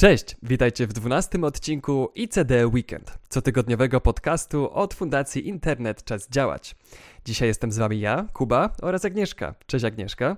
Cześć, 0.00 0.36
witajcie 0.42 0.86
w 0.86 0.92
12 0.92 1.40
odcinku 1.42 2.08
ICD 2.14 2.66
Weekend, 2.66 3.18
cotygodniowego 3.28 4.00
podcastu 4.00 4.70
od 4.70 4.94
Fundacji 4.94 5.48
Internet 5.48 6.04
Czas 6.04 6.28
Działać. 6.30 6.76
Dzisiaj 7.24 7.48
jestem 7.48 7.72
z 7.72 7.78
wami 7.78 8.00
ja, 8.00 8.26
Kuba 8.32 8.70
oraz 8.82 9.04
Agnieszka. 9.04 9.54
Cześć 9.66 9.84
Agnieszka. 9.84 10.36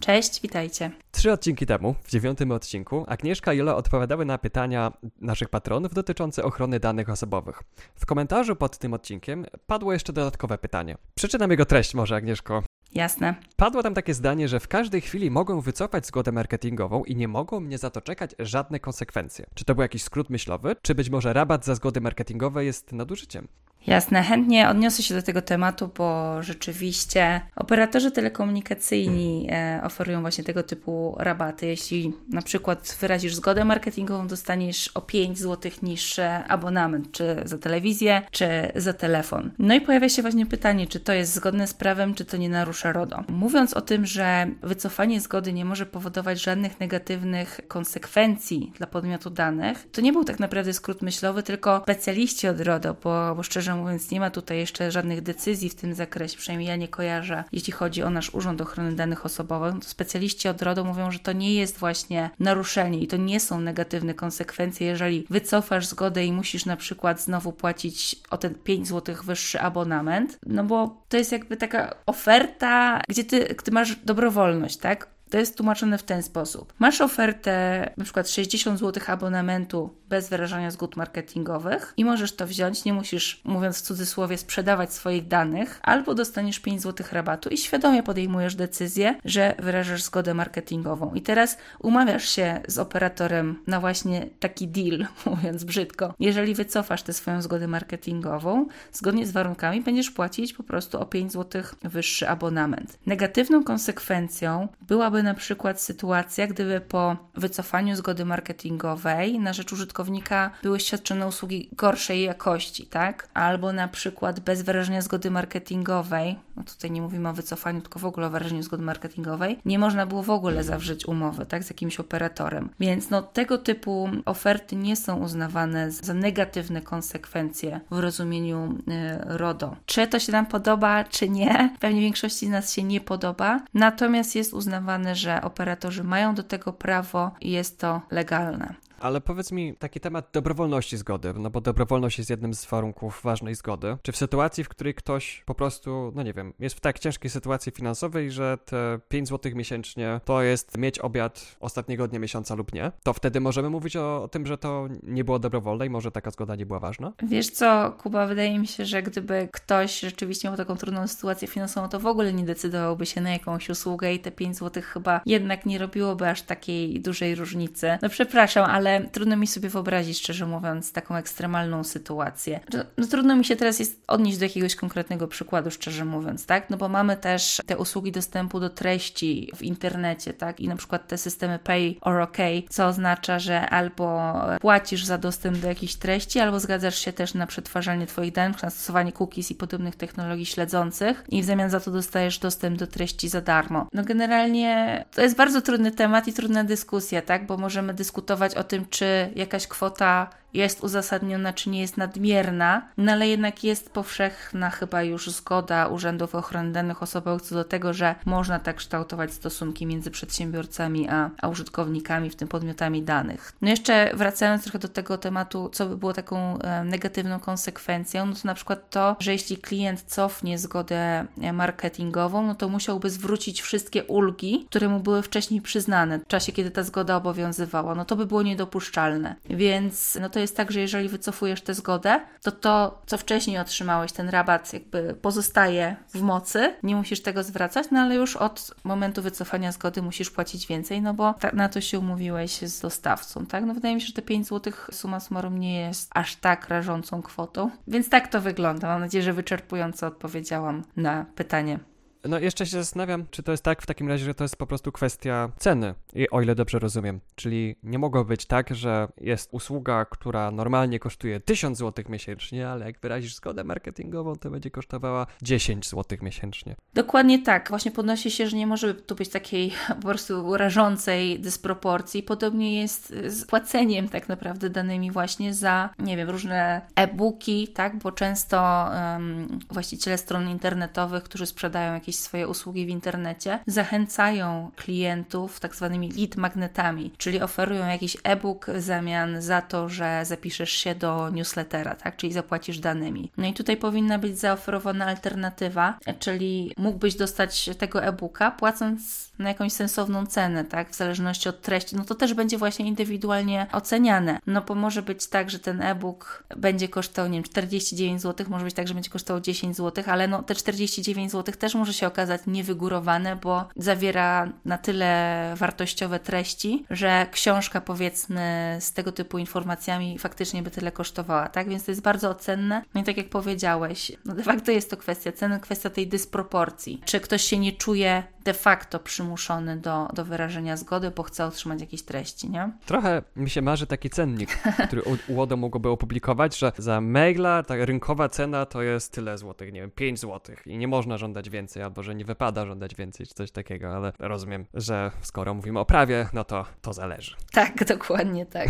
Cześć, 0.00 0.40
witajcie. 0.42 0.90
Trzy 1.12 1.32
odcinki 1.32 1.66
temu, 1.66 1.94
w 2.02 2.10
dziewiątym 2.10 2.52
odcinku, 2.52 3.04
Agnieszka 3.08 3.52
i 3.52 3.58
Jola 3.58 3.76
odpowiadały 3.76 4.24
na 4.24 4.38
pytania 4.38 4.92
naszych 5.20 5.48
patronów 5.48 5.94
dotyczące 5.94 6.44
ochrony 6.44 6.80
danych 6.80 7.10
osobowych. 7.10 7.62
W 7.94 8.06
komentarzu 8.06 8.56
pod 8.56 8.78
tym 8.78 8.94
odcinkiem 8.94 9.46
padło 9.66 9.92
jeszcze 9.92 10.12
dodatkowe 10.12 10.58
pytanie. 10.58 10.96
Przeczytam 11.14 11.50
jego 11.50 11.64
treść 11.64 11.94
może, 11.94 12.16
Agnieszko. 12.16 12.62
Jasne. 12.94 13.34
Padło 13.56 13.82
tam 13.82 13.94
takie 13.94 14.14
zdanie, 14.14 14.48
że 14.48 14.60
w 14.60 14.68
każdej 14.68 15.00
chwili 15.00 15.30
mogą 15.30 15.60
wycofać 15.60 16.06
zgodę 16.06 16.32
marketingową 16.32 17.04
i 17.04 17.16
nie 17.16 17.28
mogą 17.28 17.60
mnie 17.60 17.78
za 17.78 17.90
to 17.90 18.00
czekać 18.00 18.34
żadne 18.38 18.80
konsekwencje. 18.80 19.46
Czy 19.54 19.64
to 19.64 19.74
był 19.74 19.82
jakiś 19.82 20.02
skrót 20.02 20.30
myślowy, 20.30 20.76
czy 20.82 20.94
być 20.94 21.10
może 21.10 21.32
rabat 21.32 21.64
za 21.64 21.74
zgody 21.74 22.00
marketingowe 22.00 22.64
jest 22.64 22.92
nadużyciem? 22.92 23.48
Jasne, 23.86 24.22
chętnie 24.22 24.68
odniosę 24.68 25.02
się 25.02 25.14
do 25.14 25.22
tego 25.22 25.42
tematu, 25.42 25.90
bo 25.96 26.42
rzeczywiście 26.42 27.40
operatorzy 27.56 28.10
telekomunikacyjni 28.10 29.46
e, 29.50 29.80
oferują 29.84 30.20
właśnie 30.20 30.44
tego 30.44 30.62
typu 30.62 31.16
rabaty. 31.18 31.66
Jeśli 31.66 32.12
na 32.28 32.42
przykład 32.42 32.96
wyrazisz 33.00 33.34
zgodę 33.34 33.64
marketingową, 33.64 34.26
dostaniesz 34.26 34.88
o 34.88 35.00
5 35.00 35.38
zł 35.38 35.72
niższy 35.82 36.22
abonament, 36.48 37.12
czy 37.12 37.36
za 37.44 37.58
telewizję, 37.58 38.22
czy 38.30 38.48
za 38.74 38.92
telefon. 38.92 39.50
No 39.58 39.74
i 39.74 39.80
pojawia 39.80 40.08
się 40.08 40.22
właśnie 40.22 40.46
pytanie, 40.46 40.86
czy 40.86 41.00
to 41.00 41.12
jest 41.12 41.34
zgodne 41.34 41.66
z 41.66 41.74
prawem, 41.74 42.14
czy 42.14 42.24
to 42.24 42.36
nie 42.36 42.48
narusza 42.48 42.92
RODO. 42.92 43.24
Mówiąc 43.28 43.74
o 43.74 43.80
tym, 43.80 44.06
że 44.06 44.46
wycofanie 44.62 45.20
zgody 45.20 45.52
nie 45.52 45.64
może 45.64 45.86
powodować 45.86 46.42
żadnych 46.42 46.80
negatywnych 46.80 47.60
konsekwencji 47.68 48.72
dla 48.76 48.86
podmiotu 48.86 49.30
danych, 49.30 49.86
to 49.92 50.00
nie 50.00 50.12
był 50.12 50.24
tak 50.24 50.40
naprawdę 50.40 50.72
skrót 50.72 51.02
myślowy, 51.02 51.42
tylko 51.42 51.80
specjaliści 51.82 52.48
od 52.48 52.60
RODO, 52.60 52.96
bo, 53.02 53.34
bo 53.34 53.42
szczerze 53.42 53.67
mówiąc 53.76 54.10
nie 54.10 54.20
ma 54.20 54.30
tutaj 54.30 54.58
jeszcze 54.58 54.90
żadnych 54.90 55.20
decyzji 55.20 55.70
w 55.70 55.74
tym 55.74 55.94
zakresie, 55.94 56.38
przynajmniej 56.38 56.68
ja 56.68 56.76
nie 56.76 56.88
kojarzę, 56.88 57.44
jeśli 57.52 57.72
chodzi 57.72 58.02
o 58.02 58.10
nasz 58.10 58.34
Urząd 58.34 58.60
Ochrony 58.60 58.92
Danych 58.92 59.26
Osobowych, 59.26 59.74
to 59.74 59.88
specjaliści 59.88 60.48
od 60.48 60.62
RODO 60.62 60.84
mówią, 60.84 61.10
że 61.10 61.18
to 61.18 61.32
nie 61.32 61.54
jest 61.54 61.78
właśnie 61.78 62.30
naruszenie 62.38 62.98
i 62.98 63.06
to 63.06 63.16
nie 63.16 63.40
są 63.40 63.60
negatywne 63.60 64.14
konsekwencje, 64.14 64.86
jeżeli 64.86 65.26
wycofasz 65.30 65.86
zgodę 65.86 66.24
i 66.24 66.32
musisz 66.32 66.66
na 66.66 66.76
przykład 66.76 67.20
znowu 67.20 67.52
płacić 67.52 68.16
o 68.30 68.38
ten 68.38 68.54
5 68.54 68.88
zł 68.88 69.14
wyższy 69.24 69.60
abonament, 69.60 70.38
no 70.46 70.64
bo 70.64 71.02
to 71.08 71.16
jest 71.16 71.32
jakby 71.32 71.56
taka 71.56 71.94
oferta, 72.06 73.00
gdzie 73.08 73.24
ty, 73.24 73.54
ty 73.64 73.70
masz 73.70 73.96
dobrowolność, 73.96 74.76
tak? 74.76 75.17
To 75.30 75.38
jest 75.38 75.56
tłumaczone 75.56 75.98
w 75.98 76.02
ten 76.02 76.22
sposób. 76.22 76.72
Masz 76.78 77.00
ofertę 77.00 77.90
przykład 78.08 78.30
60 78.30 78.78
zł 78.78 79.02
abonamentu 79.06 79.90
bez 80.08 80.28
wyrażania 80.28 80.70
zgód 80.70 80.96
marketingowych 80.96 81.94
i 81.96 82.04
możesz 82.04 82.36
to 82.36 82.46
wziąć, 82.46 82.84
nie 82.84 82.92
musisz, 82.92 83.40
mówiąc 83.44 83.78
w 83.78 83.82
cudzysłowie, 83.82 84.38
sprzedawać 84.38 84.92
swoich 84.92 85.28
danych, 85.28 85.80
albo 85.82 86.14
dostaniesz 86.14 86.60
5 86.60 86.82
zł 86.82 87.06
rabatu 87.12 87.48
i 87.48 87.56
świadomie 87.56 88.02
podejmujesz 88.02 88.54
decyzję, 88.54 89.14
że 89.24 89.54
wyrażasz 89.58 90.02
zgodę 90.02 90.34
marketingową. 90.34 91.14
I 91.14 91.22
teraz 91.22 91.58
umawiasz 91.78 92.28
się 92.28 92.60
z 92.68 92.78
operatorem 92.78 93.62
na 93.66 93.80
właśnie 93.80 94.26
taki 94.40 94.68
deal, 94.68 95.06
mówiąc 95.26 95.64
brzydko. 95.64 96.14
Jeżeli 96.20 96.54
wycofasz 96.54 97.02
tę 97.02 97.12
swoją 97.12 97.42
zgodę 97.42 97.68
marketingową, 97.68 98.66
zgodnie 98.92 99.26
z 99.26 99.32
warunkami 99.32 99.80
będziesz 99.80 100.10
płacić 100.10 100.52
po 100.52 100.62
prostu 100.62 101.00
o 101.00 101.06
5 101.06 101.32
zł 101.32 101.62
wyższy 101.84 102.28
abonament. 102.28 102.98
Negatywną 103.06 103.64
konsekwencją 103.64 104.68
byłaby 104.80 105.17
byłaby 105.18 105.22
na 105.22 105.34
przykład 105.34 105.80
sytuacja, 105.80 106.46
gdyby 106.46 106.80
po 106.80 107.16
wycofaniu 107.34 107.96
zgody 107.96 108.24
marketingowej 108.24 109.38
na 109.38 109.52
rzecz 109.52 109.72
użytkownika 109.72 110.50
były 110.62 110.80
świadczone 110.80 111.26
usługi 111.26 111.68
gorszej 111.72 112.22
jakości, 112.22 112.86
tak? 112.86 113.28
Albo 113.34 113.72
na 113.72 113.88
przykład 113.88 114.40
bez 114.40 114.62
wyrażenia 114.62 115.02
zgody 115.02 115.30
marketingowej, 115.30 116.38
no 116.56 116.62
tutaj 116.62 116.90
nie 116.90 117.02
mówimy 117.02 117.28
o 117.28 117.32
wycofaniu, 117.32 117.80
tylko 117.80 117.98
w 117.98 118.04
ogóle 118.04 118.26
o 118.26 118.30
wyrażeniu 118.30 118.62
zgody 118.62 118.82
marketingowej, 118.82 119.58
nie 119.64 119.78
można 119.78 120.06
było 120.06 120.22
w 120.22 120.30
ogóle 120.30 120.64
zawrzeć 120.64 121.06
umowy, 121.06 121.46
tak? 121.46 121.64
Z 121.64 121.70
jakimś 121.70 122.00
operatorem. 122.00 122.68
Więc 122.80 123.10
no 123.10 123.22
tego 123.22 123.58
typu 123.58 124.10
oferty 124.24 124.76
nie 124.76 124.96
są 124.96 125.16
uznawane 125.16 125.90
za 125.90 126.14
negatywne 126.14 126.82
konsekwencje 126.82 127.80
w 127.90 127.98
rozumieniu 127.98 128.78
y, 128.88 129.38
RODO. 129.38 129.76
Czy 129.86 130.06
to 130.06 130.18
się 130.18 130.32
nam 130.32 130.46
podoba, 130.46 131.04
czy 131.04 131.28
nie? 131.28 131.76
Pewnie 131.80 132.00
większości 132.00 132.46
z 132.46 132.50
nas 132.50 132.72
się 132.72 132.82
nie 132.82 133.00
podoba, 133.00 133.60
natomiast 133.74 134.36
jest 134.36 134.54
uznawane 134.54 135.07
że 135.14 135.42
operatorzy 135.42 136.04
mają 136.04 136.34
do 136.34 136.42
tego 136.42 136.72
prawo 136.72 137.30
i 137.40 137.50
jest 137.50 137.80
to 137.80 138.00
legalne. 138.10 138.74
Ale 139.00 139.20
powiedz 139.20 139.52
mi 139.52 139.74
taki 139.76 140.00
temat 140.00 140.28
dobrowolności 140.32 140.96
zgody, 140.96 141.34
no 141.36 141.50
bo 141.50 141.60
dobrowolność 141.60 142.18
jest 142.18 142.30
jednym 142.30 142.54
z 142.54 142.66
warunków 142.66 143.20
ważnej 143.24 143.54
zgody. 143.54 143.96
Czy 144.02 144.12
w 144.12 144.16
sytuacji, 144.16 144.64
w 144.64 144.68
której 144.68 144.94
ktoś 144.94 145.42
po 145.46 145.54
prostu, 145.54 146.12
no 146.14 146.22
nie 146.22 146.32
wiem, 146.32 146.52
jest 146.58 146.76
w 146.76 146.80
tak 146.80 146.98
ciężkiej 146.98 147.30
sytuacji 147.30 147.72
finansowej, 147.72 148.30
że 148.30 148.58
te 148.64 149.00
5 149.08 149.28
zł 149.28 149.52
miesięcznie 149.54 150.20
to 150.24 150.42
jest 150.42 150.78
mieć 150.78 150.98
obiad 150.98 151.56
ostatniego 151.60 152.08
dnia 152.08 152.18
miesiąca 152.18 152.54
lub 152.54 152.72
nie, 152.74 152.92
to 153.02 153.12
wtedy 153.12 153.40
możemy 153.40 153.70
mówić 153.70 153.96
o, 153.96 154.22
o 154.22 154.28
tym, 154.28 154.46
że 154.46 154.58
to 154.58 154.88
nie 155.02 155.24
było 155.24 155.38
dobrowolne 155.38 155.86
i 155.86 155.90
może 155.90 156.10
taka 156.10 156.30
zgoda 156.30 156.56
nie 156.56 156.66
była 156.66 156.80
ważna? 156.80 157.12
Wiesz 157.22 157.50
co, 157.50 157.96
Kuba, 158.02 158.26
wydaje 158.26 158.58
mi 158.58 158.66
się, 158.66 158.84
że 158.84 159.02
gdyby 159.02 159.48
ktoś 159.52 160.00
rzeczywiście 160.00 160.48
miał 160.48 160.56
taką 160.56 160.76
trudną 160.76 161.06
sytuację 161.06 161.48
finansową, 161.48 161.88
to 161.88 162.00
w 162.00 162.06
ogóle 162.06 162.32
nie 162.32 162.44
decydowałby 162.44 163.06
się 163.06 163.20
na 163.20 163.30
jakąś 163.30 163.70
usługę 163.70 164.14
i 164.14 164.18
te 164.18 164.30
5 164.30 164.56
zł 164.56 164.82
chyba 164.86 165.20
jednak 165.26 165.66
nie 165.66 165.78
robiłoby 165.78 166.28
aż 166.28 166.42
takiej 166.42 167.00
dużej 167.00 167.34
różnicy. 167.34 167.98
No 168.02 168.08
przepraszam, 168.08 168.70
ale 168.70 168.87
ale 168.88 169.08
trudno 169.08 169.36
mi 169.36 169.46
sobie 169.46 169.68
wyobrazić, 169.68 170.18
szczerze 170.18 170.46
mówiąc, 170.46 170.92
taką 170.92 171.16
ekstremalną 171.16 171.84
sytuację. 171.84 172.60
No, 172.98 173.06
trudno 173.06 173.36
mi 173.36 173.44
się 173.44 173.56
teraz 173.56 173.78
jest 173.78 174.02
odnieść 174.06 174.38
do 174.38 174.44
jakiegoś 174.44 174.76
konkretnego 174.76 175.28
przykładu, 175.28 175.70
szczerze 175.70 176.04
mówiąc, 176.04 176.46
tak? 176.46 176.70
No 176.70 176.76
bo 176.76 176.88
mamy 176.88 177.16
też 177.16 177.62
te 177.66 177.78
usługi 177.78 178.12
dostępu 178.12 178.60
do 178.60 178.70
treści 178.70 179.52
w 179.56 179.62
internecie, 179.62 180.34
tak? 180.34 180.60
I 180.60 180.68
na 180.68 180.76
przykład 180.76 181.08
te 181.08 181.18
systemy 181.18 181.58
Pay 181.58 181.94
or 182.00 182.20
OK, 182.20 182.36
co 182.68 182.86
oznacza, 182.86 183.38
że 183.38 183.70
albo 183.70 184.34
płacisz 184.60 185.04
za 185.04 185.18
dostęp 185.18 185.58
do 185.58 185.68
jakichś 185.68 185.94
treści, 185.94 186.40
albo 186.40 186.60
zgadzasz 186.60 186.98
się 186.98 187.12
też 187.12 187.34
na 187.34 187.46
przetwarzanie 187.46 188.06
Twoich 188.06 188.32
danych, 188.32 188.62
na 188.62 188.70
stosowanie 188.70 189.12
cookies 189.12 189.50
i 189.50 189.54
podobnych 189.54 189.96
technologii 189.96 190.46
śledzących 190.46 191.24
i 191.28 191.42
w 191.42 191.44
zamian 191.44 191.70
za 191.70 191.80
to 191.80 191.90
dostajesz 191.90 192.38
dostęp 192.38 192.78
do 192.78 192.86
treści 192.86 193.28
za 193.28 193.40
darmo. 193.40 193.86
No 193.92 194.04
generalnie 194.04 195.04
to 195.14 195.22
jest 195.22 195.36
bardzo 195.36 195.62
trudny 195.62 195.90
temat 195.90 196.28
i 196.28 196.32
trudna 196.32 196.64
dyskusja, 196.64 197.22
tak? 197.22 197.46
Bo 197.46 197.56
możemy 197.56 197.94
dyskutować 197.94 198.54
o 198.54 198.64
tym, 198.64 198.77
tym, 198.78 198.86
czy 198.90 199.32
jakaś 199.36 199.66
kwota 199.66 200.30
jest 200.54 200.84
uzasadniona, 200.84 201.52
czy 201.52 201.70
nie 201.70 201.80
jest 201.80 201.96
nadmierna, 201.96 202.88
no 202.96 203.12
ale 203.12 203.28
jednak 203.28 203.64
jest 203.64 203.90
powszechna 203.90 204.70
chyba 204.70 205.02
już 205.02 205.30
zgoda 205.30 205.86
Urzędów 205.86 206.34
Ochrony 206.34 206.72
Danych 206.72 207.02
Osobowych 207.02 207.42
co 207.42 207.54
do 207.54 207.64
tego, 207.64 207.92
że 207.92 208.14
można 208.24 208.58
tak 208.58 208.76
kształtować 208.76 209.32
stosunki 209.32 209.86
między 209.86 210.10
przedsiębiorcami 210.10 211.08
a, 211.08 211.30
a 211.42 211.48
użytkownikami, 211.48 212.30
w 212.30 212.36
tym 212.36 212.48
podmiotami 212.48 213.02
danych. 213.02 213.52
No 213.62 213.68
jeszcze 213.68 214.10
wracając 214.14 214.62
trochę 214.62 214.78
do 214.78 214.88
tego 214.88 215.18
tematu, 215.18 215.70
co 215.72 215.86
by 215.86 215.96
było 215.96 216.12
taką 216.12 216.58
e, 216.58 216.84
negatywną 216.84 217.40
konsekwencją, 217.40 218.26
no 218.26 218.34
to 218.34 218.40
na 218.44 218.54
przykład 218.54 218.90
to, 218.90 219.16
że 219.20 219.32
jeśli 219.32 219.56
klient 219.56 220.02
cofnie 220.02 220.58
zgodę 220.58 221.26
e, 221.42 221.52
marketingową, 221.52 222.46
no 222.46 222.54
to 222.54 222.68
musiałby 222.68 223.10
zwrócić 223.10 223.62
wszystkie 223.62 224.04
ulgi, 224.04 224.66
które 224.70 224.88
mu 224.88 225.00
były 225.00 225.22
wcześniej 225.22 225.60
przyznane 225.60 226.18
w 226.18 226.26
czasie, 226.26 226.52
kiedy 226.52 226.70
ta 226.70 226.82
zgoda 226.82 227.16
obowiązywała. 227.16 227.94
No 227.94 228.04
to 228.04 228.16
by 228.16 228.26
było 228.26 228.42
niedopuszczalne. 228.42 229.34
Więc 229.50 230.18
no 230.20 230.30
to 230.30 230.37
jest 230.40 230.48
jest 230.48 230.56
tak, 230.56 230.72
że 230.72 230.80
jeżeli 230.80 231.08
wycofujesz 231.08 231.62
tę 231.62 231.74
zgodę, 231.74 232.20
to 232.42 232.52
to, 232.52 233.02
co 233.06 233.18
wcześniej 233.18 233.58
otrzymałeś, 233.58 234.12
ten 234.12 234.28
rabat 234.28 234.72
jakby 234.72 235.14
pozostaje 235.22 235.96
w 236.14 236.20
mocy, 236.20 236.74
nie 236.82 236.96
musisz 236.96 237.22
tego 237.22 237.42
zwracać, 237.42 237.86
no 237.90 238.00
ale 238.00 238.14
już 238.14 238.36
od 238.36 238.74
momentu 238.84 239.22
wycofania 239.22 239.72
zgody 239.72 240.02
musisz 240.02 240.30
płacić 240.30 240.66
więcej, 240.66 241.02
no 241.02 241.14
bo 241.14 241.34
na 241.52 241.68
to 241.68 241.80
się 241.80 241.98
umówiłeś 241.98 242.60
z 242.60 242.80
dostawcą, 242.80 243.46
tak? 243.46 243.64
No 243.64 243.74
wydaje 243.74 243.94
mi 243.94 244.00
się, 244.00 244.06
że 244.06 244.12
te 244.12 244.22
5 244.22 244.46
zł 244.46 244.72
suma 244.92 245.20
summarum 245.20 245.58
nie 245.58 245.80
jest 245.80 246.10
aż 246.14 246.36
tak 246.36 246.68
rażącą 246.68 247.22
kwotą, 247.22 247.70
więc 247.88 248.08
tak 248.08 248.28
to 248.28 248.40
wygląda. 248.40 248.88
Mam 248.88 249.00
nadzieję, 249.00 249.22
że 249.22 249.32
wyczerpująco 249.32 250.06
odpowiedziałam 250.06 250.84
na 250.96 251.26
pytanie. 251.34 251.78
No 252.24 252.38
jeszcze 252.38 252.66
się 252.66 252.76
zastanawiam, 252.76 253.26
czy 253.30 253.42
to 253.42 253.50
jest 253.50 253.64
tak 253.64 253.82
w 253.82 253.86
takim 253.86 254.08
razie, 254.08 254.24
że 254.24 254.34
to 254.34 254.44
jest 254.44 254.56
po 254.56 254.66
prostu 254.66 254.92
kwestia 254.92 255.50
ceny, 255.58 255.94
I 256.14 256.30
o 256.30 256.42
ile 256.42 256.54
dobrze 256.54 256.78
rozumiem. 256.78 257.20
Czyli 257.34 257.76
nie 257.82 257.98
mogło 257.98 258.24
być 258.24 258.46
tak, 258.46 258.74
że 258.74 259.08
jest 259.20 259.48
usługa, 259.52 260.04
która 260.04 260.50
normalnie 260.50 260.98
kosztuje 260.98 261.40
1000 261.40 261.78
zł 261.78 262.04
miesięcznie, 262.08 262.68
ale 262.68 262.86
jak 262.86 263.00
wyrazisz 263.00 263.34
zgodę 263.34 263.64
marketingową, 263.64 264.36
to 264.36 264.50
będzie 264.50 264.70
kosztowała 264.70 265.26
10 265.42 265.88
zł 265.88 266.18
miesięcznie. 266.22 266.76
Dokładnie 266.94 267.42
tak. 267.42 267.68
Właśnie 267.68 267.90
podnosi 267.90 268.30
się, 268.30 268.48
że 268.48 268.56
nie 268.56 268.66
może 268.66 268.94
tu 268.94 269.14
być 269.14 269.28
takiej 269.28 269.72
po 269.88 270.08
prostu 270.08 270.56
rażącej 270.56 271.40
dysproporcji. 271.40 272.22
Podobnie 272.22 272.80
jest 272.80 273.14
z 273.26 273.44
płaceniem 273.44 274.08
tak 274.08 274.28
naprawdę 274.28 274.70
danymi 274.70 275.10
właśnie 275.10 275.54
za, 275.54 275.90
nie 275.98 276.16
wiem, 276.16 276.30
różne 276.30 276.80
e-booki, 276.96 277.68
tak? 277.68 277.98
Bo 277.98 278.12
często 278.12 278.88
um, 278.90 279.58
właściciele 279.70 280.18
stron 280.18 280.48
internetowych, 280.48 281.22
którzy 281.22 281.46
sprzedają 281.46 281.94
jakieś 281.94 282.07
jakieś 282.08 282.20
swoje 282.20 282.48
usługi 282.48 282.86
w 282.86 282.88
internecie, 282.88 283.58
zachęcają 283.66 284.70
klientów 284.76 285.60
tak 285.60 285.76
zwanymi 285.76 286.12
lead 286.12 286.36
magnetami, 286.36 287.12
czyli 287.18 287.40
oferują 287.40 287.86
jakiś 287.86 288.16
e-book 288.24 288.66
w 288.66 288.80
zamian 288.80 289.42
za 289.42 289.62
to, 289.62 289.88
że 289.88 290.22
zapiszesz 290.24 290.70
się 290.70 290.94
do 290.94 291.30
newslettera, 291.30 291.94
tak? 291.94 292.16
czyli 292.16 292.32
zapłacisz 292.32 292.78
danymi. 292.78 293.30
No 293.36 293.46
i 293.46 293.52
tutaj 293.52 293.76
powinna 293.76 294.18
być 294.18 294.38
zaoferowana 294.38 295.06
alternatywa, 295.06 295.98
czyli 296.18 296.72
mógłbyś 296.76 297.14
dostać 297.14 297.70
tego 297.78 298.04
e-booka 298.04 298.50
płacąc 298.50 299.27
na 299.38 299.48
jakąś 299.48 299.72
sensowną 299.72 300.26
cenę, 300.26 300.64
tak? 300.64 300.90
W 300.90 300.94
zależności 300.94 301.48
od 301.48 301.62
treści, 301.62 301.96
no 301.96 302.04
to 302.04 302.14
też 302.14 302.34
będzie 302.34 302.58
właśnie 302.58 302.86
indywidualnie 302.86 303.66
oceniane. 303.72 304.38
No 304.46 304.62
bo 304.62 304.74
może 304.74 305.02
być 305.02 305.26
tak, 305.26 305.50
że 305.50 305.58
ten 305.58 305.82
e-book 305.82 306.44
będzie 306.56 306.88
kosztował, 306.88 307.30
nie 307.30 307.38
wiem, 307.38 307.44
49 307.44 308.22
zł, 308.22 308.46
może 308.50 308.64
być 308.64 308.74
tak, 308.74 308.88
że 308.88 308.94
będzie 308.94 309.10
kosztował 309.10 309.40
10 309.40 309.76
zł, 309.76 310.04
ale 310.06 310.28
no 310.28 310.42
te 310.42 310.54
49 310.54 311.32
zł 311.32 311.54
też 311.58 311.74
może 311.74 311.92
się 311.92 312.06
okazać 312.06 312.40
niewygórowane, 312.46 313.36
bo 313.36 313.68
zawiera 313.76 314.52
na 314.64 314.78
tyle 314.78 315.54
wartościowe 315.56 316.20
treści, 316.20 316.84
że 316.90 317.26
książka 317.32 317.80
powiedzmy 317.80 318.76
z 318.80 318.92
tego 318.92 319.12
typu 319.12 319.38
informacjami 319.38 320.18
faktycznie 320.18 320.62
by 320.62 320.70
tyle 320.70 320.92
kosztowała, 320.92 321.48
tak? 321.48 321.68
Więc 321.68 321.84
to 321.84 321.90
jest 321.90 322.02
bardzo 322.02 322.34
cenne. 322.34 322.82
No 322.94 323.00
i 323.00 323.04
tak 323.04 323.16
jak 323.16 323.28
powiedziałeś, 323.28 324.12
no 324.24 324.34
de 324.34 324.42
facto 324.42 324.72
jest 324.72 324.90
to 324.90 324.96
kwestia 324.96 325.32
ceny, 325.32 325.60
kwestia 325.60 325.90
tej 325.90 326.06
dysproporcji. 326.06 327.00
Czy 327.04 327.20
ktoś 327.20 327.42
się 327.42 327.58
nie 327.58 327.72
czuje 327.72 328.22
de 328.44 328.54
facto 328.54 328.98
przymuszony 328.98 329.27
do, 329.76 330.08
do 330.14 330.24
wyrażenia 330.24 330.76
zgody, 330.76 331.10
bo 331.10 331.22
chce 331.22 331.44
otrzymać 331.44 331.80
jakieś 331.80 332.02
treści, 332.02 332.50
nie? 332.50 332.72
Trochę 332.86 333.22
mi 333.36 333.50
się 333.50 333.62
marzy 333.62 333.86
taki 333.86 334.10
cennik, 334.10 334.58
który 334.86 335.02
UODO 335.28 335.56
mogłoby 335.56 335.88
opublikować, 335.88 336.58
że 336.58 336.72
za 336.78 337.00
maila 337.00 337.62
ta 337.62 337.84
rynkowa 337.84 338.28
cena 338.28 338.66
to 338.66 338.82
jest 338.82 339.12
tyle 339.12 339.38
złotych, 339.38 339.72
nie 339.72 339.80
wiem, 339.80 339.90
5 339.90 340.20
złotych 340.20 340.62
i 340.66 340.78
nie 340.78 340.88
można 340.88 341.18
żądać 341.18 341.50
więcej, 341.50 341.82
albo 341.82 342.02
że 342.02 342.14
nie 342.14 342.24
wypada 342.24 342.66
żądać 342.66 342.94
więcej, 342.94 343.26
czy 343.26 343.34
coś 343.34 343.50
takiego, 343.50 343.96
ale 343.96 344.12
rozumiem, 344.18 344.64
że 344.74 345.10
skoro 345.20 345.54
mówimy 345.54 345.78
o 345.78 345.84
prawie, 345.84 346.28
no 346.32 346.44
to 346.44 346.64
to 346.82 346.92
zależy. 346.92 347.36
Tak, 347.52 347.84
dokładnie 347.84 348.46
tak. 348.46 348.68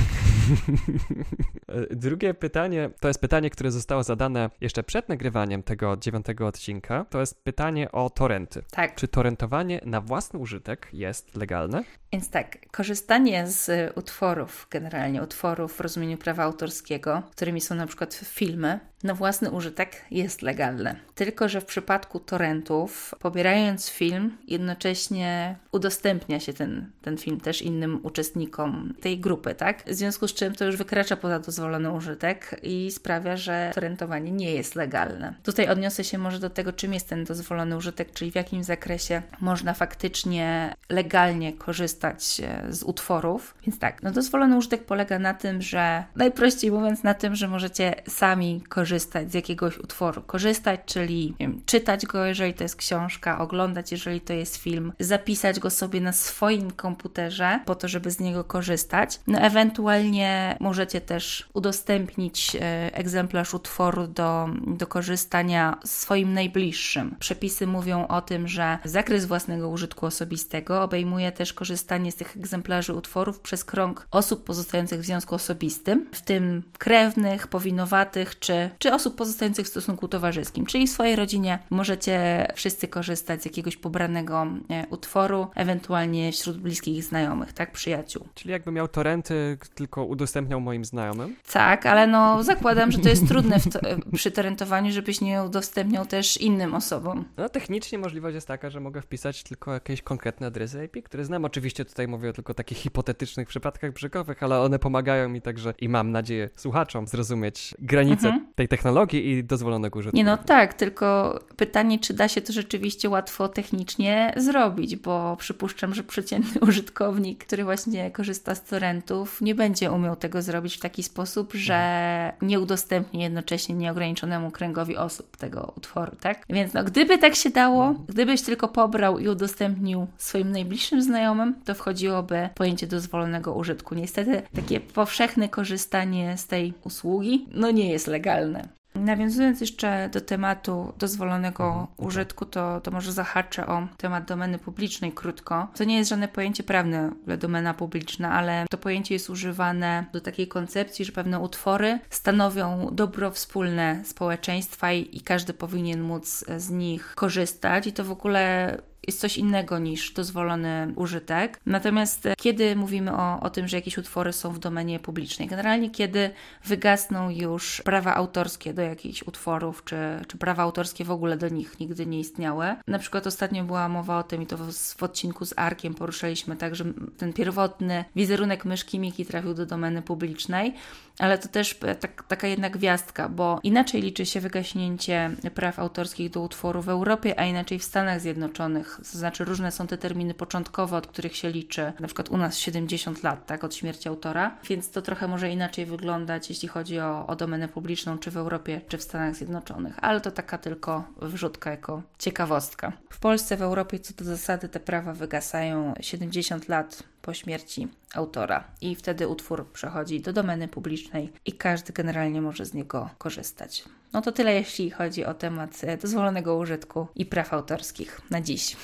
Drugie 1.90 2.34
pytanie, 2.34 2.90
to 3.00 3.08
jest 3.08 3.20
pytanie, 3.20 3.50
które 3.50 3.70
zostało 3.70 4.02
zadane 4.02 4.50
jeszcze 4.60 4.82
przed 4.82 5.08
nagrywaniem 5.08 5.62
tego 5.62 5.96
dziewiątego 5.96 6.46
odcinka, 6.46 7.04
to 7.10 7.20
jest 7.20 7.44
pytanie 7.44 7.92
o 7.92 8.10
torenty. 8.10 8.62
Tak. 8.70 8.94
Czy 8.94 9.08
torentowanie 9.08 9.80
na 9.84 10.00
własny 10.00 10.38
użytek 10.48 10.88
jest 10.92 11.36
legalne? 11.36 11.84
Więc 12.12 12.30
tak, 12.30 12.70
korzystanie 12.70 13.46
z 13.46 13.92
utworów, 13.96 14.66
generalnie 14.70 15.22
utworów 15.22 15.72
w 15.76 15.80
rozumieniu 15.80 16.16
prawa 16.16 16.42
autorskiego, 16.42 17.22
którymi 17.30 17.60
są 17.60 17.74
na 17.74 17.86
przykład 17.86 18.14
filmy, 18.14 18.80
na 19.02 19.14
własny 19.14 19.50
użytek 19.50 20.04
jest 20.10 20.42
legalne. 20.42 20.96
Tylko, 21.14 21.48
że 21.48 21.60
w 21.60 21.64
przypadku 21.64 22.20
torrentów, 22.20 23.14
pobierając 23.18 23.90
film, 23.90 24.36
jednocześnie 24.46 25.56
udostępnia 25.72 26.40
się 26.40 26.52
ten, 26.52 26.90
ten 27.02 27.18
film 27.18 27.40
też 27.40 27.62
innym 27.62 28.00
uczestnikom 28.02 28.94
tej 29.00 29.18
grupy, 29.18 29.54
tak? 29.54 29.84
W 29.86 29.94
związku 29.94 30.28
z 30.28 30.34
czym 30.34 30.54
to 30.54 30.64
już 30.64 30.76
wykracza 30.76 31.16
poza 31.16 31.38
dozwolony 31.38 31.90
użytek 31.92 32.60
i 32.62 32.90
sprawia, 32.90 33.36
że 33.36 33.70
torrentowanie 33.74 34.30
nie 34.30 34.54
jest 34.54 34.74
legalne. 34.74 35.34
Tutaj 35.42 35.68
odniosę 35.68 36.04
się 36.04 36.18
może 36.18 36.38
do 36.38 36.50
tego, 36.50 36.72
czym 36.72 36.94
jest 36.94 37.08
ten 37.08 37.24
dozwolony 37.24 37.76
użytek, 37.76 38.12
czyli 38.12 38.32
w 38.32 38.34
jakim 38.34 38.64
zakresie 38.64 39.22
można 39.40 39.74
faktycznie 39.74 40.74
legalnie 40.88 41.52
korzystać 41.52 42.40
e, 42.40 42.72
z 42.72 42.82
utworów. 42.82 43.54
Więc 43.66 43.78
tak, 43.78 44.02
no 44.02 44.10
dozwolony 44.10 44.56
użytek 44.56 44.84
polega 44.84 45.18
na 45.18 45.34
tym, 45.34 45.62
że 45.62 46.04
najprościej 46.16 46.70
mówiąc 46.70 47.02
na 47.02 47.14
tym, 47.14 47.34
że 47.34 47.48
możecie 47.48 47.94
sami 48.08 48.60
korzystać 48.68 48.87
korzystać 48.88 49.32
z 49.32 49.34
jakiegoś 49.34 49.78
utworu. 49.78 50.22
Korzystać, 50.22 50.80
czyli 50.86 51.34
wiem, 51.40 51.60
czytać 51.66 52.06
go, 52.06 52.24
jeżeli 52.24 52.54
to 52.54 52.62
jest 52.62 52.76
książka, 52.76 53.38
oglądać, 53.38 53.92
jeżeli 53.92 54.20
to 54.20 54.32
jest 54.32 54.56
film, 54.56 54.92
zapisać 55.00 55.60
go 55.60 55.70
sobie 55.70 56.00
na 56.00 56.12
swoim 56.12 56.70
komputerze 56.70 57.60
po 57.66 57.74
to, 57.74 57.88
żeby 57.88 58.10
z 58.10 58.20
niego 58.20 58.44
korzystać. 58.44 59.20
No 59.26 59.38
ewentualnie 59.38 60.56
możecie 60.60 61.00
też 61.00 61.48
udostępnić 61.54 62.56
e, 62.56 62.60
egzemplarz 62.94 63.54
utworu 63.54 64.06
do, 64.06 64.48
do 64.66 64.86
korzystania 64.86 65.78
swoim 65.84 66.34
najbliższym. 66.34 67.16
Przepisy 67.18 67.66
mówią 67.66 68.06
o 68.06 68.20
tym, 68.20 68.48
że 68.48 68.78
zakres 68.84 69.24
własnego 69.24 69.68
użytku 69.68 70.06
osobistego 70.06 70.82
obejmuje 70.82 71.32
też 71.32 71.52
korzystanie 71.52 72.12
z 72.12 72.16
tych 72.16 72.36
egzemplarzy 72.36 72.94
utworów 72.94 73.40
przez 73.40 73.64
krąg 73.64 74.08
osób 74.10 74.44
pozostających 74.44 75.00
w 75.00 75.04
związku 75.04 75.34
osobistym, 75.34 76.06
w 76.12 76.22
tym 76.22 76.62
krewnych, 76.78 77.46
powinowatych 77.46 78.38
czy 78.38 78.70
czy 78.78 78.92
osób 78.92 79.16
pozostających 79.16 79.66
w 79.66 79.70
stosunku 79.70 80.08
towarzyskim, 80.08 80.66
czyli 80.66 80.86
w 80.86 80.90
swojej 80.90 81.16
rodzinie 81.16 81.58
możecie 81.70 82.46
wszyscy 82.54 82.88
korzystać 82.88 83.42
z 83.42 83.44
jakiegoś 83.44 83.76
pobranego 83.76 84.46
e, 84.70 84.86
utworu, 84.90 85.46
ewentualnie 85.54 86.32
wśród 86.32 86.58
bliskich 86.58 87.04
znajomych, 87.04 87.52
tak, 87.52 87.72
przyjaciół. 87.72 88.28
Czyli 88.34 88.50
jakby 88.50 88.72
miał 88.72 88.88
torenty, 88.88 89.58
tylko 89.74 90.04
udostępniał 90.04 90.60
moim 90.60 90.84
znajomym? 90.84 91.36
Tak, 91.52 91.86
ale 91.86 92.06
no 92.06 92.42
zakładam, 92.42 92.92
że 92.92 92.98
to 92.98 93.08
jest 93.08 93.28
trudne 93.28 93.60
to, 93.60 93.80
przy 94.14 94.30
torrentowaniu, 94.30 94.92
żebyś 94.92 95.20
nie 95.20 95.42
udostępniał 95.42 96.06
też 96.06 96.36
innym 96.36 96.74
osobom. 96.74 97.24
No 97.36 97.48
technicznie 97.48 97.98
możliwość 97.98 98.34
jest 98.34 98.48
taka, 98.48 98.70
że 98.70 98.80
mogę 98.80 99.02
wpisać 99.02 99.42
tylko 99.42 99.72
jakieś 99.72 100.02
konkretne 100.02 100.46
adresy 100.46 100.84
IP, 100.84 101.04
które 101.04 101.24
znam. 101.24 101.44
Oczywiście 101.44 101.84
tutaj 101.84 102.08
mówię 102.08 102.30
o 102.30 102.32
tylko 102.32 102.54
takich 102.54 102.78
hipotetycznych 102.78 103.48
przypadkach 103.48 103.92
brzygowych, 103.92 104.42
ale 104.42 104.60
one 104.60 104.78
pomagają 104.78 105.28
mi 105.28 105.42
także 105.42 105.74
i 105.80 105.88
mam 105.88 106.10
nadzieję 106.10 106.50
słuchaczom 106.56 107.06
zrozumieć 107.06 107.74
granice 107.78 108.28
mhm. 108.28 108.46
tej 108.54 108.67
technologii 108.68 109.30
i 109.30 109.44
dozwolonego 109.44 109.98
użytku. 109.98 110.16
Nie 110.16 110.24
no 110.24 110.36
tak, 110.36 110.74
tylko 110.74 111.38
pytanie, 111.56 111.98
czy 111.98 112.14
da 112.14 112.28
się 112.28 112.40
to 112.40 112.52
rzeczywiście 112.52 113.08
łatwo 113.08 113.48
technicznie 113.48 114.34
zrobić, 114.36 114.96
bo 114.96 115.36
przypuszczam, 115.36 115.94
że 115.94 116.02
przeciętny 116.02 116.60
użytkownik, 116.68 117.44
który 117.44 117.64
właśnie 117.64 118.10
korzysta 118.10 118.54
z 118.54 118.62
torrentów, 118.62 119.40
nie 119.40 119.54
będzie 119.54 119.92
umiał 119.92 120.16
tego 120.16 120.42
zrobić 120.42 120.76
w 120.76 120.80
taki 120.80 121.02
sposób, 121.02 121.52
że 121.54 122.32
nie 122.42 122.60
udostępni 122.60 123.22
jednocześnie 123.22 123.74
nieograniczonego 123.74 124.50
kręgowi 124.50 124.96
osób 124.96 125.36
tego 125.36 125.72
utworu, 125.76 126.16
tak? 126.20 126.44
Więc 126.50 126.74
no, 126.74 126.84
gdyby 126.84 127.18
tak 127.18 127.34
się 127.34 127.50
dało, 127.50 127.94
gdybyś 128.08 128.42
tylko 128.42 128.68
pobrał 128.68 129.18
i 129.18 129.28
udostępnił 129.28 130.06
swoim 130.18 130.52
najbliższym 130.52 131.02
znajomym, 131.02 131.54
to 131.64 131.74
wchodziłoby 131.74 132.48
pojęcie 132.54 132.86
dozwolonego 132.86 133.54
użytku. 133.54 133.94
Niestety 133.94 134.42
takie 134.54 134.80
powszechne 134.80 135.48
korzystanie 135.48 136.36
z 136.38 136.46
tej 136.46 136.74
usługi, 136.84 137.46
no 137.50 137.70
nie 137.70 137.90
jest 137.90 138.06
legalne. 138.06 138.57
Nawiązując 138.98 139.60
jeszcze 139.60 140.08
do 140.12 140.20
tematu 140.20 140.92
dozwolonego 140.98 141.64
mhm, 141.64 141.86
użytku, 141.96 142.46
to, 142.46 142.80
to 142.80 142.90
może 142.90 143.12
zahaczę 143.12 143.66
o 143.66 143.88
temat 143.96 144.24
domeny 144.24 144.58
publicznej 144.58 145.12
krótko. 145.12 145.68
To 145.74 145.84
nie 145.84 145.96
jest 145.96 146.10
żadne 146.10 146.28
pojęcie 146.28 146.62
prawne, 146.62 147.12
domena 147.38 147.74
publiczna, 147.74 148.32
ale 148.32 148.66
to 148.70 148.78
pojęcie 148.78 149.14
jest 149.14 149.30
używane 149.30 150.04
do 150.12 150.20
takiej 150.20 150.48
koncepcji, 150.48 151.04
że 151.04 151.12
pewne 151.12 151.38
utwory 151.38 151.98
stanowią 152.10 152.88
dobro 152.92 153.30
wspólne 153.30 154.02
społeczeństwa 154.04 154.92
i, 154.92 155.16
i 155.16 155.20
każdy 155.20 155.54
powinien 155.54 156.02
móc 156.02 156.44
z 156.56 156.70
nich 156.70 157.14
korzystać. 157.14 157.86
I 157.86 157.92
to 157.92 158.04
w 158.04 158.10
ogóle 158.10 158.76
jest 159.08 159.20
coś 159.20 159.38
innego 159.38 159.78
niż 159.78 160.12
dozwolony 160.12 160.92
użytek. 160.96 161.60
Natomiast 161.66 162.26
e, 162.26 162.34
kiedy 162.36 162.76
mówimy 162.76 163.16
o, 163.16 163.40
o 163.40 163.50
tym, 163.50 163.68
że 163.68 163.76
jakieś 163.76 163.98
utwory 163.98 164.32
są 164.32 164.52
w 164.52 164.58
domenie 164.58 165.00
publicznej, 165.00 165.48
generalnie 165.48 165.90
kiedy 165.90 166.30
wygasną 166.64 167.30
już 167.30 167.82
prawa 167.84 168.14
autorskie 168.14 168.74
do 168.74 168.82
jakichś 168.82 169.22
utworów, 169.22 169.84
czy, 169.84 169.96
czy 170.28 170.38
prawa 170.38 170.62
autorskie 170.62 171.04
w 171.04 171.10
ogóle 171.10 171.36
do 171.36 171.48
nich 171.48 171.80
nigdy 171.80 172.06
nie 172.06 172.20
istniały. 172.20 172.66
Na 172.86 172.98
przykład 172.98 173.26
ostatnio 173.26 173.64
była 173.64 173.88
mowa 173.88 174.18
o 174.18 174.22
tym 174.22 174.42
i 174.42 174.46
to 174.46 174.56
w, 174.56 174.72
w 174.72 175.02
odcinku 175.02 175.44
z 175.44 175.54
Arkiem 175.56 175.94
poruszaliśmy 175.94 176.56
tak, 176.56 176.76
że 176.76 176.84
ten 177.16 177.32
pierwotny 177.32 178.04
wizerunek 178.16 178.64
myszki 178.64 178.98
Miki 178.98 179.26
trafił 179.26 179.54
do 179.54 179.66
domeny 179.66 180.02
publicznej, 180.02 180.74
ale 181.18 181.38
to 181.38 181.48
też 181.48 181.76
e, 181.82 181.94
tak, 181.94 182.22
taka 182.28 182.46
jedna 182.46 182.70
gwiazdka, 182.70 183.28
bo 183.28 183.60
inaczej 183.62 184.02
liczy 184.02 184.26
się 184.26 184.40
wygaśnięcie 184.40 185.30
praw 185.54 185.78
autorskich 185.78 186.30
do 186.30 186.40
utworu 186.40 186.82
w 186.82 186.88
Europie, 186.88 187.40
a 187.40 187.44
inaczej 187.44 187.78
w 187.78 187.84
Stanach 187.84 188.20
Zjednoczonych. 188.20 188.97
To 188.98 189.18
znaczy 189.18 189.44
różne 189.44 189.72
są 189.72 189.86
te 189.86 189.98
terminy 189.98 190.34
początkowe, 190.34 190.96
od 190.96 191.06
których 191.06 191.36
się 191.36 191.50
liczy, 191.50 191.92
na 192.00 192.06
przykład 192.06 192.28
u 192.28 192.36
nas 192.36 192.58
70 192.58 193.22
lat, 193.22 193.46
tak, 193.46 193.64
od 193.64 193.74
śmierci 193.74 194.08
autora, 194.08 194.56
więc 194.68 194.90
to 194.90 195.02
trochę 195.02 195.28
może 195.28 195.50
inaczej 195.50 195.86
wyglądać, 195.86 196.50
jeśli 196.50 196.68
chodzi 196.68 197.00
o, 197.00 197.26
o 197.26 197.36
domenę 197.36 197.68
publiczną, 197.68 198.18
czy 198.18 198.30
w 198.30 198.36
Europie, 198.36 198.80
czy 198.88 198.98
w 198.98 199.02
Stanach 199.02 199.34
Zjednoczonych, 199.34 199.94
ale 200.00 200.20
to 200.20 200.30
taka 200.30 200.58
tylko 200.58 201.04
wrzutka 201.22 201.70
jako 201.70 202.02
ciekawostka. 202.18 202.92
W 203.10 203.20
Polsce, 203.20 203.56
w 203.56 203.62
Europie 203.62 203.98
co 204.00 204.14
do 204.14 204.24
zasady 204.24 204.68
te 204.68 204.80
prawa 204.80 205.12
wygasają 205.12 205.94
70 206.00 206.68
lat 206.68 207.02
po 207.28 207.34
śmierci 207.34 207.88
autora 208.14 208.64
i 208.80 208.96
wtedy 208.96 209.28
utwór 209.28 209.66
przechodzi 209.72 210.20
do 210.20 210.32
domeny 210.32 210.68
publicznej 210.68 211.32
i 211.46 211.52
każdy 211.52 211.92
generalnie 211.92 212.42
może 212.42 212.64
z 212.64 212.74
niego 212.74 213.10
korzystać. 213.18 213.84
No 214.12 214.22
to 214.22 214.32
tyle, 214.32 214.54
jeśli 214.54 214.90
chodzi 214.90 215.24
o 215.24 215.34
temat 215.34 215.80
e, 215.82 215.96
dozwolonego 215.96 216.56
użytku 216.56 217.06
i 217.14 217.26
praw 217.26 217.52
autorskich 217.52 218.20
na 218.30 218.40
dziś. 218.40 218.76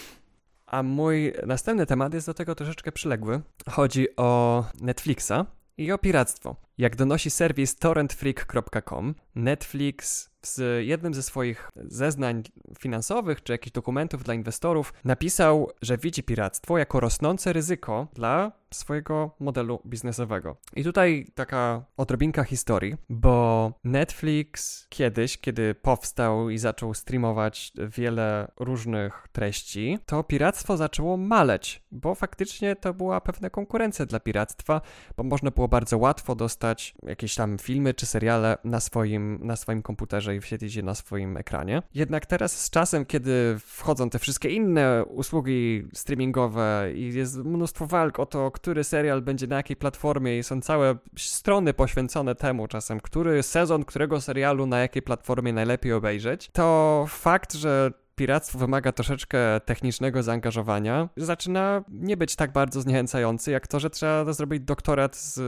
A 0.67 0.83
mój 0.83 1.33
następny 1.47 1.87
temat 1.87 2.15
jest 2.15 2.27
do 2.27 2.35
tego 2.35 2.55
troszeczkę 2.55 2.93
przyległy. 2.93 3.41
Chodzi 3.71 4.17
o 4.17 4.65
Netflixa 4.81 5.47
i 5.79 5.93
o 5.93 5.99
piractwo. 5.99 6.57
Jak 6.79 6.97
donosi 6.97 7.31
serwis 7.31 7.77
torrentfreak.com, 7.77 9.15
Netflix 9.35 10.31
w 10.45 10.81
jednym 10.81 11.15
ze 11.15 11.23
swoich 11.23 11.71
zeznań 11.77 12.43
finansowych 12.79 13.43
czy 13.43 13.53
jakichś 13.53 13.73
dokumentów 13.73 14.25
dla 14.25 14.35
inwestorów 14.35 14.95
napisał, 15.05 15.71
że 15.83 15.99
widzi 15.99 16.23
piractwo 16.23 16.79
jako 16.79 17.01
rosnące 17.01 17.53
ryzyko 17.53 18.07
dla 18.15 18.53
swojego 18.75 19.31
modelu 19.41 19.81
biznesowego. 19.87 20.57
I 20.77 20.85
tutaj 20.85 21.27
taka 21.35 21.85
odrobinka 21.97 22.45
historii, 22.45 22.97
bo 23.09 23.73
Netflix 23.85 24.87
kiedyś, 24.89 25.39
kiedy 25.39 25.75
powstał 25.75 26.51
i 26.51 26.59
zaczął 26.59 26.95
streamować 26.95 27.73
wiele 27.89 28.53
różnych 28.61 29.29
treści, 29.33 29.99
to 30.07 30.23
piractwo 30.23 30.77
zaczęło 30.77 31.17
maleć, 31.17 31.83
bo 31.91 32.15
faktycznie 32.15 32.77
to 32.77 32.95
była 32.95 33.21
pewna 33.21 33.51
konkurencja 33.51 34.07
dla 34.07 34.21
piractwa, 34.21 34.81
bo 35.17 35.25
można 35.25 35.51
było 35.51 35.69
bardzo 35.69 35.99
łatwo 35.99 36.35
dostać 36.35 36.95
jakieś 37.03 37.35
tam 37.35 37.59
filmy 37.59 37.95
czy 37.95 38.07
seriale 38.07 38.59
na 38.65 38.81
swoim, 38.81 39.39
na 39.43 39.57
swoim 39.57 39.83
komputerze 39.83 40.37
i 40.37 40.41
wświetlić 40.41 40.75
je 40.75 40.83
na 40.83 40.95
swoim 40.95 41.37
ekranie. 41.37 41.83
Jednak 41.95 42.27
teraz 42.27 42.61
z 42.65 42.71
czasem, 42.71 43.05
kiedy 43.07 43.57
wchodzą 43.59 44.11
te 44.11 44.19
wszystkie 44.19 44.51
inne 44.51 45.05
usługi 45.05 45.89
streamingowe 45.95 46.93
i 46.95 47.15
jest 47.15 47.37
mnóstwo 47.37 47.87
walk 47.87 48.19
o 48.19 48.27
to, 48.27 48.51
który 48.65 48.85
serial 48.85 49.23
będzie 49.23 49.47
na 49.47 49.57
jakiej 49.57 49.77
platformie 49.77 50.39
i 50.39 50.43
są 50.43 50.61
całe 50.61 50.97
strony 51.17 51.75
poświęcone 51.75 52.35
temu 52.35 52.69
czasem, 52.69 53.01
który 53.01 53.43
sezon 53.43 53.85
którego 53.85 54.21
serialu 54.21 54.67
na 54.67 54.79
jakiej 54.79 55.03
platformie 55.03 55.53
najlepiej 55.53 55.93
obejrzeć, 55.93 56.51
to 56.53 57.07
fakt, 57.09 57.55
że 57.55 57.93
piractwo 58.17 58.59
wymaga 58.59 58.93
troszeczkę 58.93 59.39
technicznego 59.65 60.23
zaangażowania, 60.23 61.09
zaczyna 61.17 61.85
nie 61.89 62.17
być 62.17 62.37
tak 62.37 62.53
bardzo 62.53 62.81
zniechęcający, 62.81 63.51
jak 63.51 63.67
to, 63.67 63.81
że 63.81 63.91
trzeba 63.91 64.33
zrobić 64.33 64.61
doktorat 64.61 65.17
z 65.17 65.39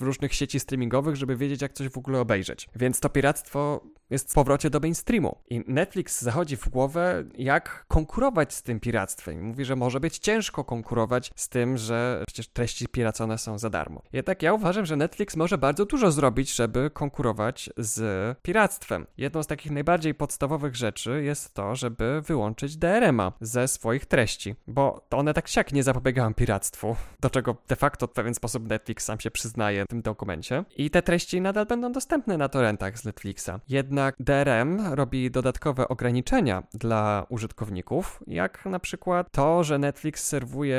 różnych 0.00 0.34
sieci 0.34 0.60
streamingowych, 0.60 1.16
żeby 1.16 1.36
wiedzieć, 1.36 1.62
jak 1.62 1.72
coś 1.72 1.88
w 1.88 1.98
ogóle 1.98 2.20
obejrzeć. 2.20 2.68
Więc 2.76 3.00
to 3.00 3.08
piractwo 3.08 3.80
jest 4.10 4.30
w 4.30 4.34
powrocie 4.34 4.70
do 4.70 4.80
mainstreamu. 4.80 5.38
I 5.50 5.64
Netflix 5.66 6.22
zachodzi 6.22 6.56
w 6.56 6.68
głowę, 6.68 7.24
jak 7.34 7.84
konkurować 7.88 8.54
z 8.54 8.62
tym 8.62 8.80
piractwem. 8.80 9.42
Mówi, 9.42 9.64
że 9.64 9.76
może 9.76 10.00
być 10.00 10.18
ciężko 10.18 10.64
konkurować 10.64 11.30
z 11.36 11.48
tym, 11.48 11.76
że 11.76 12.24
przecież 12.26 12.48
treści 12.48 12.88
piracone 12.88 13.38
są 13.38 13.58
za 13.58 13.70
darmo. 13.70 14.02
Jednak 14.12 14.42
ja 14.42 14.52
uważam, 14.52 14.86
że 14.86 14.96
Netflix 14.96 15.36
może 15.36 15.58
bardzo 15.58 15.86
dużo 15.86 16.10
zrobić, 16.10 16.54
żeby 16.54 16.90
konkurować 16.90 17.70
z 17.76 18.38
piractwem. 18.42 19.06
Jedną 19.18 19.42
z 19.42 19.46
takich 19.46 19.72
najbardziej 19.72 20.14
podstawowych 20.14 20.76
rzeczy 20.76 21.22
jest 21.24 21.54
to, 21.54 21.76
żeby 21.76 22.22
wyłączyć 22.22 22.76
DRM-a 22.76 23.32
ze 23.40 23.68
swoich 23.68 24.06
treści, 24.06 24.54
bo 24.66 25.06
to 25.08 25.18
one 25.18 25.34
tak 25.34 25.48
siak 25.48 25.72
nie 25.72 25.82
zapobiegają 25.82 26.34
piractwu, 26.34 26.96
do 27.20 27.30
czego 27.30 27.56
de 27.68 27.76
facto 27.76 28.06
w 28.06 28.12
pewien 28.12 28.34
sposób 28.34 28.68
Netflix 28.68 29.04
sam 29.04 29.20
się 29.20 29.30
przyznaje 29.30 29.84
w 29.84 29.88
tym 29.88 30.02
dokumencie. 30.02 30.64
I 30.76 30.90
te 30.90 31.02
treści 31.02 31.40
nadal 31.40 31.66
będą 31.66 31.92
dostępne 31.92 32.36
na 32.36 32.48
torrentach 32.48 32.98
z 32.98 33.04
Netflixa. 33.04 33.50
Jednak 33.68 33.97
jednak 33.98 34.16
DRM 34.20 34.94
robi 34.94 35.30
dodatkowe 35.30 35.88
ograniczenia 35.88 36.62
dla 36.74 37.26
użytkowników, 37.28 38.22
jak 38.26 38.66
na 38.66 38.78
przykład 38.78 39.30
to, 39.32 39.64
że 39.64 39.78
Netflix 39.78 40.24
serwuje 40.26 40.78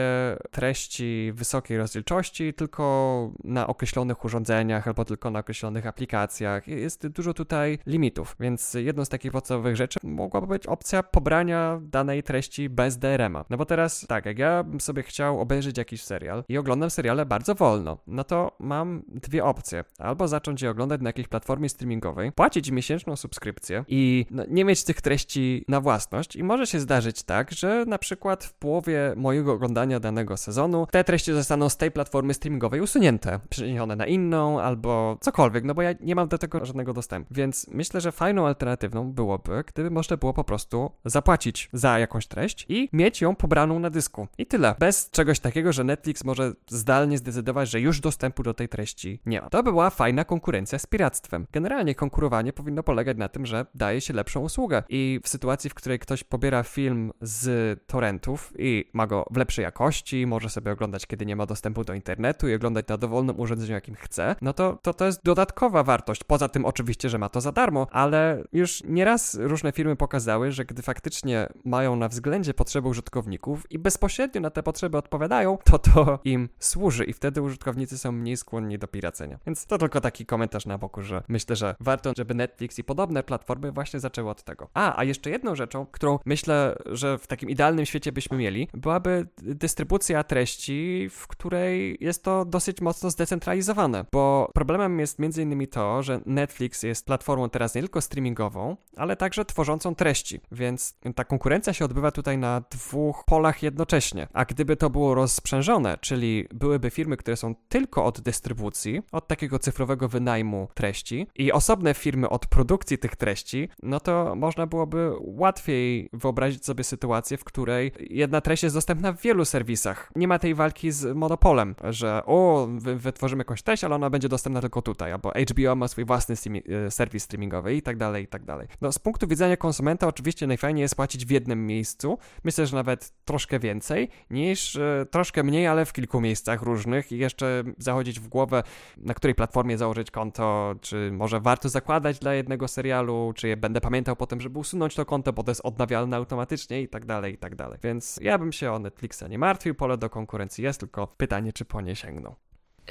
treści 0.52 1.32
wysokiej 1.36 1.78
rozdzielczości 1.78 2.54
tylko 2.54 3.32
na 3.44 3.68
określonych 3.68 4.26
urządzeniach 4.26 4.88
albo 4.88 5.06
tylko 5.06 5.32
na 5.32 5.40
określonych 5.40 5.88
aplikacjach. 5.88 6.68
Jest 6.68 7.08
dużo 7.08 7.34
tutaj 7.34 7.80
limitów, 7.86 8.36
więc 8.40 8.74
jedną 8.74 9.06
z 9.06 9.10
takich 9.10 9.32
podstawowych 9.32 9.76
rzeczy 9.76 10.00
mogłaby 10.04 10.48
być 10.48 10.68
opcja 10.68 11.04
pobrania 11.04 11.80
danej 11.82 12.24
treści 12.24 12.70
bez 12.70 12.98
DRM-a. 12.98 13.46
No 13.50 13.58
bo 13.58 13.66
teraz 13.66 14.06
tak, 14.08 14.26
jak 14.26 14.40
ja 14.40 14.64
bym 14.64 14.82
sobie 14.82 15.04
chciał 15.04 15.40
obejrzeć 15.40 15.78
jakiś 15.78 16.04
serial 16.04 16.44
i 16.50 16.58
oglądam 16.58 16.90
seriale 16.90 17.26
bardzo 17.26 17.56
wolno, 17.56 17.98
no 18.08 18.24
to 18.24 18.56
mam 18.60 19.04
dwie 19.08 19.44
opcje. 19.44 19.84
Albo 19.98 20.28
zacząć 20.28 20.62
je 20.62 20.70
oglądać 20.70 21.02
na 21.02 21.10
jakiejś 21.10 21.28
platformie 21.28 21.70
streamingowej, 21.70 22.32
płacić 22.32 22.72
miesięcznie 22.72 23.09
miesięczną 23.10 23.16
subskrypcję 23.16 23.84
i 23.88 24.26
no, 24.32 24.44
nie 24.48 24.66
mieć 24.66 24.84
tych 24.84 25.02
treści 25.02 25.66
na 25.68 25.82
własność. 25.82 26.36
I 26.36 26.44
może 26.44 26.68
się 26.68 26.80
zdarzyć 26.80 27.24
tak, 27.24 27.52
że 27.52 27.86
na 27.88 27.98
przykład 27.98 28.44
w 28.44 28.54
połowie 28.54 29.14
mojego 29.16 29.54
oglądania 29.54 30.00
danego 30.00 30.38
sezonu 30.38 30.88
te 30.92 31.04
treści 31.04 31.34
zostaną 31.34 31.70
z 31.70 31.78
tej 31.78 31.92
platformy 31.92 32.34
streamingowej 32.34 32.82
usunięte, 32.82 33.40
przeniesione 33.50 33.96
na 33.96 34.06
inną 34.06 34.62
albo 34.62 35.18
cokolwiek, 35.22 35.64
no 35.64 35.74
bo 35.74 35.82
ja 35.82 35.94
nie 36.00 36.16
mam 36.16 36.28
do 36.28 36.38
tego 36.38 36.66
żadnego 36.66 36.94
dostępu. 36.94 37.34
Więc 37.34 37.68
myślę, 37.72 38.02
że 38.02 38.12
fajną 38.12 38.48
alternatywną 38.48 39.12
byłoby, 39.12 39.64
gdyby 39.68 39.92
można 39.92 40.18
było 40.18 40.34
po 40.34 40.44
prostu 40.44 40.92
zapłacić 41.06 41.70
za 41.74 42.00
jakąś 42.00 42.28
treść 42.28 42.66
i 42.70 42.90
mieć 42.94 43.22
ją 43.22 43.36
pobraną 43.36 43.80
na 43.80 43.90
dysku. 43.90 44.28
I 44.38 44.46
tyle. 44.46 44.76
Bez 44.80 45.10
czegoś 45.10 45.40
takiego, 45.40 45.74
że 45.74 45.84
Netflix 45.84 46.24
może 46.24 46.54
zdalnie 46.68 47.18
zdecydować, 47.18 47.70
że 47.70 47.82
już 47.82 48.00
dostępu 48.00 48.44
do 48.44 48.54
tej 48.54 48.70
treści 48.70 49.20
nie 49.26 49.42
ma. 49.42 49.50
To 49.50 49.64
by 49.64 49.72
była 49.72 49.90
fajna 49.90 50.24
konkurencja 50.24 50.80
z 50.80 50.86
piractwem. 50.86 51.48
Generalnie 51.52 51.96
konkurowanie 51.96 52.54
powinno 52.54 52.84
polegać 52.84 52.99
na 53.18 53.30
tym, 53.30 53.46
że 53.46 53.66
daje 53.76 54.02
się 54.02 54.14
lepszą 54.14 54.40
usługę. 54.40 54.84
I 54.90 55.20
w 55.24 55.30
sytuacji, 55.30 55.70
w 55.70 55.74
której 55.74 56.00
ktoś 56.00 56.24
pobiera 56.24 56.64
film 56.64 57.12
z 57.22 57.80
torrentów 57.88 58.54
i 58.58 58.90
ma 58.94 59.08
go 59.08 59.26
w 59.32 59.38
lepszej 59.38 59.64
jakości, 59.64 60.28
może 60.28 60.50
sobie 60.50 60.72
oglądać, 60.72 61.08
kiedy 61.08 61.26
nie 61.26 61.36
ma 61.36 61.46
dostępu 61.46 61.84
do 61.84 61.94
internetu 61.94 62.48
i 62.48 62.54
oglądać 62.54 62.88
na 62.88 62.98
dowolnym 62.98 63.40
urządzeniu, 63.40 63.74
jakim 63.74 63.96
chce, 63.96 64.36
no 64.42 64.54
to, 64.54 64.80
to 64.82 64.94
to 64.94 65.06
jest 65.06 65.24
dodatkowa 65.24 65.84
wartość. 65.84 66.24
Poza 66.24 66.50
tym 66.50 66.66
oczywiście, 66.66 67.10
że 67.10 67.18
ma 67.18 67.30
to 67.30 67.42
za 67.42 67.52
darmo, 67.52 67.88
ale 67.92 68.44
już 68.54 68.84
nieraz 68.84 69.36
różne 69.36 69.72
firmy 69.72 69.96
pokazały, 69.96 70.52
że 70.52 70.66
gdy 70.66 70.82
faktycznie 70.82 71.48
mają 71.66 71.96
na 71.96 72.08
względzie 72.08 72.54
potrzeby 72.54 72.88
użytkowników 72.88 73.72
i 73.72 73.80
bezpośrednio 73.80 74.42
na 74.42 74.50
te 74.50 74.64
potrzeby 74.64 74.98
odpowiadają, 74.98 75.58
to 75.64 75.80
to 75.80 76.20
im 76.24 76.50
służy 76.60 77.06
i 77.06 77.14
wtedy 77.14 77.42
użytkownicy 77.42 77.98
są 77.98 78.12
mniej 78.12 78.38
skłonni 78.38 78.80
do 78.80 78.88
piracenia. 78.88 79.40
Więc 79.46 79.66
to 79.66 79.78
tylko 79.78 80.02
taki 80.02 80.26
komentarz 80.26 80.66
na 80.66 80.78
boku, 80.78 81.02
że 81.02 81.24
myślę, 81.28 81.56
że 81.56 81.76
warto, 81.80 82.14
żeby 82.18 82.34
Netflix 82.34 82.80
i 82.80 82.84
podobne 82.90 83.24
platformy 83.24 83.72
właśnie 83.72 84.00
zaczęły 84.00 84.30
od 84.30 84.44
tego. 84.44 84.68
A, 84.74 85.00
a 85.00 85.04
jeszcze 85.04 85.30
jedną 85.30 85.56
rzeczą, 85.56 85.86
którą 85.86 86.20
myślę, 86.26 86.76
że 86.86 87.18
w 87.18 87.28
takim 87.28 87.50
idealnym 87.50 87.86
świecie 87.86 88.12
byśmy 88.12 88.38
mieli, 88.38 88.68
byłaby 88.74 89.28
dystrybucja 89.38 90.24
treści, 90.24 91.08
w 91.12 91.28
której 91.28 91.98
jest 92.02 92.24
to 92.24 92.46
dosyć 92.46 92.82
mocno 92.82 93.10
zdecentralizowane, 93.10 94.06
bo 94.12 94.52
problemem 94.54 95.00
jest 95.00 95.20
między 95.20 95.42
innymi 95.42 95.68
to, 95.68 96.04
że 96.04 96.22
Netflix 96.26 96.84
jest 96.84 97.06
platformą 97.06 97.50
teraz 97.50 97.76
nie 97.76 97.82
tylko 97.82 98.02
streamingową, 98.02 98.78
ale 98.98 99.16
także 99.16 99.46
tworzącą 99.46 99.96
treści, 99.96 100.40
więc 100.52 100.98
ta 101.16 101.24
konkurencja 101.24 101.74
się 101.74 101.86
odbywa 101.86 102.12
tutaj 102.12 102.38
na 102.38 102.62
dwóch 102.72 103.24
polach 103.26 103.64
jednocześnie. 103.64 104.28
A 104.34 104.46
gdyby 104.46 104.76
to 104.76 104.90
było 104.90 105.16
rozprzężone, 105.16 105.98
czyli 106.02 106.48
byłyby 106.54 106.90
firmy, 106.90 107.18
które 107.18 107.38
są 107.38 107.56
tylko 107.56 108.06
od 108.06 108.22
dystrybucji, 108.22 109.02
od 109.12 109.28
takiego 109.28 109.60
cyfrowego 109.60 110.08
wynajmu 110.08 110.68
treści 110.74 111.28
i 111.36 111.52
osobne 111.52 111.94
firmy 111.94 112.30
od 112.30 112.46
produkcji, 112.48 112.79
produkcji 112.80 112.98
tych 112.98 113.16
treści, 113.16 113.70
no 113.84 114.00
to 114.00 114.36
można 114.36 114.68
byłoby 114.68 115.12
łatwiej 115.20 116.10
wyobrazić 116.14 116.66
sobie 116.66 116.84
sytuację, 116.84 117.38
w 117.38 117.44
której 117.44 117.92
jedna 118.10 118.42
treść 118.42 118.64
jest 118.64 118.76
dostępna 118.76 119.14
w 119.14 119.22
wielu 119.22 119.46
serwisach. 119.46 120.12
Nie 120.16 120.28
ma 120.28 120.40
tej 120.40 120.56
walki 120.56 120.92
z 120.92 121.16
monopolem, 121.18 121.76
że 121.90 122.22
o, 122.26 122.68
wytworzymy 122.96 123.42
jakąś 123.42 123.62
treść, 123.62 123.84
ale 123.84 123.96
ona 123.96 124.10
będzie 124.10 124.30
dostępna 124.30 124.62
tylko 124.62 124.82
tutaj, 124.82 125.12
albo 125.12 125.32
HBO 125.50 125.76
ma 125.76 125.88
swój 125.88 126.06
własny 126.06 126.36
e, 126.36 126.92
serwis 126.92 127.24
streamingowy 127.24 127.76
i 127.76 127.82
tak 127.82 127.98
dalej, 127.98 128.24
i 128.24 128.28
tak 128.28 128.46
dalej. 128.46 128.68
No 128.82 128.92
z 128.92 129.00
punktu 129.00 129.28
widzenia 129.28 129.58
konsumenta 129.58 130.08
oczywiście 130.08 130.48
najfajniej 130.48 130.82
jest 130.82 130.96
płacić 130.96 131.26
w 131.26 131.30
jednym 131.30 131.68
miejscu, 131.68 132.18
myślę, 132.44 132.66
że 132.66 132.76
nawet 132.76 133.14
troszkę 133.26 133.60
więcej, 133.60 134.10
niż 134.30 134.76
e, 134.76 135.06
troszkę 135.12 135.44
mniej, 135.44 135.68
ale 135.68 135.86
w 135.86 135.94
kilku 135.94 136.22
miejscach 136.22 136.62
różnych 136.62 137.12
i 137.12 137.18
jeszcze 137.18 137.64
zachodzić 137.78 138.20
w 138.20 138.28
głowę, 138.28 138.64
na 138.98 139.14
której 139.14 139.36
platformie 139.36 139.78
założyć 139.78 140.12
konto, 140.12 140.76
czy 140.82 141.12
może 141.12 141.40
warto 141.40 141.70
zakładać 141.70 142.20
dla 142.20 142.34
jednego 142.34 142.59
serialu, 142.68 143.34
czy 143.36 143.58
będę 143.58 143.82
pamiętał 143.82 144.16
potem, 144.16 144.42
żeby 144.42 144.60
usunąć 144.60 144.96
to 144.96 145.06
konto, 145.06 145.34
bo 145.34 145.44
to 145.44 145.52
jest 145.52 145.62
odnawialne 145.64 146.18
automatycznie 146.18 146.82
i 146.82 146.88
tak 146.88 147.06
dalej, 147.06 147.34
i 147.34 147.38
tak 147.38 147.56
dalej. 147.56 147.80
Więc 147.84 148.20
ja 148.22 148.38
bym 148.38 148.52
się 148.52 148.72
o 148.72 148.80
Netflixa 148.80 149.24
nie 149.30 149.40
martwił, 149.40 149.76
pole 149.76 149.98
do 149.98 150.10
konkurencji 150.10 150.64
jest, 150.64 150.80
tylko 150.80 151.08
pytanie, 151.08 151.54
czy 151.54 151.66
po 151.66 151.82
nie 151.82 151.96
sięgną. 151.96 152.36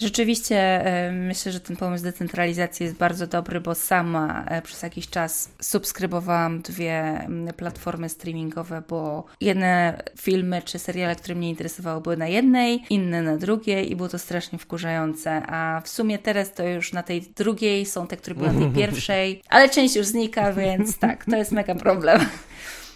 Rzeczywiście 0.00 0.56
e, 0.56 1.12
myślę, 1.12 1.52
że 1.52 1.60
ten 1.60 1.76
pomysł 1.76 2.04
decentralizacji 2.04 2.84
jest 2.84 2.96
bardzo 2.96 3.26
dobry, 3.26 3.60
bo 3.60 3.74
sama 3.74 4.44
e, 4.48 4.62
przez 4.62 4.82
jakiś 4.82 5.08
czas 5.08 5.50
subskrybowałam 5.60 6.60
dwie 6.60 7.26
platformy 7.56 8.08
streamingowe, 8.08 8.82
bo 8.88 9.24
jedne 9.40 10.02
filmy 10.20 10.62
czy 10.62 10.78
seriale, 10.78 11.16
które 11.16 11.34
mnie 11.34 11.50
interesowały, 11.50 12.00
były 12.00 12.16
na 12.16 12.26
jednej, 12.26 12.82
inne 12.90 13.22
na 13.22 13.36
drugiej 13.36 13.92
i 13.92 13.96
było 13.96 14.08
to 14.08 14.18
strasznie 14.18 14.58
wkurzające. 14.58 15.42
A 15.46 15.82
w 15.84 15.88
sumie 15.88 16.18
teraz 16.18 16.54
to 16.54 16.68
już 16.68 16.92
na 16.92 17.02
tej 17.02 17.22
drugiej 17.36 17.86
są 17.86 18.06
te, 18.06 18.16
które 18.16 18.36
były 18.36 18.52
na 18.52 18.60
tej 18.60 18.70
pierwszej, 18.80 19.42
ale 19.48 19.68
część 19.68 19.96
już 19.96 20.06
znika, 20.06 20.52
więc 20.52 20.98
tak, 20.98 21.24
to 21.24 21.36
jest 21.36 21.52
mega 21.52 21.74
problem. 21.74 22.20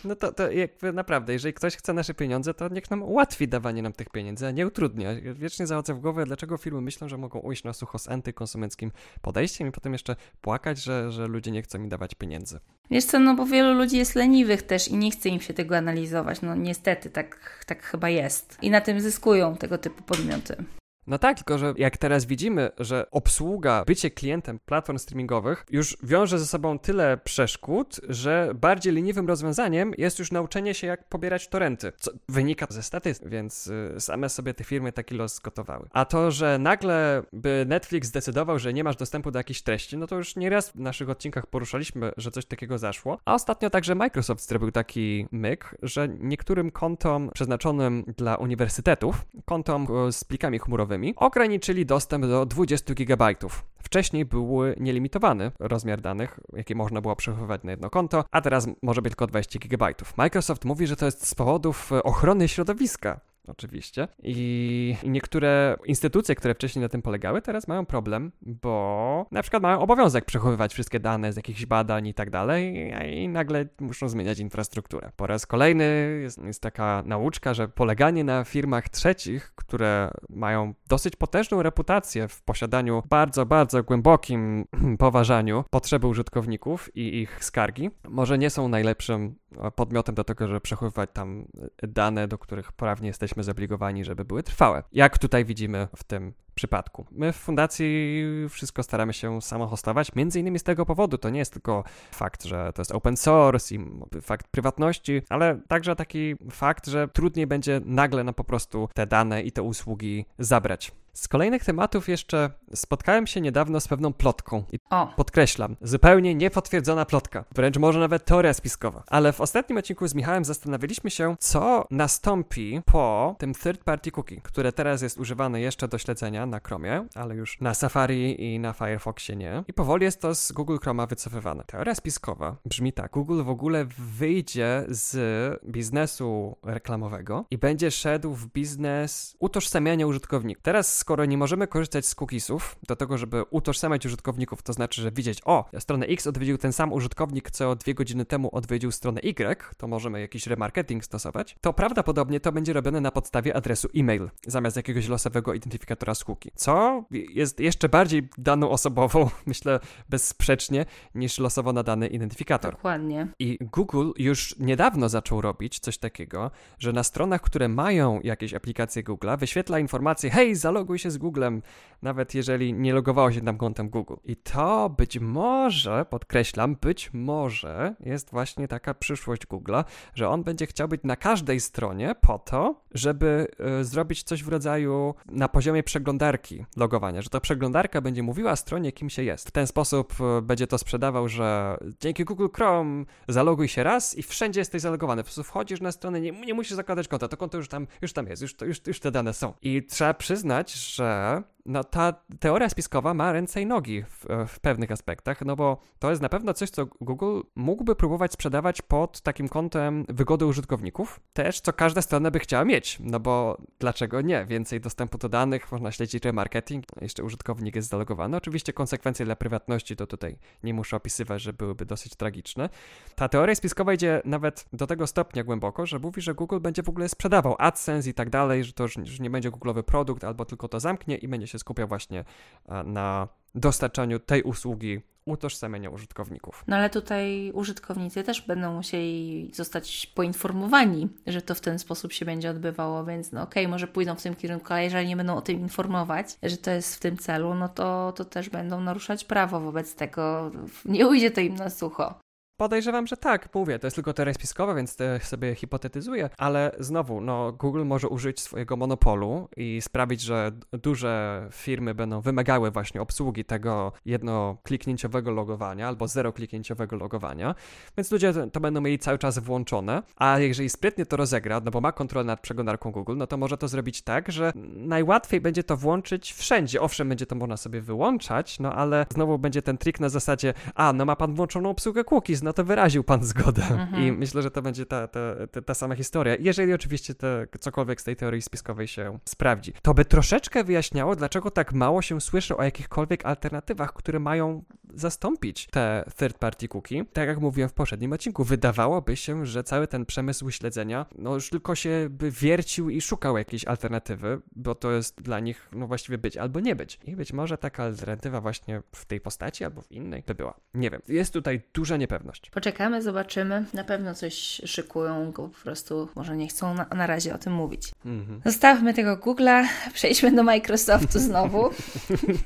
No 0.04 0.16
to, 0.16 0.32
to 0.32 0.50
jakby 0.50 0.92
naprawdę, 0.92 1.32
jeżeli 1.32 1.54
ktoś 1.54 1.76
chce 1.76 1.92
nasze 1.92 2.14
pieniądze, 2.14 2.54
to 2.54 2.68
niech 2.68 2.90
nam 2.90 3.02
ułatwi 3.02 3.49
dawanie 3.49 3.82
nam 3.82 3.92
tych 3.92 4.09
pieniędzy, 4.09 4.47
a 4.47 4.50
nie 4.50 4.66
utrudnia. 4.66 5.11
Wiecznie 5.35 5.66
zachodzę 5.66 5.94
w 5.94 6.00
głowę, 6.00 6.25
dlaczego 6.26 6.56
firmy 6.56 6.80
myślą, 6.80 7.09
że 7.09 7.18
mogą 7.18 7.38
ujść 7.38 7.64
na 7.64 7.73
sucho 7.73 7.99
z 7.99 8.09
antykonsumenckim 8.09 8.92
podejściem 9.23 9.68
i 9.68 9.73
potem 9.73 9.92
jeszcze 9.92 10.16
płakać, 10.40 10.78
że, 10.78 11.12
że 11.12 11.26
ludzie 11.26 11.50
nie 11.50 11.62
chcą 11.62 11.78
mi 11.78 11.88
dawać 11.88 12.14
pieniędzy. 12.14 12.59
Wiesz 12.90 13.04
co, 13.04 13.18
no 13.18 13.35
bo 13.35 13.47
wielu 13.47 13.75
ludzi 13.75 13.97
jest 13.97 14.14
leniwych 14.14 14.62
też 14.62 14.88
i 14.88 14.97
nie 14.97 15.11
chce 15.11 15.28
im 15.28 15.40
się 15.40 15.54
tego 15.54 15.76
analizować. 15.76 16.42
No 16.42 16.54
niestety, 16.54 17.11
tak, 17.11 17.64
tak 17.66 17.82
chyba 17.82 18.09
jest. 18.09 18.59
I 18.62 18.71
na 18.71 18.80
tym 18.80 19.00
zyskują 19.00 19.56
tego 19.56 19.78
typu 19.78 20.02
podmioty. 20.02 20.64
No 21.06 21.18
tak, 21.18 21.37
tylko 21.37 21.59
że 21.59 21.75
jak 21.76 21.97
teraz 21.97 22.25
widzimy, 22.25 22.71
że 22.78 23.06
obsługa, 23.11 23.85
bycie 23.87 24.11
klientem 24.11 24.59
platform 24.59 24.99
streamingowych 24.99 25.64
już 25.71 25.97
wiąże 26.02 26.38
ze 26.38 26.47
sobą 26.47 26.78
tyle 26.78 27.18
przeszkód, 27.25 28.00
że 28.09 28.52
bardziej 28.54 28.92
leniwym 28.92 29.28
rozwiązaniem 29.28 29.92
jest 29.99 30.18
już 30.18 30.32
nauczenie 30.32 30.75
się, 30.75 30.87
jak 30.87 31.09
pobierać 31.09 31.49
torenty, 31.49 31.92
co 31.99 32.11
wynika 32.28 32.66
ze 32.71 32.82
statystyk, 32.82 33.28
więc 33.28 33.66
y, 33.66 33.94
same 33.99 34.28
sobie 34.28 34.54
te 34.54 34.64
firmy 34.64 34.92
taki 34.92 35.14
los 35.14 35.35
zgotowały. 35.35 35.88
A 35.92 36.04
to, 36.04 36.30
że 36.30 36.59
nagle 36.59 37.23
by 37.32 37.64
Netflix 37.68 38.09
zdecydował, 38.09 38.59
że 38.59 38.73
nie 38.73 38.85
masz 38.85 38.97
dostępu 38.97 39.30
do 39.30 39.38
jakichś 39.38 39.62
treści, 39.62 39.97
no 39.97 40.06
to 40.06 40.16
już 40.16 40.37
nieraz 40.37 40.71
w 40.71 40.75
naszych 40.75 41.11
odcinkach 41.11 41.47
poruszaliśmy, 41.47 42.12
że 42.16 42.30
coś 42.30 42.47
takiego 42.47 42.78
zaszło. 42.78 43.18
A 43.25 43.35
ostatnio 43.35 43.71
także 43.71 43.94
Microsoft 43.94 44.49
zrobił 44.49 44.73
taki 44.73 45.26
myk, 45.32 45.75
że 45.82 46.09
niektórym 46.09 46.71
kontom 46.71 47.30
przeznaczonym 47.35 48.04
dla 48.16 48.37
uniwersytetów, 48.37 49.26
kontom 49.44 49.87
e, 50.09 50.12
z 50.12 50.25
plikami 50.25 50.59
chmurowymi, 50.59 50.91
ograniczyli 51.16 51.87
dostęp 51.87 52.26
do 52.26 52.46
20 52.46 52.94
GB. 52.94 53.34
Wcześniej 53.82 54.25
był 54.25 54.61
nielimitowany 54.80 55.52
rozmiar 55.58 56.00
danych, 56.00 56.40
jakie 56.52 56.75
można 56.75 57.00
było 57.00 57.16
przechowywać 57.16 57.62
na 57.64 57.70
jedno 57.70 57.90
konto, 57.90 58.25
a 58.30 58.40
teraz 58.40 58.68
może 58.82 59.02
być 59.02 59.11
tylko 59.11 59.26
20 59.26 59.58
GB. 59.58 59.94
Microsoft 60.16 60.64
mówi, 60.64 60.87
że 60.87 60.96
to 60.96 61.04
jest 61.04 61.26
z 61.26 61.34
powodów 61.34 61.92
ochrony 61.92 62.49
środowiska 62.49 63.20
oczywiście. 63.46 64.08
I 64.22 64.96
niektóre 65.04 65.76
instytucje, 65.84 66.34
które 66.34 66.54
wcześniej 66.54 66.82
na 66.82 66.88
tym 66.88 67.02
polegały, 67.02 67.42
teraz 67.42 67.68
mają 67.68 67.87
problem, 67.87 68.32
bo 68.42 69.26
na 69.30 69.42
przykład 69.42 69.62
mają 69.62 69.80
obowiązek 69.80 70.25
przechowywać 70.25 70.72
wszystkie 70.72 71.00
dane 71.00 71.32
z 71.32 71.37
jakichś 71.37 71.66
badań 71.66 72.06
i 72.06 72.14
tak 72.14 72.30
dalej, 72.30 72.92
i 73.12 73.28
nagle 73.28 73.66
muszą 73.80 74.08
zmieniać 74.08 74.38
infrastrukturę. 74.38 75.11
Po 75.16 75.26
raz 75.26 75.46
kolejny 75.46 76.18
jest, 76.22 76.44
jest 76.44 76.61
taka 76.61 77.02
nauczka, 77.06 77.54
że 77.54 77.68
poleganie 77.68 78.25
na 78.25 78.44
firmach 78.44 78.88
trzecich, 78.88 79.52
które 79.54 80.11
mają 80.28 80.75
dosyć 80.88 81.16
potężną 81.16 81.62
reputację 81.62 82.28
w 82.28 82.42
posiadaniu 82.42 83.02
bardzo, 83.08 83.46
bardzo 83.46 83.82
głębokim 83.82 84.64
poważaniu 84.99 85.64
potrzeby 85.70 86.06
użytkowników 86.06 86.96
i 86.96 87.20
ich 87.20 87.44
skargi, 87.44 87.90
może 88.08 88.38
nie 88.38 88.50
są 88.50 88.68
najlepszym 88.68 89.34
podmiotem 89.75 90.14
do 90.14 90.25
tego, 90.25 90.46
żeby 90.46 90.61
przechowywać 90.61 91.11
tam 91.12 91.46
dane, 91.82 92.28
do 92.28 92.38
których 92.38 92.72
prawnie 92.72 93.08
jesteśmy 93.08 93.32
jesteśmy 93.33 93.45
zobligowani, 93.45 94.05
żeby 94.05 94.25
były 94.25 94.43
trwałe. 94.43 94.83
Jak 94.93 95.19
tutaj 95.19 95.45
widzimy 95.45 95.89
w 95.97 96.05
tym 96.05 96.35
przypadku. 96.55 97.07
My 97.11 97.33
w 97.33 97.37
fundacji 97.37 98.25
wszystko 98.49 98.83
staramy 98.83 99.12
się 99.12 99.43
samohostować, 99.43 100.15
między 100.15 100.41
innymi 100.41 100.59
z 100.59 100.62
tego 100.62 100.87
powodu. 100.87 101.19
To 101.19 101.31
nie 101.31 101.39
jest 101.39 101.53
tylko 101.53 101.85
fakt, 102.12 102.45
że 102.45 102.73
to 102.75 102.81
jest 102.81 102.93
open 102.93 103.17
source 103.17 103.75
i 103.75 103.79
fakt 104.23 104.49
prywatności, 104.49 105.23
ale 105.29 105.61
także 105.69 105.97
taki 105.97 106.35
fakt, 106.51 106.87
że 106.87 107.09
trudniej 107.09 107.47
będzie 107.47 107.81
nagle 107.85 108.25
na 108.25 108.33
po 108.33 108.45
prostu 108.45 108.89
te 108.95 109.07
dane 109.07 109.43
i 109.43 109.53
te 109.53 109.62
usługi 109.62 110.27
zabrać. 110.39 110.93
Z 111.14 111.28
kolejnych 111.28 111.64
tematów 111.64 112.09
jeszcze 112.09 112.50
spotkałem 112.75 113.26
się 113.26 113.40
niedawno 113.40 113.81
z 113.81 113.88
pewną 113.88 114.12
plotką. 114.12 114.64
I 114.73 114.78
o. 114.90 115.12
podkreślam, 115.16 115.76
zupełnie 115.83 116.35
niepotwierdzona 116.35 117.04
plotka, 117.04 117.45
wręcz 117.54 117.76
może 117.76 118.00
nawet 118.00 118.25
teoria 118.25 118.54
spiskowa. 118.54 119.02
Ale 119.07 119.33
w 119.33 119.40
ostatnim 119.40 119.78
odcinku 119.78 120.09
z 120.09 120.14
Michałem 120.14 120.45
zastanawialiśmy 120.45 121.11
się, 121.11 121.37
co 121.38 121.87
nastąpi 121.90 122.81
po 122.87 123.37
tym 123.38 123.54
third 123.54 123.85
party 123.85 124.11
cookie, 124.11 124.40
które 124.40 124.73
teraz 124.73 125.02
jest 125.02 125.19
używane 125.19 125.61
jeszcze 125.61 125.88
do 125.88 125.99
śledzenia 125.99 126.47
na 126.47 126.61
Chromie, 126.61 127.07
ale 127.14 127.35
już 127.35 127.61
na 127.61 127.75
Safari 127.75 128.54
i 128.54 128.59
na 128.59 128.73
Firefoxie 128.73 129.37
nie. 129.37 129.64
I 129.69 129.73
powoli 129.73 130.04
jest 130.04 130.21
to 130.21 130.35
z 130.35 130.52
Google 130.52 130.76
Chroma 130.83 131.07
wycofywane. 131.07 131.64
Teoria 131.66 131.95
spiskowa 131.95 132.57
brzmi 132.64 132.92
tak: 132.92 133.12
Google 133.12 133.42
w 133.42 133.49
ogóle 133.49 133.85
wyjdzie 133.99 134.85
z 134.88 135.61
biznesu 135.64 136.57
reklamowego 136.62 137.45
i 137.50 137.59
będzie 137.59 137.90
szedł 137.90 138.35
w 138.35 138.47
biznes 138.47 139.37
utożsamiania 139.38 140.07
użytkowników. 140.07 140.62
Teraz 140.62 141.01
skoro 141.02 141.25
nie 141.25 141.38
możemy 141.38 141.66
korzystać 141.66 142.06
z 142.06 142.14
cookiesów 142.14 142.76
do 142.87 142.97
tego, 142.97 143.18
żeby 143.18 143.44
utożsamiać 143.50 144.06
użytkowników, 144.06 144.62
to 144.62 144.73
znaczy, 144.73 145.02
że 145.02 145.12
widzieć, 145.12 145.40
o, 145.44 145.64
stronę 145.78 146.06
X 146.06 146.26
odwiedził 146.26 146.59
ten 146.59 146.73
sam 146.73 146.92
użytkownik, 146.92 147.50
co 147.50 147.76
dwie 147.76 147.94
godziny 147.94 148.25
temu 148.25 148.49
odwiedził 148.52 148.92
stronę 148.92 149.21
Y, 149.21 149.76
to 149.76 149.88
możemy 149.88 150.21
jakiś 150.21 150.47
remarketing 150.47 151.04
stosować, 151.04 151.56
to 151.61 151.73
prawdopodobnie 151.73 152.40
to 152.40 152.52
będzie 152.52 152.73
robione 152.73 153.00
na 153.00 153.11
podstawie 153.11 153.56
adresu 153.56 153.88
e-mail, 153.97 154.30
zamiast 154.47 154.76
jakiegoś 154.76 155.09
losowego 155.09 155.54
identyfikatora 155.54 156.14
z 156.14 156.25
cookie, 156.25 156.50
co 156.54 157.04
jest 157.11 157.61
jeszcze 157.61 157.88
bardziej 157.88 158.28
daną 158.38 158.71
osobową, 158.71 159.30
myślę, 159.47 159.80
bezsprzecznie, 160.09 160.87
niż 161.14 161.38
losowo 161.38 161.73
nadany 161.73 162.06
identyfikator. 162.06 162.74
Dokładnie. 162.74 163.29
I 163.38 163.59
Google 163.61 164.11
już 164.18 164.59
niedawno 164.59 165.09
zaczął 165.09 165.40
robić 165.40 165.79
coś 165.79 165.98
takiego, 165.98 166.50
że 166.79 166.92
na 166.92 167.03
stronach, 167.03 167.40
które 167.40 167.68
mają 167.68 168.20
jakieś 168.24 168.55
aplikacje 168.55 169.05
Google'a, 169.05 169.38
wyświetla 169.38 169.79
informację, 169.79 170.31
hej, 170.31 170.55
zaloguj 170.55 170.91
zaloguj 170.92 170.98
się 170.98 171.11
z 171.11 171.18
Googlem, 171.18 171.62
nawet 172.02 172.35
jeżeli 172.35 172.72
nie 172.72 172.94
logowało 172.94 173.33
się 173.33 173.40
tam 173.40 173.59
kontem 173.59 173.88
Google. 173.88 174.14
I 174.24 174.37
to 174.37 174.90
być 174.90 175.18
może, 175.18 176.05
podkreślam, 176.11 176.76
być 176.81 177.11
może 177.12 177.94
jest 178.00 178.31
właśnie 178.31 178.68
taka 178.68 178.94
przyszłość 178.94 179.46
Google'a, 179.46 179.85
że 180.14 180.28
on 180.28 180.42
będzie 180.42 180.66
chciał 180.66 180.88
być 180.88 181.00
na 181.05 181.16
każdej 181.16 181.61
stronie 181.61 182.14
po 182.20 182.38
to, 182.38 182.83
żeby 182.94 183.46
y, 183.81 183.85
zrobić 183.85 184.22
coś 184.22 184.42
w 184.42 184.48
rodzaju 184.48 185.14
na 185.26 185.48
poziomie 185.48 185.83
przeglądarki 185.83 186.64
logowania, 186.76 187.22
że 187.22 187.31
ta 187.31 187.40
przeglądarka 187.40 188.00
będzie 188.00 188.22
mówiła 188.22 188.57
stronie, 188.57 188.92
kim 188.92 189.11
się 189.11 189.22
jest. 189.22 189.48
W 189.48 189.50
ten 189.50 189.66
sposób 189.66 190.14
y, 190.38 190.42
będzie 190.42 190.66
to 190.66 190.78
sprzedawał, 190.78 191.28
że 191.28 191.76
dzięki 192.00 192.24
Google 192.24 192.48
Chrome 192.57 193.05
zaloguj 193.28 193.68
się 193.68 193.83
raz 193.83 194.18
i 194.18 194.22
wszędzie 194.22 194.61
jesteś 194.61 194.83
zalogowany. 194.83 195.22
Po 195.22 195.26
prostu 195.26 195.42
wchodzisz 195.42 195.81
na 195.81 195.92
stronę, 195.92 196.20
nie, 196.20 196.33
nie 196.33 196.55
musisz 196.55 196.72
zakładać 196.72 197.09
konta, 197.09 197.28
to 197.28 197.37
konto 197.37 197.59
już 197.59 197.68
tam, 197.68 197.87
już 198.02 198.12
tam 198.12 198.26
jest, 198.26 198.42
już, 198.42 198.55
już, 198.61 198.87
już 198.87 199.00
te 199.00 199.11
dane 199.11 199.35
są. 199.35 199.52
I 199.62 199.83
trzeba 199.83 200.14
przyznać, 200.14 200.74
że 200.88 201.42
no 201.66 201.85
ta 201.85 202.12
teoria 202.40 202.68
spiskowa 202.68 203.14
ma 203.14 203.33
ręce 203.33 203.62
i 203.62 203.66
nogi 203.66 204.03
w, 204.03 204.27
w, 204.48 204.61
pewnych 204.61 204.92
aspektach, 204.92 205.44
no 205.44 205.57
bo 205.57 205.79
to 205.98 206.11
jest 206.11 206.22
na 206.22 206.29
pewno 206.29 206.55
coś, 206.55 206.70
co 206.70 206.87
Google 207.01 207.40
mógłby 207.57 207.96
próbować 207.96 208.33
sprzedawać 208.33 208.83
pod 208.83 209.20
takim 209.20 209.48
kątem 209.48 210.05
wygody 210.09 210.46
użytkowników, 210.46 211.20
też 211.33 211.61
co 211.61 211.72
każda 211.72 212.03
strona 212.03 212.31
by 212.31 212.38
chciała 212.38 212.64
mieć, 212.64 212.98
no 213.01 213.20
bo 213.20 213.59
dlaczego 213.79 214.20
nie? 214.20 214.46
Więcej 214.46 214.81
dostępu 214.81 215.18
do 215.18 215.29
danych, 215.29 215.72
można 215.72 215.92
śledzić 215.92 216.25
remarketing, 216.25 216.85
jeszcze 217.01 217.25
użytkownik 217.25 217.77
jest 217.77 217.88
zalogowany. 217.88 218.37
Oczywiście 218.37 218.72
konsekwencje 218.72 219.25
dla 219.25 219.37
prywatności 219.37 219.96
to 219.96 220.07
tutaj 220.07 220.38
nie 220.62 220.75
muszę 220.75 220.96
opisywać, 220.96 221.42
że 221.42 221.53
byłyby 221.53 221.87
dosyć 221.87 222.14
tragiczne. 222.14 222.68
Ta 223.14 223.29
teoria 223.29 223.55
spiskowa 223.55 223.92
idzie 223.92 224.22
nawet 224.25 224.64
do 224.72 224.87
tego 224.87 225.07
stopnia 225.07 225.44
głęboko, 225.44 225.87
że 225.87 225.98
mówi, 225.98 226.22
że 226.22 226.35
Google 226.35 226.61
będzie 226.61 226.83
w 226.83 226.88
ogóle 226.88 227.09
sprzedawał 227.09 227.57
AdSense 227.59 228.11
i 228.11 228.14
tak 228.14 228.31
dalej, 228.31 228.64
że 228.64 228.72
to 228.72 228.83
już, 228.83 228.96
już 228.96 229.20
nie 229.20 229.31
będzie 229.31 229.51
Google'owy 229.51 229.83
produkt, 229.83 230.25
albo 230.25 230.44
tylko 230.44 230.68
to 230.68 230.81
zamknie 230.81 231.16
i 231.16 231.29
będzie 231.29 231.46
się 231.53 231.59
skupia 231.59 231.87
właśnie 231.87 232.25
e, 232.69 232.83
na 232.83 233.29
dostarczaniu 233.55 234.19
tej 234.19 234.43
usługi 234.43 235.01
utożsamienia 235.25 235.91
użytkowników. 235.91 236.65
No 236.69 236.77
ale 236.77 236.91
tutaj 236.91 237.53
użytkownicy 237.55 238.23
też 238.23 238.43
będą 238.43 238.75
musieli 238.75 239.51
zostać 239.55 240.07
poinformowani, 240.07 241.09
że 241.27 241.43
to 241.43 241.55
w 241.55 241.61
ten 241.61 241.79
sposób 241.79 242.12
się 242.12 242.25
będzie 242.25 242.51
odbywało, 242.51 243.05
więc 243.05 243.33
no 243.33 243.43
okej, 243.43 243.62
okay, 243.65 243.71
może 243.71 243.87
pójdą 243.87 244.15
w 244.15 244.23
tym 244.23 244.35
kierunku, 244.35 244.67
ale 244.73 244.85
jeżeli 244.85 245.09
nie 245.09 245.17
będą 245.17 245.37
o 245.37 245.43
tym 245.43 245.61
informować, 245.61 246.27
że 246.43 246.57
to 246.57 246.71
jest 246.71 246.97
w 246.97 247.01
tym 247.01 247.17
celu, 247.17 247.55
no 247.55 247.69
to, 247.69 248.12
to 248.17 248.25
też 248.25 248.51
będą 248.51 248.81
naruszać 248.81 249.25
prawo 249.25 249.61
wobec 249.61 249.95
tego. 249.95 250.51
Nie 250.85 251.09
ujdzie 251.09 251.31
to 251.31 251.41
im 251.41 251.55
na 251.55 251.71
sucho. 251.71 252.15
Podejrzewam, 252.62 253.07
że 253.07 253.16
tak, 253.16 253.55
mówię, 253.55 253.79
to 253.79 253.87
jest 253.87 253.94
tylko 253.94 254.12
teoria 254.12 254.35
spiskowa, 254.35 254.75
więc 254.75 254.96
sobie 255.22 255.55
hipotetyzuję, 255.55 256.31
ale 256.38 256.77
znowu, 256.79 257.20
no, 257.20 257.53
Google 257.53 257.85
może 257.85 258.09
użyć 258.09 258.40
swojego 258.40 258.77
monopolu 258.77 259.48
i 259.57 259.81
sprawić, 259.83 260.20
że 260.20 260.53
duże 260.72 261.46
firmy 261.53 261.94
będą 261.94 262.20
wymagały 262.20 262.70
właśnie 262.70 263.03
obsługi 263.03 263.44
tego 263.44 263.92
jednokliknięciowego 264.05 265.31
logowania 265.31 265.88
albo 265.88 266.09
zerokliknięciowego 266.09 266.96
logowania, 266.96 267.55
więc 267.96 268.11
ludzie 268.11 268.33
to 268.53 268.61
będą 268.61 268.81
mieli 268.81 268.98
cały 268.98 269.18
czas 269.18 269.38
włączone, 269.38 270.03
a 270.16 270.38
jeżeli 270.38 270.68
sprytnie 270.68 271.07
to 271.07 271.16
rozegra, 271.16 271.61
no 271.64 271.70
bo 271.70 271.81
ma 271.81 271.92
kontrolę 271.92 272.25
nad 272.25 272.40
przeglądarką 272.40 272.92
Google, 272.92 273.16
no 273.16 273.27
to 273.27 273.37
może 273.37 273.59
to 273.59 273.68
zrobić 273.68 274.03
tak, 274.03 274.33
że 274.33 274.53
najłatwiej 274.77 275.40
będzie 275.40 275.64
to 275.64 275.77
włączyć 275.77 276.33
wszędzie. 276.33 276.81
Owszem, 276.81 277.09
będzie 277.09 277.27
to 277.27 277.35
można 277.35 277.57
sobie 277.57 277.81
wyłączać, 277.81 278.59
no 278.59 278.75
ale 278.75 279.07
znowu 279.11 279.38
będzie 279.38 279.62
ten 279.62 279.79
trik 279.79 280.01
na 280.01 280.09
zasadzie, 280.09 280.55
a, 280.75 280.92
no 280.92 281.05
ma 281.05 281.16
pan 281.16 281.35
włączoną 281.35 281.70
obsługę 281.70 282.05
cookies, 282.05 282.42
no 282.42 282.52
to 282.53 282.65
wyraził 282.65 283.05
pan 283.05 283.25
zgodę. 283.25 283.62
Mhm. 283.62 284.03
I 284.03 284.12
myślę, 284.12 284.43
że 284.43 284.51
to 284.51 284.62
będzie 284.62 284.87
ta, 284.87 285.09
ta, 285.09 285.21
ta, 285.53 285.62
ta 285.62 285.75
sama 285.75 285.95
historia. 285.95 286.37
Jeżeli 286.41 286.75
oczywiście 286.75 287.15
te, 287.15 287.47
cokolwiek 287.61 288.01
z 288.01 288.05
tej 288.05 288.17
teorii 288.17 288.43
spiskowej 288.43 288.88
się 288.88 289.19
sprawdzi. 289.25 289.73
To 289.83 289.95
by 289.95 290.05
troszeczkę 290.05 290.65
wyjaśniało, 290.65 291.17
dlaczego 291.17 291.51
tak 291.51 291.73
mało 291.73 292.03
się 292.03 292.21
słyszy 292.21 292.57
o 292.57 292.62
jakichkolwiek 292.62 293.27
alternatywach, 293.27 293.93
które 293.93 294.19
mają 294.19 294.65
zastąpić 294.94 295.66
te 295.66 296.05
third 296.16 296.38
party 296.38 296.68
cookie. 296.68 297.05
Tak 297.12 297.28
jak 297.28 297.40
mówiłem 297.40 297.68
w 297.68 297.72
poprzednim 297.72 298.12
odcinku, 298.12 298.44
wydawałoby 298.44 299.16
się, 299.16 299.46
że 299.46 299.64
cały 299.64 299.87
ten 299.87 300.07
przemysł 300.07 300.50
śledzenia, 300.50 301.07
no 301.18 301.35
już 301.35 301.50
tylko 301.50 301.74
się 301.74 302.07
by 302.11 302.31
wiercił 302.31 302.90
i 302.90 303.00
szukał 303.00 303.38
jakiejś 303.38 303.64
alternatywy, 303.64 304.40
bo 304.57 304.74
to 304.74 304.90
jest 304.90 305.22
dla 305.22 305.40
nich, 305.40 305.68
no 305.72 305.87
właściwie 305.87 306.18
być 306.18 306.37
albo 306.37 306.61
nie 306.61 306.76
być. 306.76 306.98
I 307.05 307.16
być 307.16 307.33
może 307.33 307.59
taka 307.59 307.83
alternatywa 307.83 308.40
właśnie 308.40 308.83
w 308.94 309.05
tej 309.05 309.20
postaci 309.20 309.64
albo 309.64 309.83
w 309.83 309.92
innej 309.92 310.22
by 310.26 310.35
była. 310.35 310.55
Nie 310.74 310.90
wiem. 310.90 311.02
Jest 311.09 311.33
tutaj 311.33 311.61
duża 311.74 311.96
niepewność. 311.96 312.50
Poczekamy, 312.50 313.02
zobaczymy. 313.02 313.64
Na 313.74 313.85
pewno 313.85 314.14
coś 314.14 314.35
szykują, 314.64 315.33
go 315.33 315.48
po 315.48 315.59
prostu 315.62 316.09
może 316.14 316.37
nie 316.37 316.48
chcą 316.48 316.74
na, 316.74 316.87
na 316.96 317.07
razie 317.07 317.35
o 317.35 317.38
tym 317.38 317.52
mówić. 317.52 317.92
Mhm. 318.05 318.40
Zostawmy 318.44 318.94
tego 318.94 319.16
Google'a, 319.16 319.66
przejdźmy 319.94 320.33
do 320.33 320.42
Microsoftu 320.42 321.18
znowu. 321.18 321.70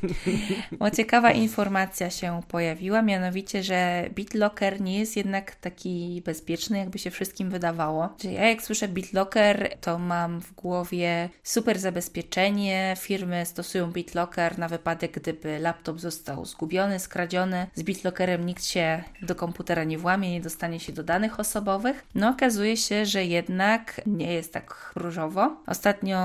bo 0.79 0.91
ciekawa 0.91 1.33
informacja 1.33 2.11
się 2.11 2.36
pojawiła, 2.43 3.03
mianowicie, 3.03 3.63
że 3.63 4.11
BitLocker 4.15 4.81
nie 4.81 4.99
jest 4.99 5.17
jednak 5.17 5.55
taki 5.55 6.23
bezpieczny, 6.25 6.79
jakby 6.79 6.99
się 6.99 7.11
wszystkim 7.11 7.51
wydawało. 7.51 8.09
Czyli 8.19 8.35
ja 8.35 8.49
jak 8.49 8.63
słyszę 8.63 8.89
BitLocker, 8.89 9.77
to 9.81 9.99
mam 9.99 10.41
w 10.41 10.55
głowie 10.55 11.29
super 11.43 11.79
zabezpieczenie. 11.79 12.95
Firmy 12.99 13.47
stosują 13.47 13.93
BitLocker 13.93 14.59
na 14.59 14.69
wypadek, 14.69 15.13
gdyby 15.13 15.59
laptop 15.59 16.01
został 16.01 16.45
zgubiony, 16.45 16.99
skradziony. 16.99 17.67
Z 17.75 17.83
BitLockerem 17.83 18.47
nikt 18.47 18.65
się 18.65 19.05
do 19.23 19.35
komputera 19.35 19.85
nie 19.85 19.99
włamie, 19.99 20.31
nie 20.31 20.41
dostanie 20.41 20.81
się 20.81 20.93
do 20.93 21.03
danych 21.03 21.41
osobowych. 21.41 22.07
No 22.15 22.29
okazuje 22.29 22.77
się, 22.77 23.07
że 23.07 23.25
jednak 23.25 24.01
nie 24.07 24.33
jest 24.33 24.53
tak 24.53 24.93
różowo. 24.97 25.57
Ostatnio 25.67 26.19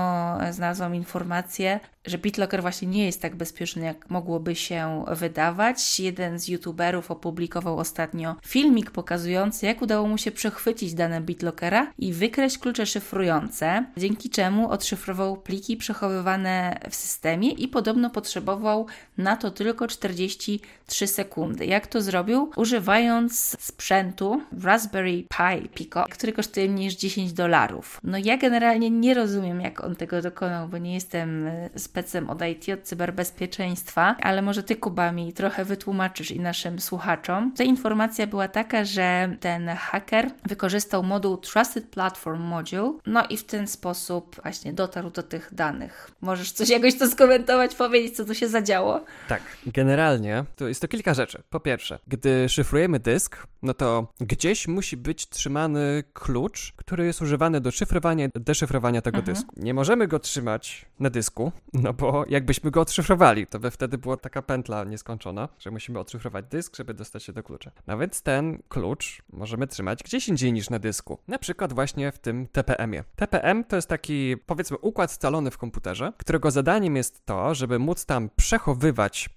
znalazłam 0.50 0.94
informację, 0.94 1.80
że 2.04 2.18
BitLocker 2.18 2.62
właśnie 2.62 2.88
nie 2.88 3.06
jest 3.06 3.22
tak 3.22 3.36
bezpieczny, 3.36 3.84
jak 3.84 4.10
mogłoby 4.10 4.54
się 4.54 5.04
wydawać. 5.08 5.82
Jeden 6.02 6.38
z 6.38 6.48
youtuberów 6.48 7.10
opublikował 7.10 7.78
ostatnio 7.78 8.36
filmik 8.46 8.90
pokazujący, 8.90 9.66
jak 9.66 9.82
udało 9.82 10.08
mu 10.08 10.18
się 10.18 10.30
przechwycić 10.30 10.94
dane 10.94 11.20
BitLockera 11.20 11.92
i 11.98 12.12
wykreślić 12.12 12.62
klucze 12.62 12.86
szyfrujące, 12.86 13.84
dzięki 13.96 14.30
czemu 14.30 14.70
odszyfrował 14.70 15.36
pliki 15.36 15.76
przechowywane 15.76 16.80
w 16.90 16.94
systemie 16.94 17.50
i 17.50 17.68
podobno 17.68 18.10
potrzebował 18.10 18.86
na 19.18 19.36
to 19.36 19.50
tylko 19.50 19.86
43 19.86 21.06
sekundy. 21.06 21.66
Jak 21.66 21.86
to 21.86 22.02
zrobił? 22.02 22.50
Używając 22.56 23.56
sprzętu 23.60 24.42
Raspberry 24.62 25.24
Pi 25.28 25.68
Pico, 25.68 26.04
który 26.10 26.32
kosztuje 26.32 26.68
mniej 26.68 26.86
niż 26.86 26.94
10 26.94 27.32
dolarów. 27.32 28.00
No 28.04 28.18
ja 28.18 28.36
generalnie 28.36 28.90
nie 28.90 29.14
rozumiem, 29.14 29.60
jak 29.60 29.84
on 29.84 29.96
tego 29.96 30.22
dokonał, 30.22 30.68
bo 30.68 30.78
nie 30.78 30.94
jestem 30.94 31.50
z 31.74 31.92
specem 31.92 32.30
od 32.30 32.42
IT, 32.42 32.68
od 32.68 32.82
cyberbezpieczeństwa, 32.82 34.16
ale 34.22 34.42
może 34.42 34.62
Ty, 34.62 34.76
Kuba, 34.76 35.12
mi 35.12 35.32
trochę 35.32 35.64
wytłumaczysz 35.64 36.30
i 36.30 36.40
naszym 36.40 36.80
słuchaczom. 36.80 37.52
Ta 37.56 37.64
informacja 37.64 38.26
była 38.26 38.48
taka, 38.48 38.84
że 38.84 39.36
ten 39.40 39.68
haker 39.68 40.30
wykorzystał 40.44 41.02
moduł 41.02 41.36
Trusted 41.36 41.88
Platform 41.88 42.42
Module, 42.42 42.92
no 43.06 43.26
i 43.26 43.36
w 43.36 43.44
ten 43.44 43.66
sposób 43.66 44.40
właśnie 44.42 44.72
dotarł 44.72 45.10
do 45.10 45.22
tych 45.22 45.54
danych. 45.54 46.10
Możesz 46.20 46.52
coś 46.52 46.68
jakoś 46.68 46.98
to 46.98 47.08
skomentować, 47.08 47.74
powiedzieć, 47.74 48.16
co 48.16 48.24
tu 48.24 48.34
się 48.34 48.48
zadziało? 48.48 49.04
Tak, 49.28 49.42
generalnie 49.66 50.44
to 50.56 50.68
jest 50.68 50.80
to 50.80 50.88
kilka 50.88 51.14
rzeczy. 51.14 51.42
Po 51.50 51.60
pierwsze, 51.60 51.98
gdy 52.08 52.48
szyfrujemy 52.48 53.00
dysk, 53.00 53.46
no 53.62 53.74
to 53.74 54.06
gdzieś 54.20 54.68
musi 54.68 54.96
być 54.96 55.28
trzymany 55.28 56.04
klucz, 56.12 56.72
który 56.76 57.06
jest 57.06 57.22
używany 57.22 57.60
do 57.60 57.70
szyfrowania, 57.70 58.28
deszyfrowania 58.34 59.02
tego 59.02 59.18
mhm. 59.18 59.34
dysku. 59.34 59.54
Nie 59.56 59.74
możemy 59.74 60.08
go 60.08 60.18
trzymać 60.18 60.86
na 61.00 61.10
dysku, 61.10 61.52
no 61.72 61.92
bo 61.92 62.24
jakbyśmy 62.28 62.70
go 62.70 62.80
odszyfrowali, 62.80 63.46
to 63.46 63.58
by 63.58 63.70
wtedy 63.70 63.98
była 63.98 64.16
taka 64.16 64.42
pętla 64.42 64.84
nieskończona, 64.84 65.48
że 65.58 65.70
musimy 65.70 65.98
odszyfrować 65.98 66.44
dysk, 66.50 66.76
żeby 66.76 66.94
dostać 66.94 67.22
się 67.22 67.32
do 67.32 67.42
klucza. 67.42 67.70
Nawet 67.86 68.20
ten 68.20 68.62
klucz 68.68 69.22
możemy 69.32 69.66
trzymać 69.66 70.02
gdzieś 70.02 70.28
indziej 70.28 70.52
niż 70.52 70.70
na 70.70 70.78
dysku. 70.78 71.18
Na 71.28 71.38
przykład 71.38 71.72
właśnie 71.72 72.12
w 72.12 72.18
tym 72.18 72.46
TPM-ie. 72.46 73.04
TPM 73.16 73.64
to 73.64 73.76
jest 73.76 73.88
taki, 73.88 74.36
powiedzmy, 74.46 74.78
układ 74.78 75.12
scalony 75.12 75.50
w 75.50 75.58
komputerze, 75.58 76.12
którego 76.16 76.50
zadaniem 76.50 76.96
jest 76.96 77.26
to, 77.26 77.54
żeby 77.54 77.78
móc 77.78 78.06
tam 78.06 78.30
przechowywać 78.36 78.91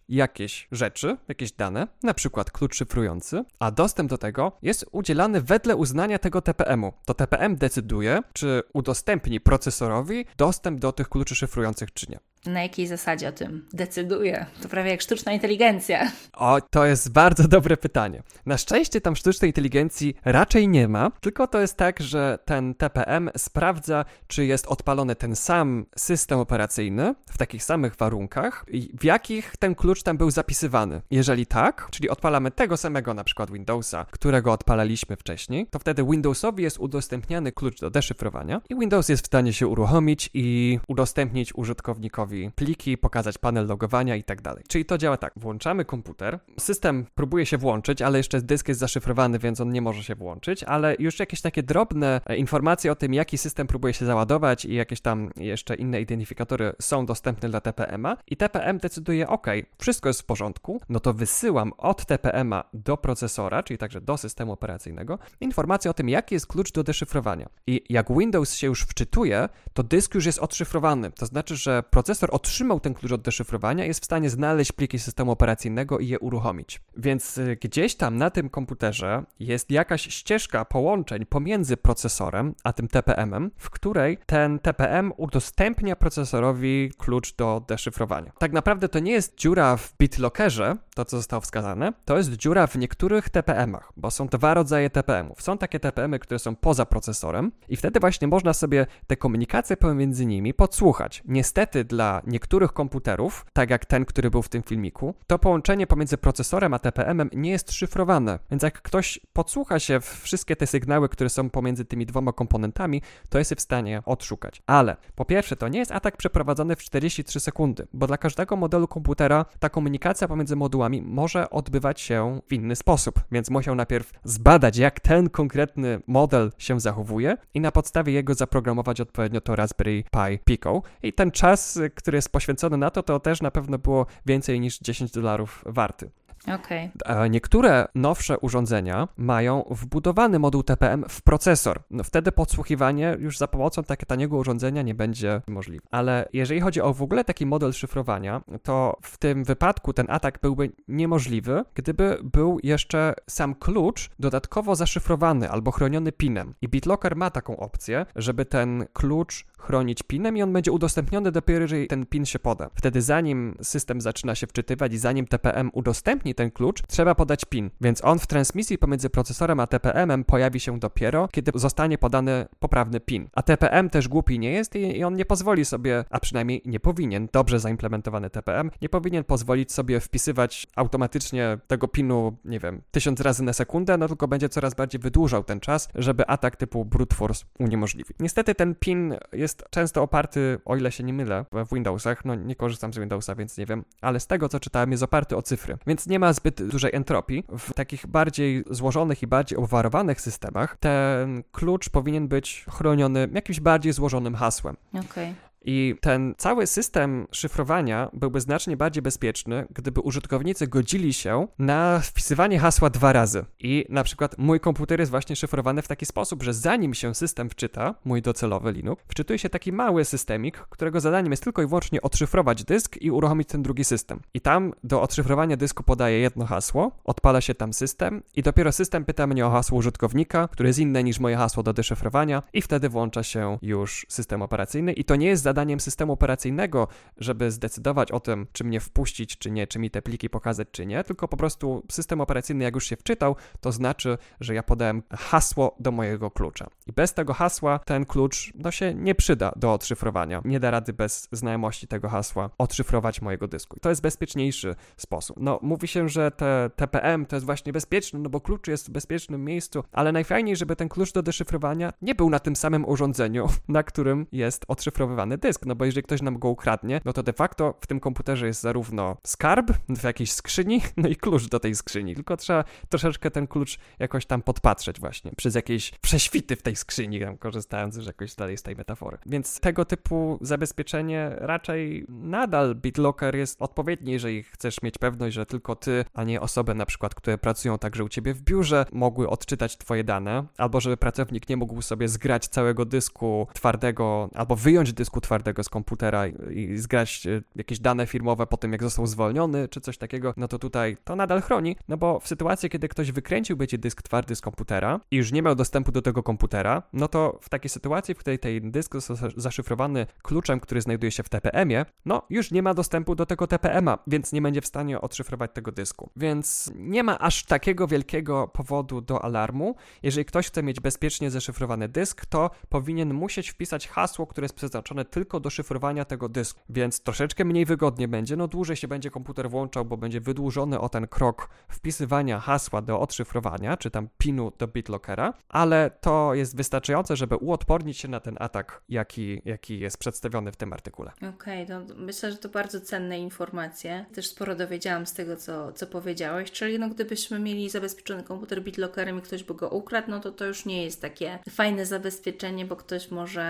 jakieś 0.09 0.67
rzeczy, 0.71 1.17
jakieś 1.27 1.51
dane, 1.51 1.87
na 2.03 2.13
przykład 2.13 2.51
klucz 2.51 2.75
szyfrujący, 2.75 3.43
a 3.59 3.71
dostęp 3.71 4.09
do 4.09 4.17
tego 4.17 4.51
jest 4.61 4.85
udzielany 4.91 5.41
wedle 5.41 5.75
uznania 5.75 6.19
tego 6.19 6.41
TPM-u. 6.41 6.93
To 7.05 7.13
TPM 7.13 7.55
decyduje, 7.55 8.21
czy 8.33 8.63
udostępni 8.73 9.39
procesorowi 9.39 10.25
dostęp 10.37 10.79
do 10.79 10.91
tych 10.91 11.09
kluczy 11.09 11.35
szyfrujących, 11.35 11.93
czy 11.93 12.11
nie. 12.11 12.19
Na 12.45 12.63
jakiej 12.63 12.87
zasadzie 12.87 13.27
o 13.27 13.31
tym 13.31 13.65
decyduje? 13.73 14.45
To 14.61 14.69
prawie 14.69 14.91
jak 14.91 15.01
sztuczna 15.01 15.33
inteligencja. 15.33 16.11
O, 16.33 16.61
to 16.61 16.85
jest 16.85 17.11
bardzo 17.11 17.47
dobre 17.57 17.77
pytanie. 17.77 18.23
Na 18.45 18.57
szczęście 18.57 19.01
tam 19.01 19.15
sztucznej 19.15 19.49
inteligencji 19.49 20.15
raczej 20.25 20.67
nie 20.67 20.87
ma, 20.87 21.11
tylko 21.21 21.47
to 21.47 21.61
jest 21.61 21.77
tak, 21.77 21.99
że 21.99 22.39
ten 22.45 22.75
TPM 22.75 23.29
sprawdza, 23.37 24.05
czy 24.27 24.45
jest 24.45 24.67
odpalony 24.67 25.15
ten 25.15 25.35
sam 25.35 25.85
system 25.97 26.39
operacyjny 26.39 27.15
w 27.29 27.37
takich 27.37 27.63
samych 27.63 27.95
warunkach, 27.95 28.65
w 28.99 29.03
jakich 29.03 29.57
ten 29.59 29.75
klucz 29.75 30.03
tam 30.03 30.17
był 30.17 30.31
zapisywany. 30.31 31.01
Jeżeli 31.11 31.45
tak, 31.45 31.87
czyli 31.91 32.09
odpalamy 32.09 32.51
tego 32.51 32.77
samego 32.77 33.13
na 33.13 33.23
przykład 33.23 33.51
Windowsa, 33.51 34.05
którego 34.11 34.51
odpalaliśmy 34.51 35.15
wcześniej, 35.15 35.67
to 35.67 35.79
wtedy 35.79 36.03
Windowsowi 36.03 36.63
jest 36.63 36.79
udostępniany 36.79 37.51
klucz 37.51 37.79
do 37.79 37.89
deszyfrowania 37.89 38.61
i 38.69 38.75
Windows 38.75 39.09
jest 39.09 39.23
w 39.23 39.27
stanie 39.27 39.53
się 39.53 39.67
uruchomić 39.67 40.29
i 40.33 40.79
udostępnić 40.87 41.55
użytkownikowi 41.55 42.34
pliki, 42.55 42.97
pokazać 42.97 43.37
panel 43.37 43.67
logowania 43.67 44.15
i 44.15 44.23
tak 44.23 44.41
dalej. 44.41 44.63
Czyli 44.67 44.85
to 44.85 44.97
działa 44.97 45.17
tak, 45.17 45.33
włączamy 45.35 45.85
komputer, 45.85 46.39
system 46.59 47.05
próbuje 47.15 47.45
się 47.45 47.57
włączyć, 47.57 48.01
ale 48.01 48.17
jeszcze 48.17 48.41
dysk 48.41 48.67
jest 48.67 48.79
zaszyfrowany, 48.79 49.39
więc 49.39 49.61
on 49.61 49.71
nie 49.71 49.81
może 49.81 50.03
się 50.03 50.15
włączyć, 50.15 50.63
ale 50.63 50.95
już 50.99 51.19
jakieś 51.19 51.41
takie 51.41 51.63
drobne 51.63 52.21
e, 52.25 52.37
informacje 52.37 52.91
o 52.91 52.95
tym, 52.95 53.13
jaki 53.13 53.37
system 53.37 53.67
próbuje 53.67 53.93
się 53.93 54.05
załadować 54.05 54.65
i 54.65 54.73
jakieś 54.73 55.01
tam 55.01 55.29
jeszcze 55.35 55.75
inne 55.75 56.01
identyfikatory 56.01 56.73
są 56.81 57.05
dostępne 57.05 57.49
dla 57.49 57.61
TPM-a 57.61 58.17
i 58.27 58.37
TPM 58.37 58.77
decyduje, 58.77 59.27
ok, 59.27 59.47
wszystko 59.77 60.09
jest 60.09 60.21
w 60.21 60.25
porządku, 60.25 60.81
no 60.89 60.99
to 60.99 61.13
wysyłam 61.13 61.73
od 61.77 62.05
TPM-a 62.05 62.63
do 62.73 62.97
procesora, 62.97 63.63
czyli 63.63 63.77
także 63.77 64.01
do 64.01 64.17
systemu 64.17 64.51
operacyjnego, 64.51 65.19
informację 65.41 65.91
o 65.91 65.93
tym, 65.93 66.09
jaki 66.09 66.35
jest 66.35 66.47
klucz 66.47 66.71
do 66.71 66.83
deszyfrowania. 66.83 67.49
I 67.67 67.83
jak 67.89 68.17
Windows 68.17 68.55
się 68.55 68.67
już 68.67 68.81
wczytuje, 68.81 69.49
to 69.73 69.83
dysk 69.83 70.15
już 70.15 70.25
jest 70.25 70.39
odszyfrowany. 70.39 71.11
To 71.11 71.25
znaczy, 71.25 71.55
że 71.55 71.83
procesor 71.83 72.14
procesor 72.15 72.35
otrzymał 72.35 72.79
ten 72.79 72.93
klucz 72.93 73.11
od 73.11 73.21
deszyfrowania, 73.21 73.85
jest 73.85 74.01
w 74.01 74.05
stanie 74.05 74.29
znaleźć 74.29 74.71
pliki 74.71 74.99
systemu 74.99 75.31
operacyjnego 75.31 75.99
i 75.99 76.07
je 76.07 76.19
uruchomić. 76.19 76.81
Więc 76.97 77.37
y, 77.37 77.57
gdzieś 77.61 77.95
tam 77.95 78.17
na 78.17 78.29
tym 78.29 78.49
komputerze 78.49 79.23
jest 79.39 79.71
jakaś 79.71 80.01
ścieżka 80.01 80.65
połączeń 80.65 81.25
pomiędzy 81.25 81.77
procesorem 81.77 82.55
a 82.63 82.73
tym 82.73 82.87
TPM-em, 82.87 83.51
w 83.57 83.69
której 83.69 84.17
ten 84.25 84.59
TPM 84.59 85.13
udostępnia 85.17 85.95
procesorowi 85.95 86.91
klucz 86.97 87.35
do 87.35 87.65
deszyfrowania. 87.67 88.31
Tak 88.39 88.51
naprawdę 88.51 88.89
to 88.89 88.99
nie 88.99 89.11
jest 89.11 89.37
dziura 89.37 89.77
w 89.77 89.93
BitLockerze, 89.97 90.77
to 90.95 91.05
co 91.05 91.17
zostało 91.17 91.41
wskazane, 91.41 91.93
to 92.05 92.17
jest 92.17 92.33
dziura 92.33 92.67
w 92.67 92.75
niektórych 92.75 93.29
TPM-ach, 93.29 93.93
bo 93.97 94.11
są 94.11 94.27
dwa 94.27 94.53
rodzaje 94.53 94.89
TPM-ów. 94.89 95.41
Są 95.41 95.57
takie 95.57 95.79
TPM-y, 95.79 96.19
które 96.19 96.39
są 96.39 96.55
poza 96.55 96.85
procesorem 96.85 97.51
i 97.69 97.75
wtedy 97.75 97.99
właśnie 97.99 98.27
można 98.27 98.53
sobie 98.53 98.85
te 99.07 99.17
komunikacje 99.17 99.77
pomiędzy 99.77 100.25
nimi 100.25 100.53
podsłuchać. 100.53 101.23
Niestety 101.25 101.83
dla 101.83 102.04
niektórych 102.27 102.73
komputerów, 102.73 103.45
tak 103.53 103.69
jak 103.69 103.85
ten, 103.85 104.05
który 104.05 104.31
był 104.31 104.41
w 104.41 104.49
tym 104.49 104.63
filmiku, 104.63 105.15
to 105.27 105.39
połączenie 105.39 105.87
pomiędzy 105.87 106.17
procesorem 106.17 106.73
a 106.73 106.79
TPM-em 106.79 107.29
nie 107.33 107.51
jest 107.51 107.71
szyfrowane. 107.71 108.39
Więc 108.51 108.63
jak 108.63 108.81
ktoś 108.81 109.19
podsłucha 109.33 109.79
się 109.79 109.99
w 109.99 110.05
wszystkie 110.05 110.55
te 110.55 110.67
sygnały, 110.67 111.09
które 111.09 111.29
są 111.29 111.49
pomiędzy 111.49 111.85
tymi 111.85 112.05
dwoma 112.05 112.33
komponentami, 112.33 113.01
to 113.29 113.39
jest 113.39 113.55
w 113.55 113.61
stanie 113.61 114.01
odszukać. 114.05 114.61
Ale 114.67 114.97
po 115.15 115.25
pierwsze, 115.25 115.55
to 115.55 115.67
nie 115.67 115.79
jest 115.79 115.91
atak 115.91 116.17
przeprowadzony 116.17 116.75
w 116.75 116.83
43 116.83 117.39
sekundy, 117.39 117.87
bo 117.93 118.07
dla 118.07 118.17
każdego 118.17 118.55
modelu 118.55 118.87
komputera 118.87 119.45
ta 119.59 119.69
komunikacja 119.69 120.27
pomiędzy 120.27 120.55
modułami 120.55 121.01
może 121.01 121.49
odbywać 121.49 122.01
się 122.01 122.41
w 122.47 122.53
inny 122.53 122.75
sposób. 122.75 123.19
Więc 123.31 123.49
musiał 123.49 123.75
najpierw 123.75 124.11
zbadać, 124.23 124.77
jak 124.77 124.99
ten 124.99 125.29
konkretny 125.29 126.01
model 126.07 126.51
się 126.57 126.79
zachowuje 126.79 127.37
i 127.53 127.61
na 127.61 127.71
podstawie 127.71 128.13
jego 128.13 128.33
zaprogramować 128.33 129.01
odpowiednio 129.01 129.41
to 129.41 129.55
Raspberry 129.55 130.03
Pi 130.03 130.39
Pico. 130.45 130.81
I 131.03 131.13
ten 131.13 131.31
czas, 131.31 131.79
który 131.95 132.17
jest 132.17 132.31
poświęcony 132.31 132.77
na 132.77 132.89
to, 132.89 133.03
to 133.03 133.19
też 133.19 133.41
na 133.41 133.51
pewno 133.51 133.77
było 133.77 134.05
więcej 134.25 134.59
niż 134.59 134.79
10 134.79 135.11
dolarów 135.11 135.63
warty. 135.65 136.11
Okay. 136.53 137.29
Niektóre 137.29 137.87
nowsze 137.95 138.39
urządzenia 138.39 139.07
mają 139.17 139.63
wbudowany 139.69 140.39
moduł 140.39 140.63
TPM 140.63 141.05
w 141.09 141.21
procesor. 141.21 141.83
No 141.91 142.03
wtedy 142.03 142.31
podsłuchiwanie 142.31 143.17
już 143.19 143.37
za 143.37 143.47
pomocą 143.47 143.83
takiego 143.83 144.09
taniego 144.09 144.37
urządzenia 144.37 144.81
nie 144.81 144.95
będzie 144.95 145.41
możliwe. 145.47 145.87
Ale 145.91 146.29
jeżeli 146.33 146.61
chodzi 146.61 146.81
o 146.81 146.93
w 146.93 147.01
ogóle 147.01 147.23
taki 147.23 147.45
model 147.45 147.73
szyfrowania, 147.73 148.41
to 148.63 148.97
w 149.01 149.17
tym 149.17 149.43
wypadku 149.43 149.93
ten 149.93 150.05
atak 150.09 150.39
byłby 150.41 150.71
niemożliwy, 150.87 151.63
gdyby 151.73 152.17
był 152.23 152.59
jeszcze 152.63 153.13
sam 153.29 153.55
klucz 153.55 154.09
dodatkowo 154.19 154.75
zaszyfrowany 154.75 155.49
albo 155.49 155.71
chroniony 155.71 156.11
pinem. 156.11 156.53
I 156.61 156.67
BitLocker 156.67 157.15
ma 157.15 157.29
taką 157.29 157.57
opcję, 157.57 158.05
żeby 158.15 158.45
ten 158.45 158.85
klucz 158.93 159.45
chronić 159.65 160.03
pinem 160.03 160.37
i 160.37 160.41
on 160.41 160.53
będzie 160.53 160.71
udostępniony 160.71 161.31
dopiero, 161.31 161.61
jeżeli 161.61 161.87
ten 161.87 162.05
pin 162.05 162.25
się 162.25 162.39
poda. 162.39 162.69
Wtedy 162.75 163.01
zanim 163.01 163.57
system 163.61 164.01
zaczyna 164.01 164.35
się 164.35 164.47
wczytywać 164.47 164.93
i 164.93 164.97
zanim 164.97 165.27
TPM 165.27 165.69
udostępni 165.73 166.35
ten 166.35 166.51
klucz, 166.51 166.81
trzeba 166.87 167.15
podać 167.15 167.45
PIN. 167.45 167.69
Więc 167.81 168.03
on 168.03 168.19
w 168.19 168.27
transmisji 168.27 168.77
pomiędzy 168.77 169.09
procesorem 169.09 169.59
a 169.59 169.67
TPM-em 169.67 170.23
pojawi 170.23 170.59
się 170.59 170.79
dopiero, 170.79 171.27
kiedy 171.27 171.51
zostanie 171.55 171.97
podany 171.97 172.45
poprawny 172.59 172.99
PIN. 172.99 173.29
A 173.33 173.41
TPM 173.41 173.89
też 173.89 174.07
głupi 174.07 174.39
nie 174.39 174.51
jest 174.51 174.75
i, 174.75 174.97
i 174.97 175.03
on 175.03 175.15
nie 175.15 175.25
pozwoli 175.25 175.65
sobie, 175.65 176.05
a 176.09 176.19
przynajmniej 176.19 176.61
nie 176.65 176.79
powinien, 176.79 177.27
dobrze 177.33 177.59
zaimplementowany 177.59 178.29
TPM, 178.29 178.71
nie 178.81 178.89
powinien 178.89 179.23
pozwolić 179.23 179.71
sobie 179.71 179.99
wpisywać 179.99 180.67
automatycznie 180.75 181.57
tego 181.67 181.87
PINu, 181.87 182.37
nie 182.45 182.59
wiem, 182.59 182.81
tysiąc 182.91 183.21
razy 183.21 183.43
na 183.43 183.53
sekundę, 183.53 183.97
no 183.97 184.07
tylko 184.07 184.27
będzie 184.27 184.49
coraz 184.49 184.73
bardziej 184.73 185.01
wydłużał 185.01 185.43
ten 185.43 185.59
czas, 185.59 185.89
żeby 185.95 186.27
atak 186.27 186.55
typu 186.55 186.85
brute 186.85 187.15
force 187.15 187.45
uniemożliwić. 187.59 188.17
Niestety 188.19 188.55
ten 188.55 188.75
PIN 188.75 189.15
jest 189.33 189.54
często 189.69 190.03
oparty, 190.03 190.59
o 190.65 190.75
ile 190.75 190.91
się 190.91 191.03
nie 191.03 191.13
mylę, 191.13 191.45
w 191.51 191.73
Windowsach, 191.73 192.25
no 192.25 192.35
nie 192.35 192.55
korzystam 192.55 192.93
z 192.93 192.97
Windowsa, 192.97 193.35
więc 193.35 193.57
nie 193.57 193.65
wiem, 193.65 193.83
ale 194.01 194.19
z 194.19 194.27
tego 194.27 194.49
co 194.49 194.59
czytałem 194.59 194.91
jest 194.91 195.03
oparty 195.03 195.37
o 195.37 195.41
cyfry, 195.41 195.77
więc 195.87 196.07
nie 196.07 196.19
ma 196.19 196.33
zbyt 196.33 196.67
dużej 196.67 196.95
entropii. 196.95 197.43
W 197.57 197.73
takich 197.73 198.07
bardziej 198.07 198.63
złożonych 198.69 199.23
i 199.23 199.27
bardziej 199.27 199.57
obwarowanych 199.57 200.21
systemach 200.21 200.77
ten 200.77 201.43
klucz 201.51 201.89
powinien 201.89 202.27
być 202.27 202.65
chroniony 202.69 203.29
jakimś 203.33 203.59
bardziej 203.59 203.93
złożonym 203.93 204.35
hasłem. 204.35 204.77
Okay. 204.93 205.35
I 205.65 205.95
ten 206.01 206.35
cały 206.37 206.67
system 206.67 207.27
szyfrowania 207.31 208.09
byłby 208.13 208.41
znacznie 208.41 208.77
bardziej 208.77 209.01
bezpieczny, 209.01 209.67
gdyby 209.69 210.01
użytkownicy 210.01 210.67
godzili 210.67 211.13
się 211.13 211.47
na 211.59 211.99
wpisywanie 211.99 212.59
hasła 212.59 212.89
dwa 212.89 213.13
razy. 213.13 213.45
I 213.59 213.85
na 213.89 214.03
przykład 214.03 214.37
mój 214.37 214.59
komputer 214.59 214.99
jest 214.99 215.11
właśnie 215.11 215.35
szyfrowany 215.35 215.81
w 215.81 215.87
taki 215.87 216.05
sposób, 216.05 216.43
że 216.43 216.53
zanim 216.53 216.93
się 216.93 217.15
system 217.15 217.49
wczyta, 217.49 217.95
mój 218.05 218.21
docelowy 218.21 218.71
Linux, 218.71 219.03
wczytuje 219.07 219.39
się 219.39 219.49
taki 219.49 219.71
mały 219.71 220.05
systemik, 220.05 220.57
którego 220.57 220.99
zadaniem 220.99 221.31
jest 221.31 221.43
tylko 221.43 221.61
i 221.61 221.67
wyłącznie 221.67 222.01
odszyfrować 222.01 222.63
dysk 222.63 222.97
i 223.01 223.11
uruchomić 223.11 223.47
ten 223.49 223.63
drugi 223.63 223.83
system. 223.83 224.19
I 224.33 224.41
tam 224.41 224.73
do 224.83 225.01
odszyfrowania 225.01 225.57
dysku 225.57 225.83
podaje 225.83 226.19
jedno 226.19 226.45
hasło, 226.45 226.91
odpala 227.03 227.41
się 227.41 227.55
tam 227.55 227.73
system 227.73 228.23
i 228.35 228.43
dopiero 228.43 228.71
system 228.71 229.05
pyta 229.05 229.27
mnie 229.27 229.45
o 229.45 229.49
hasło 229.49 229.77
użytkownika, 229.77 230.47
które 230.51 230.69
jest 230.69 230.79
inne 230.79 231.03
niż 231.03 231.19
moje 231.19 231.37
hasło 231.37 231.63
do 231.63 231.73
deszyfrowania 231.73 232.43
i 232.53 232.61
wtedy 232.61 232.89
włącza 232.89 233.23
się 233.23 233.57
już 233.61 234.05
system 234.09 234.41
operacyjny 234.41 234.93
i 234.93 235.03
to 235.03 235.15
nie 235.15 235.27
jest 235.27 235.43
zadaniem 235.55 235.79
systemu 235.79 236.13
operacyjnego, 236.13 236.87
żeby 237.17 237.51
zdecydować 237.51 238.11
o 238.11 238.19
tym, 238.19 238.47
czy 238.51 238.63
mnie 238.63 238.79
wpuścić, 238.79 239.37
czy 239.37 239.51
nie, 239.51 239.67
czy 239.67 239.79
mi 239.79 239.89
te 239.89 240.01
pliki 240.01 240.29
pokazać, 240.29 240.67
czy 240.71 240.85
nie, 240.85 241.03
tylko 241.03 241.27
po 241.27 241.37
prostu 241.37 241.83
system 241.91 242.21
operacyjny, 242.21 242.63
jak 242.63 242.75
już 242.75 242.85
się 242.85 242.95
wczytał, 242.95 243.35
to 243.61 243.71
znaczy, 243.71 244.17
że 244.39 244.53
ja 244.53 244.63
podałem 244.63 245.03
hasło 245.11 245.75
do 245.79 245.91
mojego 245.91 246.31
klucza. 246.31 246.67
I 246.87 246.93
bez 246.93 247.13
tego 247.13 247.33
hasła 247.33 247.79
ten 247.79 248.05
klucz 248.05 248.53
no, 248.55 248.71
się 248.71 248.93
nie 248.93 249.15
przyda 249.15 249.51
do 249.55 249.73
odszyfrowania. 249.73 250.41
Nie 250.45 250.59
da 250.59 250.71
rady 250.71 250.93
bez 250.93 251.27
znajomości 251.31 251.87
tego 251.87 252.09
hasła 252.09 252.49
odszyfrować 252.57 253.21
mojego 253.21 253.47
dysku. 253.47 253.77
I 253.77 253.79
to 253.79 253.89
jest 253.89 254.01
bezpieczniejszy 254.01 254.75
sposób. 254.97 255.37
No, 255.39 255.59
mówi 255.61 255.87
się, 255.87 256.09
że 256.09 256.31
te 256.31 256.69
TPM 256.75 257.25
to 257.25 257.35
jest 257.35 257.45
właśnie 257.45 257.73
bezpieczny, 257.73 258.19
no 258.19 258.29
bo 258.29 258.41
klucz 258.41 258.67
jest 258.67 258.89
w 258.89 258.91
bezpiecznym 258.91 259.45
miejscu, 259.45 259.83
ale 259.91 260.11
najfajniej, 260.11 260.55
żeby 260.55 260.75
ten 260.75 260.89
klucz 260.89 261.13
do 261.13 261.23
deszyfrowania 261.23 261.93
nie 262.01 262.15
był 262.15 262.29
na 262.29 262.39
tym 262.39 262.55
samym 262.55 262.85
urządzeniu, 262.85 263.47
na 263.67 263.83
którym 263.83 264.27
jest 264.31 264.65
odszyfrowywany 264.67 265.37
dysk, 265.45 265.65
no 265.65 265.75
bo 265.75 265.85
jeżeli 265.85 266.03
ktoś 266.03 266.21
nam 266.21 266.39
go 266.39 266.49
ukradnie, 266.49 267.01
no 267.05 267.13
to 267.13 267.23
de 267.23 267.33
facto 267.33 267.73
w 267.81 267.87
tym 267.87 267.99
komputerze 267.99 268.47
jest 268.47 268.61
zarówno 268.61 269.17
skarb 269.23 269.71
w 269.89 270.03
jakiejś 270.03 270.31
skrzyni, 270.31 270.81
no 270.97 271.09
i 271.09 271.15
klucz 271.15 271.47
do 271.47 271.59
tej 271.59 271.75
skrzyni, 271.75 272.15
tylko 272.15 272.37
trzeba 272.37 272.63
troszeczkę 272.89 273.31
ten 273.31 273.47
klucz 273.47 273.77
jakoś 273.99 274.25
tam 274.25 274.41
podpatrzeć 274.41 274.99
właśnie, 274.99 275.31
przez 275.37 275.55
jakieś 275.55 275.91
prześwity 275.91 276.55
w 276.55 276.61
tej 276.61 276.75
skrzyni, 276.75 277.19
tam 277.19 277.37
korzystając 277.37 277.95
już 277.95 278.05
jakoś 278.05 278.35
dalej 278.35 278.57
z 278.57 278.63
tej 278.63 278.75
metafory. 278.75 279.17
Więc 279.25 279.59
tego 279.59 279.85
typu 279.85 280.39
zabezpieczenie 280.41 281.31
raczej 281.37 282.05
nadal 282.09 282.75
BitLocker 282.75 283.35
jest 283.35 283.61
odpowiedni, 283.61 284.11
jeżeli 284.11 284.43
chcesz 284.43 284.81
mieć 284.81 284.97
pewność, 284.97 285.35
że 285.35 285.45
tylko 285.45 285.75
ty, 285.75 286.05
a 286.13 286.23
nie 286.23 286.41
osoby 286.41 286.75
na 286.75 286.85
przykład, 286.85 287.15
które 287.15 287.37
pracują 287.37 287.77
także 287.77 288.03
u 288.03 288.09
ciebie 288.09 288.33
w 288.33 288.41
biurze, 288.41 288.85
mogły 288.91 289.29
odczytać 289.29 289.77
twoje 289.77 290.03
dane, 290.03 290.43
albo 290.57 290.81
żeby 290.81 290.97
pracownik 290.97 291.49
nie 291.49 291.57
mógł 291.57 291.81
sobie 291.81 292.07
zgrać 292.07 292.47
całego 292.47 292.85
dysku 292.85 293.47
twardego, 293.53 294.29
albo 294.35 294.55
wyjąć 294.55 294.93
dysku 294.93 295.21
twardego 295.21 295.34
z 295.63 295.69
komputera 295.69 296.27
i 296.27 296.77
zgrać 296.77 297.27
e, 297.27 297.41
jakieś 297.55 297.79
dane 297.79 298.07
firmowe 298.07 298.47
po 298.47 298.57
tym, 298.57 298.71
jak 298.71 298.83
został 298.83 299.07
zwolniony, 299.07 299.67
czy 299.67 299.81
coś 299.81 299.97
takiego, 299.97 300.33
no 300.37 300.47
to 300.47 300.59
tutaj 300.59 300.97
to 301.03 301.15
nadal 301.15 301.41
chroni, 301.41 301.75
no 301.87 301.97
bo 301.97 302.19
w 302.19 302.27
sytuacji, 302.27 302.69
kiedy 302.69 302.87
ktoś 302.87 303.11
wykręciłby 303.11 303.67
ci 303.67 303.79
dysk 303.79 304.01
twardy 304.01 304.35
z 304.35 304.41
komputera 304.41 304.99
i 305.11 305.15
już 305.15 305.31
nie 305.31 305.41
miał 305.41 305.55
dostępu 305.55 305.91
do 305.91 306.01
tego 306.01 306.23
komputera, 306.23 306.83
no 306.93 307.07
to 307.07 307.39
w 307.41 307.49
takiej 307.49 307.69
sytuacji, 307.69 308.15
w 308.15 308.17
której 308.17 308.39
ten 308.39 308.71
dysk 308.71 308.93
został 308.93 309.29
zaszyfrowany 309.35 310.05
kluczem, 310.21 310.59
który 310.59 310.81
znajduje 310.81 311.11
się 311.11 311.23
w 311.23 311.29
TPM-ie, 311.29 311.85
no 312.05 312.21
już 312.29 312.51
nie 312.51 312.63
ma 312.63 312.73
dostępu 312.73 313.15
do 313.15 313.25
tego 313.25 313.47
TPM-a, 313.47 313.97
więc 314.07 314.33
nie 314.33 314.41
będzie 314.41 314.61
w 314.61 314.65
stanie 314.67 315.01
odszyfrować 315.01 315.51
tego 315.53 315.71
dysku. 315.71 316.09
Więc 316.15 316.71
nie 316.75 317.03
ma 317.03 317.19
aż 317.19 317.43
takiego 317.43 317.87
wielkiego 317.87 318.47
powodu 318.47 319.01
do 319.01 319.23
alarmu. 319.23 319.75
Jeżeli 320.03 320.25
ktoś 320.25 320.47
chce 320.47 320.63
mieć 320.63 320.79
bezpiecznie 320.79 321.31
zaszyfrowany 321.31 321.89
dysk, 321.89 322.25
to 322.25 322.51
powinien 322.69 323.13
musieć 323.13 323.49
wpisać 323.49 323.87
hasło, 323.87 324.27
które 324.27 324.45
jest 324.45 324.55
przeznaczone 324.55 325.05
tylko 325.15 325.39
do 325.39 325.49
szyfrowania 325.49 326.05
tego 326.05 326.29
dysku, 326.29 326.61
więc 326.69 327.01
troszeczkę 327.01 327.45
mniej 327.45 327.65
wygodnie 327.65 328.07
będzie, 328.07 328.35
no 328.35 328.47
dłużej 328.47 328.75
się 328.75 328.87
będzie 328.87 329.11
komputer 329.11 329.49
włączał, 329.49 329.85
bo 329.85 329.97
będzie 329.97 330.21
wydłużony 330.21 330.79
o 330.79 330.89
ten 330.89 331.07
krok 331.07 331.49
wpisywania 331.67 332.39
hasła 332.39 332.81
do 332.81 332.99
odszyfrowania, 332.99 333.77
czy 333.77 333.91
tam 333.91 334.07
pinu 334.17 334.51
do 334.57 334.67
BitLockera, 334.67 335.33
ale 335.49 335.91
to 336.01 336.33
jest 336.33 336.57
wystarczające, 336.57 337.15
żeby 337.15 337.35
uodpornić 337.35 337.97
się 337.97 338.07
na 338.07 338.19
ten 338.19 338.35
atak, 338.39 338.81
jaki, 338.89 339.41
jaki 339.45 339.79
jest 339.79 339.97
przedstawiony 339.97 340.51
w 340.51 340.55
tym 340.55 340.73
artykule. 340.73 341.11
Okej, 341.17 341.63
okay, 341.63 341.65
no 341.69 341.95
myślę, 341.95 342.31
że 342.31 342.37
to 342.37 342.49
bardzo 342.49 342.81
cenne 342.81 343.19
informacje. 343.19 344.05
Też 344.13 344.27
sporo 344.27 344.55
dowiedziałam 344.55 345.05
z 345.05 345.13
tego, 345.13 345.35
co, 345.35 345.73
co 345.73 345.87
powiedziałeś, 345.87 346.51
czyli 346.51 346.79
no 346.79 346.89
gdybyśmy 346.89 347.39
mieli 347.39 347.69
zabezpieczony 347.69 348.23
komputer 348.23 348.63
BitLockerem 348.63 349.19
i 349.19 349.21
ktoś 349.21 349.43
by 349.43 349.53
go 349.53 349.69
ukradł, 349.69 350.11
no 350.11 350.19
to 350.19 350.31
to 350.31 350.45
już 350.45 350.65
nie 350.65 350.83
jest 350.83 351.01
takie 351.01 351.39
fajne 351.49 351.85
zabezpieczenie, 351.85 352.65
bo 352.65 352.75
ktoś 352.75 353.11
może 353.11 353.45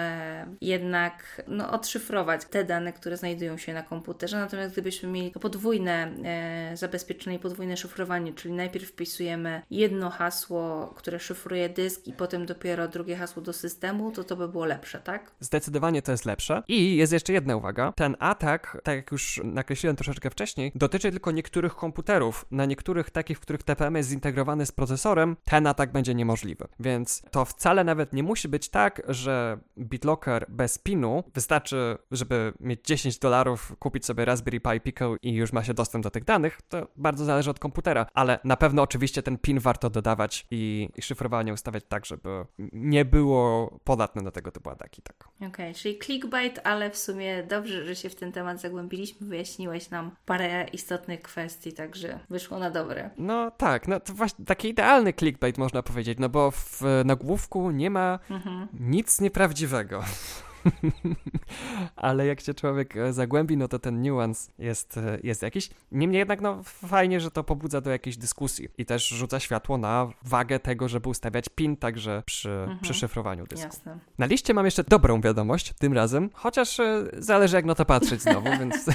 jednak 0.62 1.42
no, 1.56 1.72
odszyfrować 1.72 2.46
te 2.46 2.64
dane, 2.64 2.94
które 2.94 3.18
znajdują 3.18 3.58
się 3.58 3.74
na 3.74 3.84
komputerze. 3.84 4.40
Natomiast 4.40 4.74
gdybyśmy 4.74 5.10
mieli 5.10 5.32
to 5.32 5.40
podwójne 5.40 6.12
e, 6.24 6.78
zabezpieczenie, 6.78 7.40
podwójne 7.40 7.78
szyfrowanie, 7.78 8.34
czyli 8.34 8.54
najpierw 8.54 8.90
wpisujemy 8.90 9.62
jedno 9.72 10.10
hasło, 10.10 10.94
które 10.96 11.20
szyfruje 11.20 11.70
dysk 11.70 12.08
i 12.08 12.14
potem 12.14 12.46
dopiero 12.46 12.88
drugie 12.88 13.16
hasło 13.16 13.42
do 13.42 13.54
systemu, 13.54 14.12
to 14.12 14.24
to 14.24 14.36
by 14.36 14.48
było 14.48 14.66
lepsze, 14.66 15.00
tak? 15.00 15.32
Zdecydowanie 15.40 16.02
to 16.02 16.12
jest 16.12 16.26
lepsze. 16.26 16.64
I 16.68 16.96
jest 16.96 17.14
jeszcze 17.14 17.34
jedna 17.34 17.56
uwaga. 17.56 17.94
Ten 17.96 18.16
atak, 18.20 18.82
tak 18.84 18.96
jak 18.96 19.12
już 19.12 19.42
nakreśliłem 19.44 19.96
troszeczkę 19.96 20.30
wcześniej, 20.30 20.72
dotyczy 20.76 21.12
tylko 21.12 21.32
niektórych 21.32 21.76
komputerów. 21.76 22.46
Na 22.52 22.66
niektórych 22.66 23.10
takich, 23.10 23.38
w 23.38 23.42
których 23.42 23.64
TPM 23.64 23.96
jest 23.96 24.10
zintegrowany 24.10 24.66
z 24.66 24.72
procesorem, 24.72 25.38
ten 25.46 25.68
atak 25.68 25.92
będzie 25.92 26.16
niemożliwy. 26.16 26.68
Więc 26.80 27.22
to 27.32 27.46
wcale 27.46 27.84
nawet 27.84 28.14
nie 28.14 28.24
musi 28.24 28.48
być 28.48 28.70
tak, 28.70 29.02
że 29.08 29.58
BitLocker 29.78 30.46
bez 30.50 30.78
pinu 30.78 31.24
wystarczy, 31.46 31.98
żeby 32.12 32.54
mieć 32.60 32.86
10 32.86 33.20
dolarów, 33.20 33.76
kupić 33.80 34.06
sobie 34.06 34.26
Raspberry 34.26 34.60
Pi 34.60 34.82
Pico 34.82 35.16
i 35.22 35.34
już 35.34 35.54
ma 35.54 35.64
się 35.64 35.74
dostęp 35.74 36.04
do 36.04 36.10
tych 36.10 36.24
danych. 36.24 36.60
To 36.70 36.88
bardzo 36.96 37.26
zależy 37.26 37.50
od 37.50 37.60
komputera, 37.60 38.06
ale 38.14 38.40
na 38.44 38.58
pewno 38.58 38.82
oczywiście 38.82 39.24
ten 39.24 39.38
pin 39.38 39.60
warto 39.60 39.90
dodawać 39.90 40.48
i, 40.52 40.90
i 40.96 41.02
szyfrowanie 41.02 41.54
ustawiać 41.54 41.84
tak, 41.90 42.06
żeby 42.06 42.46
nie 42.74 43.06
było 43.06 43.80
podatne 43.84 44.22
na 44.22 44.32
tego 44.32 44.52
typu 44.52 44.70
ataki. 44.70 45.02
Tak. 45.02 45.28
Okej, 45.38 45.48
okay, 45.48 45.74
czyli 45.74 46.00
clickbait, 46.00 46.60
ale 46.64 46.90
w 46.92 46.98
sumie 46.98 47.44
dobrze, 47.44 47.86
że 47.86 47.96
się 47.96 48.10
w 48.10 48.16
ten 48.16 48.32
temat 48.32 48.62
zagłębiliśmy, 48.62 49.28
wyjaśniłeś 49.28 49.90
nam 49.90 50.12
parę 50.26 50.66
istotnych 50.74 51.22
kwestii, 51.22 51.74
także 51.74 52.20
wyszło 52.30 52.60
na 52.60 52.72
dobre. 52.72 53.10
No 53.18 53.52
tak, 53.52 53.88
no 53.88 54.00
to 54.00 54.14
właśnie 54.14 54.46
taki 54.46 54.70
idealny 54.70 55.14
clickbait 55.14 55.58
można 55.58 55.84
powiedzieć, 55.84 56.20
no 56.20 56.30
bo 56.30 56.52
w 56.52 56.82
nagłówku 57.06 57.72
nie 57.72 57.90
ma 57.90 58.20
mhm. 58.30 58.68
nic 58.74 59.22
nieprawdziwego. 59.22 60.04
Ale 61.96 62.26
jak 62.26 62.42
się 62.42 62.54
człowiek 62.54 62.98
e, 62.98 63.14
zagłębi, 63.14 63.58
no 63.58 63.68
to 63.68 63.80
ten 63.80 64.02
niuans 64.02 64.50
jest, 64.60 64.98
e, 64.98 65.18
jest 65.24 65.42
jakiś. 65.42 65.70
Niemniej 65.92 66.20
jednak, 66.20 66.42
no 66.42 66.64
fajnie, 66.64 67.20
że 67.20 67.32
to 67.32 67.44
pobudza 67.44 67.82
do 67.82 67.90
jakiejś 67.90 68.18
dyskusji 68.18 68.68
i 68.78 68.86
też 68.86 69.08
rzuca 69.08 69.40
światło 69.40 69.78
na 69.78 70.08
wagę 70.24 70.60
tego, 70.60 70.88
żeby 70.88 71.10
ustawiać 71.10 71.50
PIN 71.50 71.78
także 71.78 72.24
przy, 72.26 72.50
mhm. 72.50 72.80
przy 72.80 72.94
szyfrowaniu 72.94 73.48
dysku. 73.48 73.68
Jasne. 73.68 74.00
Na 74.18 74.26
liście 74.26 74.54
mam 74.54 74.66
jeszcze 74.66 74.84
dobrą 74.84 75.22
wiadomość 75.22 75.74
tym 75.80 75.94
razem, 75.94 76.30
chociaż 76.34 76.80
e, 76.80 77.04
zależy 77.18 77.56
jak 77.56 77.66
na 77.66 77.76
to 77.76 77.86
patrzeć 77.86 78.22
znowu, 78.22 78.50
więc... 78.60 78.90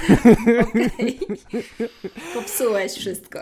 Okej. 0.61 1.19
Popsułeś 2.35 2.93
wszystko. 2.93 3.39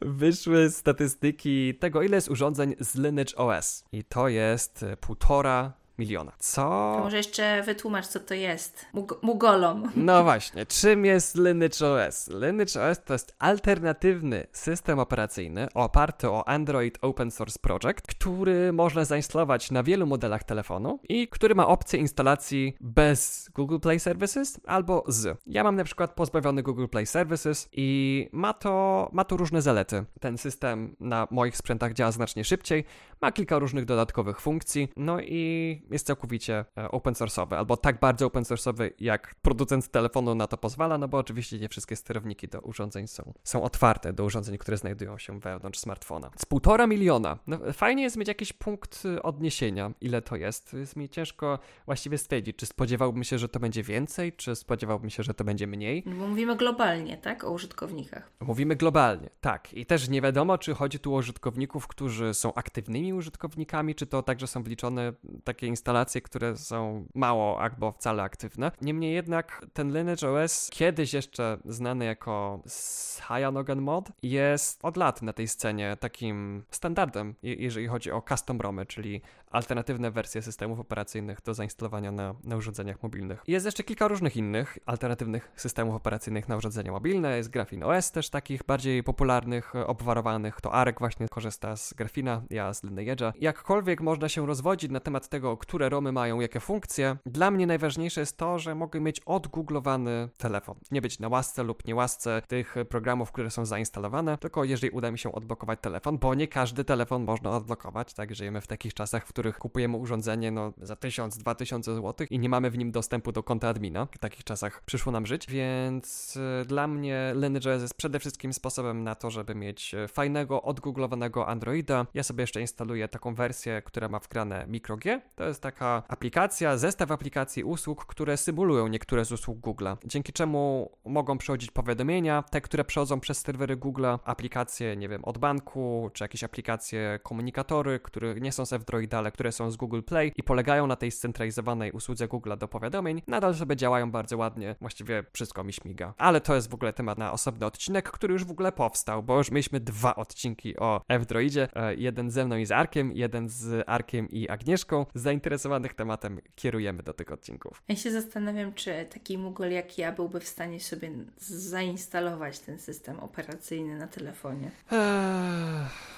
Wyszły 0.00 0.70
statystyki 0.70 1.74
tego, 1.74 2.02
ile 2.02 2.16
jest 2.16 2.30
urządzeń 2.30 2.74
z 2.80 2.94
Lineage 2.94 3.36
OS. 3.36 3.84
I 3.92 4.04
to 4.04 4.28
jest 4.28 4.84
półtora 5.00 5.72
miliona. 5.98 6.32
Co? 6.38 6.62
To 6.96 7.00
może 7.02 7.16
jeszcze 7.16 7.62
wytłumacz, 7.62 8.06
co 8.06 8.20
to 8.20 8.34
jest. 8.34 8.86
Mug 8.92 9.18
Mugolom. 9.22 9.90
No 9.96 10.24
właśnie, 10.24 10.66
czym 10.66 11.04
jest 11.04 11.36
Lineage 11.36 11.86
OS? 11.86 12.28
Lineage 12.28 12.90
OS 12.90 13.04
to 13.04 13.12
jest 13.12 13.34
alternatywny 13.38 14.46
system 14.52 14.98
operacyjny 14.98 15.68
oparty 15.74 16.30
o 16.30 16.48
Android 16.48 16.98
Open 17.02 17.30
Source 17.30 17.58
Project, 17.58 18.06
który 18.06 18.72
można 18.72 19.04
zainstalować 19.04 19.70
na 19.70 19.82
wielu 19.82 20.06
modelach 20.06 20.44
telefonu 20.44 20.98
i 21.08 21.28
który 21.28 21.54
ma 21.54 21.66
opcję 21.66 22.00
instalacji 22.00 22.76
bez 22.80 23.50
Google 23.54 23.78
Play 23.78 24.00
Services 24.00 24.60
albo 24.66 25.04
z. 25.08 25.38
Ja 25.46 25.64
mam 25.64 25.76
na 25.76 25.84
przykład 25.84 26.14
pozbawiony 26.14 26.62
Google 26.62 26.86
Play 26.86 27.06
Services 27.06 27.68
i 27.72 28.28
ma 28.32 28.52
to, 28.52 29.08
ma 29.12 29.24
to 29.24 29.36
różne 29.36 29.62
zalety. 29.62 30.04
Ten 30.20 30.38
system 30.38 30.96
na 31.00 31.28
moich 31.30 31.56
sprzętach 31.56 31.92
działa 31.92 32.12
znacznie 32.12 32.44
szybciej, 32.44 32.84
ma 33.22 33.32
kilka 33.32 33.58
różnych 33.58 33.84
dodatkowych 33.84 34.40
funkcji, 34.40 34.88
no 34.96 35.20
i 35.20 35.82
jest 35.90 36.06
całkowicie 36.06 36.64
e, 36.78 36.90
open 36.90 37.14
source'owy, 37.14 37.54
albo 37.54 37.76
tak 37.76 38.00
bardzo 38.00 38.26
open 38.26 38.42
source'owy, 38.42 38.90
jak 38.98 39.34
producent 39.42 39.88
telefonu 39.88 40.34
na 40.34 40.46
to 40.46 40.56
pozwala, 40.56 40.98
no 40.98 41.08
bo 41.08 41.18
oczywiście 41.18 41.58
nie 41.58 41.68
wszystkie 41.68 41.96
sterowniki 41.96 42.48
do 42.48 42.60
urządzeń 42.60 43.06
są, 43.06 43.32
są 43.44 43.62
otwarte, 43.62 44.12
do 44.12 44.24
urządzeń, 44.24 44.58
które 44.58 44.76
znajdują 44.76 45.18
się 45.18 45.40
wewnątrz 45.40 45.78
smartfona. 45.78 46.30
Z 46.36 46.46
półtora 46.46 46.86
miliona. 46.86 47.38
No, 47.46 47.58
fajnie 47.72 48.02
jest 48.02 48.16
mieć 48.16 48.28
jakiś 48.28 48.52
punkt 48.52 49.04
y, 49.04 49.22
odniesienia, 49.22 49.90
ile 50.00 50.22
to 50.22 50.36
jest. 50.36 50.72
Jest 50.72 50.96
mi 50.96 51.08
ciężko 51.08 51.58
właściwie 51.86 52.18
stwierdzić, 52.18 52.56
czy 52.56 52.66
spodziewałbym 52.66 53.24
się, 53.24 53.38
że 53.38 53.48
to 53.48 53.60
będzie 53.60 53.82
więcej, 53.82 54.32
czy 54.32 54.56
spodziewałbym 54.56 55.10
się, 55.10 55.22
że 55.22 55.34
to 55.34 55.44
będzie 55.44 55.66
mniej. 55.66 56.02
No 56.06 56.16
bo 56.16 56.28
mówimy 56.28 56.56
globalnie, 56.56 57.18
tak? 57.18 57.44
O 57.44 57.50
użytkownikach. 57.50 58.32
Mówimy 58.40 58.76
globalnie, 58.76 59.30
tak. 59.40 59.74
I 59.74 59.86
też 59.86 60.08
nie 60.08 60.22
wiadomo, 60.22 60.58
czy 60.58 60.74
chodzi 60.74 60.98
tu 60.98 61.14
o 61.14 61.18
użytkowników, 61.18 61.86
którzy 61.86 62.34
są 62.34 62.54
aktywnymi 62.54 63.14
użytkownikami, 63.14 63.94
czy 63.94 64.06
to 64.06 64.22
także 64.22 64.46
są 64.46 64.62
wliczone 64.62 65.12
takie 65.44 65.66
instalacje, 65.76 66.20
które 66.20 66.56
są 66.56 67.06
mało 67.14 67.60
albo 67.60 67.92
wcale 67.92 68.22
aktywne. 68.22 68.72
Niemniej 68.82 69.14
jednak 69.14 69.66
ten 69.72 69.98
Lineage 69.98 70.30
OS, 70.30 70.70
kiedyś 70.72 71.14
jeszcze 71.14 71.58
znany 71.64 72.04
jako 72.04 72.62
Cyanogen 72.66 73.82
Mod, 73.82 74.08
jest 74.22 74.84
od 74.84 74.96
lat 74.96 75.22
na 75.22 75.32
tej 75.32 75.48
scenie 75.48 75.96
takim 76.00 76.64
standardem, 76.70 77.34
jeżeli 77.42 77.86
chodzi 77.86 78.12
o 78.12 78.22
custom 78.28 78.60
ROMy, 78.60 78.86
czyli 78.86 79.22
alternatywne 79.50 80.10
wersje 80.10 80.42
systemów 80.42 80.80
operacyjnych 80.80 81.42
do 81.42 81.54
zainstalowania 81.54 82.12
na, 82.12 82.34
na 82.44 82.56
urządzeniach 82.56 83.02
mobilnych. 83.02 83.42
Jest 83.46 83.66
jeszcze 83.66 83.84
kilka 83.84 84.08
różnych 84.08 84.36
innych 84.36 84.78
alternatywnych 84.86 85.52
systemów 85.56 85.94
operacyjnych 85.94 86.48
na 86.48 86.56
urządzenia 86.56 86.92
mobilne. 86.92 87.36
Jest 87.36 87.50
Graphene 87.50 87.86
OS 87.86 88.10
też 88.10 88.30
takich 88.30 88.64
bardziej 88.64 89.02
popularnych, 89.02 89.74
obwarowanych. 89.86 90.60
To 90.60 90.72
Arek 90.72 90.98
właśnie 90.98 91.28
korzysta 91.28 91.76
z 91.76 91.94
Graphina, 91.94 92.42
ja 92.50 92.74
z 92.74 92.84
Lineage'a. 92.84 93.32
Jakkolwiek 93.40 94.00
można 94.00 94.28
się 94.28 94.46
rozwodzić 94.46 94.90
na 94.90 95.00
temat 95.00 95.28
tego, 95.28 95.56
które 95.66 95.88
ROMy 95.88 96.12
mają 96.12 96.40
jakie 96.40 96.60
funkcje, 96.60 97.16
dla 97.26 97.50
mnie 97.50 97.66
najważniejsze 97.66 98.20
jest 98.20 98.36
to, 98.36 98.58
że 98.58 98.74
mogę 98.74 99.00
mieć 99.00 99.20
odgooglowany 99.20 100.28
telefon. 100.38 100.76
Nie 100.90 101.02
być 101.02 101.18
na 101.18 101.28
łasce 101.28 101.62
lub 101.62 101.86
nie 101.86 101.94
łasce 101.94 102.42
tych 102.48 102.74
programów, 102.88 103.32
które 103.32 103.50
są 103.50 103.66
zainstalowane, 103.66 104.38
tylko 104.38 104.64
jeżeli 104.64 104.90
uda 104.90 105.10
mi 105.10 105.18
się 105.18 105.32
odblokować 105.32 105.78
telefon, 105.82 106.18
bo 106.18 106.34
nie 106.34 106.48
każdy 106.48 106.84
telefon 106.84 107.24
można 107.24 107.50
odblokować, 107.50 108.14
tak? 108.14 108.34
Żyjemy 108.34 108.60
w 108.60 108.66
takich 108.66 108.94
czasach, 108.94 109.26
w 109.26 109.28
których 109.28 109.58
kupujemy 109.58 109.96
urządzenie 109.96 110.50
no, 110.50 110.72
za 110.82 110.96
1000, 110.96 111.38
2000 111.38 111.94
zł 111.94 112.26
i 112.30 112.38
nie 112.38 112.48
mamy 112.48 112.70
w 112.70 112.78
nim 112.78 112.90
dostępu 112.90 113.32
do 113.32 113.42
konta 113.42 113.68
admina. 113.68 114.06
W 114.06 114.18
takich 114.18 114.44
czasach 114.44 114.82
przyszło 114.84 115.12
nam 115.12 115.26
żyć, 115.26 115.46
więc 115.46 116.36
y, 116.36 116.64
dla 116.66 116.86
mnie 116.86 117.32
Lineage 117.34 117.70
jest 117.70 117.94
przede 117.94 118.20
wszystkim 118.20 118.52
sposobem 118.52 119.04
na 119.04 119.14
to, 119.14 119.30
żeby 119.30 119.54
mieć 119.54 119.94
y, 119.94 120.08
fajnego, 120.08 120.62
odgooglowanego 120.62 121.46
Androida. 121.46 122.06
Ja 122.14 122.22
sobie 122.22 122.42
jeszcze 122.42 122.60
instaluję 122.60 123.08
taką 123.08 123.34
wersję, 123.34 123.82
która 123.84 124.08
ma 124.08 124.18
wgrane 124.18 124.66
MicroG. 124.68 125.04
To 125.34 125.44
jest 125.44 125.55
taka 125.60 126.02
aplikacja, 126.08 126.76
zestaw 126.76 127.10
aplikacji 127.10 127.64
usług, 127.64 128.06
które 128.06 128.36
symulują 128.36 128.88
niektóre 128.88 129.24
z 129.24 129.32
usług 129.32 129.58
Google'a, 129.58 129.96
dzięki 130.04 130.32
czemu 130.32 130.90
mogą 131.04 131.38
przychodzić 131.38 131.70
powiadomienia, 131.70 132.44
te, 132.50 132.60
które 132.60 132.84
przechodzą 132.84 133.20
przez 133.20 133.38
serwery 133.38 133.76
Google'a, 133.76 134.18
aplikacje, 134.24 134.96
nie 134.96 135.08
wiem, 135.08 135.24
od 135.24 135.38
banku, 135.38 136.10
czy 136.12 136.24
jakieś 136.24 136.44
aplikacje, 136.44 137.18
komunikatory, 137.22 138.00
które 138.00 138.34
nie 138.34 138.52
są 138.52 138.66
z 138.66 138.72
F-Droida, 138.72 139.18
ale 139.18 139.32
które 139.32 139.52
są 139.52 139.70
z 139.70 139.76
Google 139.76 140.02
Play 140.02 140.32
i 140.36 140.42
polegają 140.42 140.86
na 140.86 140.96
tej 140.96 141.10
scentralizowanej 141.10 141.92
usłudze 141.92 142.28
Google'a 142.28 142.56
do 142.56 142.68
powiadomień, 142.68 143.22
nadal 143.26 143.54
sobie 143.54 143.76
działają 143.76 144.10
bardzo 144.10 144.36
ładnie, 144.36 144.76
właściwie 144.80 145.24
wszystko 145.32 145.64
mi 145.64 145.72
śmiga. 145.72 146.14
Ale 146.18 146.40
to 146.40 146.54
jest 146.54 146.70
w 146.70 146.74
ogóle 146.74 146.92
temat 146.92 147.18
na 147.18 147.32
osobny 147.32 147.66
odcinek, 147.66 148.10
który 148.10 148.32
już 148.32 148.44
w 148.44 148.50
ogóle 148.50 148.72
powstał, 148.72 149.22
bo 149.22 149.38
już 149.38 149.50
mieliśmy 149.50 149.80
dwa 149.80 150.16
odcinki 150.16 150.76
o 150.76 151.00
F-Droidzie, 151.08 151.68
e, 151.74 151.94
jeden 151.94 152.30
ze 152.30 152.44
mną 152.46 152.56
i 152.56 152.66
z 152.66 152.72
Arkiem, 152.72 153.12
jeden 153.12 153.48
z 153.48 153.84
Arkiem 153.86 154.28
i 154.30 154.48
Agnieszką. 154.48 155.06
Zainteresowanych 155.36 155.94
tematem 155.94 156.40
kierujemy 156.54 157.02
do 157.02 157.12
tych 157.12 157.32
odcinków. 157.32 157.82
Ja 157.88 157.96
się 157.96 158.10
zastanawiam, 158.10 158.74
czy 158.74 159.06
taki 159.14 159.38
Google 159.38 159.70
jak 159.70 159.98
ja 159.98 160.12
byłby 160.12 160.40
w 160.40 160.48
stanie 160.48 160.80
sobie 160.80 161.10
zainstalować 161.38 162.58
ten 162.58 162.78
system 162.78 163.20
operacyjny 163.20 163.98
na 163.98 164.06
telefonie. 164.06 164.70
Eee, 164.92 164.98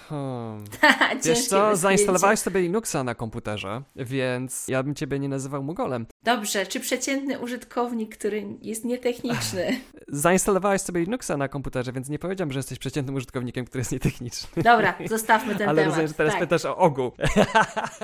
hmm. 0.08 0.64
Wiesz 1.24 1.46
co, 1.46 1.76
zainstalowałeś 1.76 2.38
sobie 2.38 2.60
Linuxa 2.60 3.04
na 3.04 3.14
komputerze, 3.14 3.82
więc 3.96 4.68
ja 4.68 4.82
bym 4.82 4.94
ciebie 4.94 5.18
nie 5.18 5.28
nazywał 5.28 5.62
Mugolem. 5.62 6.06
Dobrze, 6.22 6.66
czy 6.66 6.80
przeciętny 6.80 7.38
użytkownik, 7.38 8.16
który 8.16 8.46
jest 8.62 8.84
nietechniczny? 8.84 9.80
Zainstalowałeś 10.08 10.80
sobie 10.82 11.00
Linuxa 11.00 11.36
na 11.36 11.48
komputerze, 11.48 11.92
więc 11.92 12.08
nie 12.08 12.18
powiedziałem, 12.18 12.52
że 12.52 12.58
jesteś 12.58 12.78
przeciętnym 12.78 13.16
użytkownikiem, 13.16 13.64
który 13.64 13.80
jest 13.80 13.92
nietechniczny. 13.92 14.62
Dobra, 14.62 14.94
zostawmy 15.08 15.56
ten 15.56 15.68
Ale 15.68 15.76
temat. 15.76 15.78
Ale 15.78 15.86
rozumiem, 15.86 16.08
że 16.08 16.14
teraz 16.14 16.32
tak. 16.32 16.40
pytasz 16.40 16.64
o 16.64 16.76
ogół. 16.76 17.12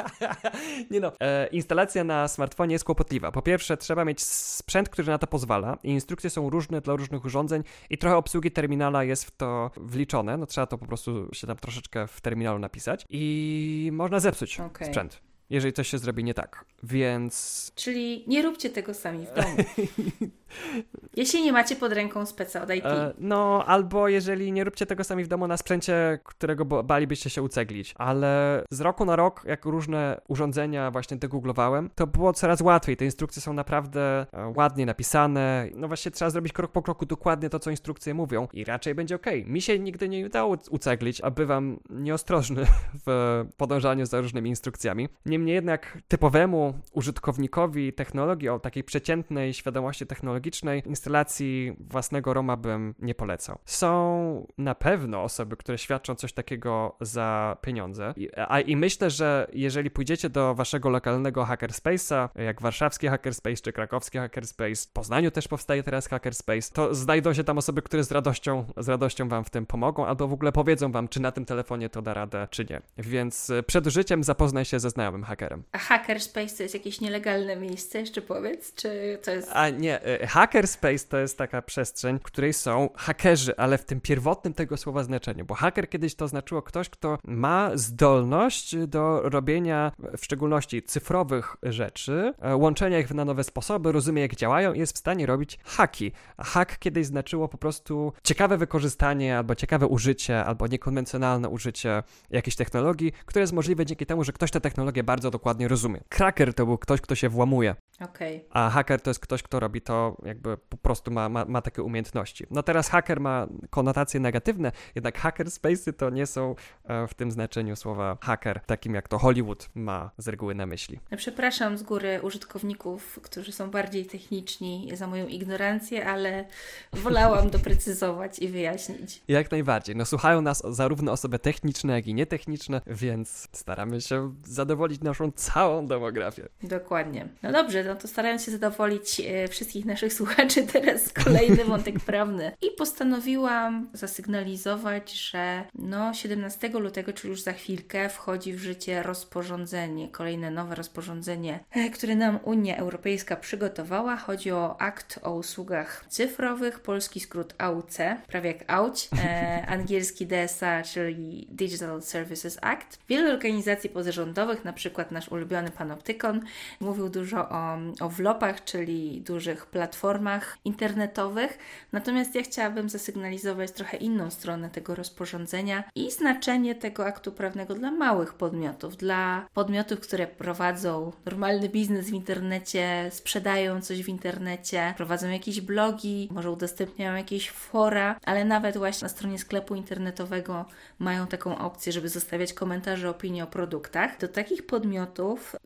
nie 0.90 1.00
no, 1.04 1.12
e, 1.20 1.46
instalacja 1.46 2.04
na 2.04 2.28
smartfonie 2.28 2.72
jest 2.72 2.84
kłopotliwa. 2.84 3.32
Po 3.32 3.42
pierwsze, 3.42 3.76
trzeba 3.76 4.04
mieć 4.04 4.22
sprzęt, 4.22 4.88
który 4.88 5.08
na 5.08 5.18
to 5.18 5.26
pozwala 5.26 5.78
i 5.82 5.90
instrukcje 5.90 6.30
są 6.30 6.50
różne 6.50 6.80
dla 6.80 6.96
różnych 6.96 7.24
urządzeń 7.24 7.62
i 7.90 7.98
trochę 7.98 8.16
obsługi 8.16 8.50
terminala 8.50 9.04
jest 9.04 9.24
w 9.24 9.30
to 9.30 9.70
wliczone. 9.76 10.36
No 10.36 10.46
trzeba 10.46 10.66
to 10.66 10.78
po 10.78 10.86
prostu 10.86 11.28
się 11.32 11.46
tam 11.46 11.56
troszeczkę 11.56 12.06
w 12.06 12.20
terminalu 12.20 12.58
napisać 12.58 13.06
i 13.10 13.90
można 13.92 14.20
zepsuć 14.20 14.60
okay. 14.60 14.88
sprzęt 14.88 15.20
jeżeli 15.54 15.72
coś 15.72 15.88
się 15.88 15.98
zrobi 15.98 16.24
nie 16.24 16.34
tak. 16.34 16.64
Więc. 16.82 17.72
Czyli 17.74 18.24
nie 18.26 18.42
róbcie 18.42 18.70
tego 18.70 18.94
sami 18.94 19.26
w 19.26 19.34
domu. 19.34 19.56
Jeśli 21.16 21.42
nie 21.42 21.52
macie 21.52 21.76
pod 21.76 21.92
ręką 21.92 22.26
speca 22.26 22.62
od 22.62 22.74
IT. 22.74 22.84
E, 22.84 23.14
no, 23.18 23.64
albo 23.66 24.08
jeżeli 24.08 24.52
nie 24.52 24.64
róbcie 24.64 24.86
tego 24.86 25.04
sami 25.04 25.24
w 25.24 25.28
domu 25.28 25.46
na 25.46 25.56
sprzęcie, 25.56 26.18
którego 26.24 26.64
balibyście 26.64 27.30
się 27.30 27.42
uceglić. 27.42 27.94
Ale 27.98 28.64
z 28.70 28.80
roku 28.80 29.04
na 29.04 29.16
rok, 29.16 29.42
jak 29.46 29.64
różne 29.64 30.20
urządzenia 30.28 30.90
właśnie 30.90 31.16
degooglowałem, 31.16 31.90
to 31.94 32.06
było 32.06 32.32
coraz 32.32 32.60
łatwiej. 32.60 32.96
Te 32.96 33.04
instrukcje 33.04 33.42
są 33.42 33.52
naprawdę 33.52 34.26
e, 34.32 34.52
ładnie 34.56 34.86
napisane. 34.86 35.68
No 35.74 35.88
właśnie 35.88 36.10
trzeba 36.10 36.30
zrobić 36.30 36.52
krok 36.52 36.72
po 36.72 36.82
kroku 36.82 37.06
dokładnie 37.06 37.50
to, 37.50 37.58
co 37.58 37.70
instrukcje 37.70 38.14
mówią 38.14 38.48
i 38.52 38.64
raczej 38.64 38.94
będzie 38.94 39.14
ok. 39.14 39.26
Mi 39.46 39.62
się 39.62 39.78
nigdy 39.78 40.08
nie 40.08 40.26
udało 40.26 40.56
uceglić, 40.70 41.20
a 41.20 41.30
bywam 41.30 41.78
nieostrożny 41.90 42.66
w 43.06 43.44
podążaniu 43.56 44.06
za 44.06 44.20
różnymi 44.20 44.50
instrukcjami. 44.50 45.08
Niemniej 45.26 45.43
jednak 45.52 45.98
typowemu 46.09 46.74
użytkownikowi 46.92 47.92
technologii 47.92 48.48
o 48.48 48.59
takiej 48.59 48.85
przeciętnej 48.85 49.54
świadomości 49.54 50.07
technologicznej 50.07 50.83
instalacji 50.87 51.76
własnego 51.80 52.35
Roma 52.35 52.57
bym 52.57 52.94
nie 52.98 53.14
polecał. 53.14 53.59
Są 53.64 54.46
na 54.59 54.74
pewno 54.74 55.22
osoby, 55.22 55.57
które 55.57 55.78
świadczą 55.78 56.14
coś 56.14 56.33
takiego 56.33 56.96
za 57.00 57.57
pieniądze. 57.61 58.14
I, 58.16 58.28
a, 58.37 58.61
i 58.61 58.76
myślę, 58.76 59.11
że 59.11 59.46
jeżeli 59.52 59.90
pójdziecie 59.90 60.30
do 60.30 60.54
waszego 60.54 60.90
lokalnego 60.90 61.44
hackerspace'a, 61.44 62.28
jak 62.35 62.62
warszawski 62.62 63.09
hackerspace 63.09 63.57
czy 63.57 63.72
krakowski 63.72 64.18
hackerspace, 64.18 64.88
w 64.88 64.92
Poznaniu 64.92 65.30
też 65.30 65.48
powstaje 65.48 65.83
teraz 65.83 66.09
hackerspace, 66.09 66.72
to 66.72 66.94
znajdą 66.94 67.35
się 67.35 67.44
tam 67.44 67.59
osoby, 67.59 67.83
które 67.83 68.04
z 68.04 68.12
radością, 68.12 68.64
z 68.76 68.88
radością 68.88 69.28
wam 69.28 69.44
w 69.44 69.50
tym 69.50 69.66
pomogą, 69.66 70.07
albo 70.07 70.28
w 70.28 70.33
ogóle 70.33 70.52
powiedzą 70.52 70.92
wam, 70.92 71.09
czy 71.09 71.20
na 71.20 71.33
tym 71.33 71.44
telefonie 71.44 71.88
to 71.88 72.02
da 72.02 72.14
radę, 72.14 72.48
czy 72.50 72.66
nie. 72.70 72.80
Więc 72.98 73.50
e, 73.50 73.62
przed 73.62 73.87
użyciem 73.87 74.24
zapoznaj 74.24 74.64
się 74.64 74.80
ze 74.80 74.90
znajomym 74.90 75.23
hackerem. 75.24 75.62
A 75.72 75.78
hackerspace 75.78 76.56
to 76.56 76.62
jest 76.62 76.74
jakieś 76.74 77.00
nielegalne 77.00 77.56
miejsce, 77.56 78.00
jeszcze 78.00 78.22
powiedz, 78.22 78.74
czy 78.74 79.18
to 79.24 79.30
jest... 79.30 79.50
A 79.52 79.68
nie, 79.68 80.02
e, 80.02 80.26
hackerspace 80.26 81.08
to 81.08 81.18
jest 81.18 81.38
taka 81.38 81.62
przestrzeń, 81.62 82.18
w 82.18 82.22
której 82.22 82.52
są 82.52 82.88
hakerzy, 82.96 83.56
ale 83.56 83.78
w 83.78 83.84
tym 83.84 84.00
pierwotnym 84.00 84.54
tego 84.54 84.76
słowa 84.76 85.02
znaczeniu, 85.02 85.44
bo 85.44 85.54
haker 85.54 85.88
kiedyś 85.88 86.14
to 86.14 86.28
znaczyło 86.28 86.62
ktoś, 86.62 86.88
kto 86.88 87.18
ma 87.24 87.70
zdolność 87.74 88.76
do 88.76 89.20
robienia 89.24 89.92
w 90.18 90.24
szczególności 90.24 90.82
cyfrowych 90.82 91.56
rzeczy, 91.62 92.34
e, 92.40 92.56
łączenia 92.56 92.98
ich 92.98 93.14
na 93.14 93.24
nowe 93.24 93.44
sposoby, 93.44 93.92
rozumie 93.92 94.22
jak 94.22 94.37
działają 94.37 94.72
i 94.72 94.78
jest 94.78 94.94
w 94.94 94.98
stanie 94.98 95.26
robić 95.26 95.58
haki. 95.64 96.12
A 96.37 96.44
hack 96.44 96.78
kiedyś 96.78 97.06
znaczyło 97.06 97.48
po 97.48 97.58
prostu 97.58 98.12
ciekawe 98.24 98.58
wykorzystanie, 98.58 99.37
albo 99.38 99.54
ciekawe 99.54 99.87
użycie, 99.87 100.44
albo 100.44 100.66
niekonwencjonalne 100.66 101.48
użycie 101.48 102.02
jakiejś 102.30 102.56
technologii, 102.56 103.12
które 103.26 103.40
jest 103.40 103.52
możliwe 103.52 103.87
dzięki 103.87 104.06
temu, 104.06 104.24
że 104.24 104.32
ktoś 104.32 104.50
tę 104.50 104.60
technologię 104.60 105.02
bardzo 105.02 105.13
bardzo 105.14 105.31
dokładnie 105.31 105.68
rozumie. 105.68 106.00
Kraker 106.09 106.55
to 106.55 106.66
był 106.66 106.79
ktoś, 106.79 107.00
kto 107.00 107.14
się 107.14 107.29
włamuje. 107.29 107.74
Okay. 108.00 108.44
A 108.50 108.70
haker 108.70 109.00
to 109.00 109.11
jest 109.11 109.20
ktoś, 109.20 109.42
kto 109.42 109.61
robi 109.61 109.81
to 109.81 110.16
jakby 110.24 110.57
po 110.57 110.77
prostu 110.77 111.11
ma, 111.11 111.29
ma, 111.29 111.44
ma 111.44 111.62
takie 111.62 111.83
umiejętności. 111.83 112.46
No 112.50 112.62
teraz 112.62 112.88
haker 112.88 113.20
ma 113.20 113.46
konotacje 113.70 114.20
negatywne, 114.20 114.72
jednak 114.94 115.20
hackerspace'y 115.20 115.92
to 115.92 116.11
nie 116.11 116.27
są 116.27 116.55
e, 116.85 117.07
w 117.07 117.14
tym 117.14 117.31
znaczeniu 117.31 117.77
słowa 117.77 118.18
hacker, 118.20 118.61
takim 118.66 118.94
jak 118.94 119.09
to 119.09 119.18
Hollywood 119.18 119.68
ma 119.74 120.11
z 120.18 120.29
reguły 120.29 120.55
na 120.55 120.66
myśli. 120.66 121.00
No, 121.11 121.16
przepraszam 121.16 121.79
z 121.79 121.83
góry 121.83 122.20
użytkowników, 122.22 123.18
którzy 123.22 123.53
są 123.53 123.70
bardziej 123.70 124.07
techniczni 124.07 124.90
za 124.94 125.07
moją 125.07 125.27
ignorancję, 125.27 126.07
ale 126.07 126.44
wolałam 126.92 127.50
doprecyzować 127.50 128.38
i 128.38 128.48
wyjaśnić. 128.48 129.22
Jak 129.29 129.50
najbardziej. 129.50 129.96
No 129.96 130.05
słuchają 130.05 130.42
nas 130.42 130.62
zarówno 130.68 131.12
osoby 131.12 131.38
techniczne, 131.38 131.92
jak 131.92 132.07
i 132.07 132.14
nietechniczne, 132.14 132.81
więc 132.87 133.48
staramy 133.53 134.00
się 134.00 134.35
zadowolić 134.44 135.00
naszą 135.04 135.32
całą 135.32 135.86
demografię. 135.86 136.48
Dokładnie. 136.62 137.29
No 137.42 137.52
dobrze, 137.52 137.85
no 137.85 137.94
to 137.96 138.08
starając 138.08 138.44
się 138.44 138.50
zadowolić 138.50 139.20
e, 139.20 139.48
wszystkich 139.48 139.85
naszych 139.85 140.12
słuchaczy, 140.24 140.66
teraz 140.66 141.12
kolejny 141.12 141.64
wątek 141.64 142.00
prawny. 142.06 142.52
I 142.62 142.70
postanowiłam 142.79 143.88
zasygnalizować, 143.92 145.12
że 145.12 145.64
no 145.74 146.14
17 146.14 146.68
lutego, 146.68 147.12
czyli 147.12 147.31
już 147.31 147.42
za 147.42 147.52
chwilkę, 147.52 148.08
wchodzi 148.08 148.52
w 148.52 148.58
życie 148.58 149.02
rozporządzenie, 149.02 150.08
kolejne 150.08 150.50
nowe 150.50 150.74
rozporządzenie, 150.74 151.60
e, 151.70 151.90
które 151.90 152.16
nam 152.16 152.38
Unia 152.44 152.76
Europejska 152.76 153.37
przygotowała. 153.37 154.16
Chodzi 154.16 154.52
o 154.52 154.81
akt 154.81 155.20
o 155.22 155.35
usługach 155.35 156.04
cyfrowych, 156.08 156.81
polski 156.81 157.20
skrót 157.20 157.54
AUC, 157.58 157.98
prawie 158.26 158.52
jak 158.52 158.72
AUC, 158.72 159.08
e, 159.18 159.64
angielski 159.74 160.26
DSA, 160.26 160.83
czyli 160.83 161.48
Digital 161.50 162.02
Services 162.02 162.58
Act. 162.62 162.98
Wiele 163.08 163.33
organizacji 163.33 163.90
pozarządowych, 163.90 164.64
na 164.64 164.72
przykład 164.72 164.93
nasz 165.10 165.28
ulubiony 165.28 165.70
Panoptykon, 165.70 166.40
mówił 166.80 167.08
dużo 167.08 167.48
o, 167.48 167.76
o 168.00 168.08
vlopach, 168.08 168.64
czyli 168.64 169.20
dużych 169.20 169.66
platformach 169.66 170.58
internetowych. 170.64 171.58
Natomiast 171.92 172.34
ja 172.34 172.42
chciałabym 172.42 172.88
zasygnalizować 172.88 173.70
trochę 173.72 173.96
inną 173.96 174.30
stronę 174.30 174.70
tego 174.70 174.94
rozporządzenia 174.94 175.84
i 175.94 176.10
znaczenie 176.10 176.74
tego 176.74 177.06
aktu 177.06 177.32
prawnego 177.32 177.74
dla 177.74 177.90
małych 177.90 178.34
podmiotów, 178.34 178.96
dla 178.96 179.46
podmiotów, 179.54 180.00
które 180.00 180.26
prowadzą 180.26 181.12
normalny 181.24 181.68
biznes 181.68 182.10
w 182.10 182.14
internecie, 182.14 183.10
sprzedają 183.12 183.80
coś 183.80 184.02
w 184.02 184.08
internecie, 184.08 184.94
prowadzą 184.96 185.28
jakieś 185.28 185.60
blogi, 185.60 186.28
może 186.32 186.50
udostępniają 186.50 187.16
jakieś 187.16 187.50
fora, 187.50 188.16
ale 188.24 188.44
nawet 188.44 188.76
właśnie 188.76 189.04
na 189.04 189.08
stronie 189.08 189.38
sklepu 189.38 189.74
internetowego 189.74 190.64
mają 190.98 191.26
taką 191.26 191.58
opcję, 191.58 191.92
żeby 191.92 192.08
zostawiać 192.08 192.52
komentarze, 192.52 193.10
opinie 193.10 193.44
o 193.44 193.46
produktach. 193.46 194.18
Do 194.18 194.28
takich 194.28 194.66
podmiotów 194.66 194.83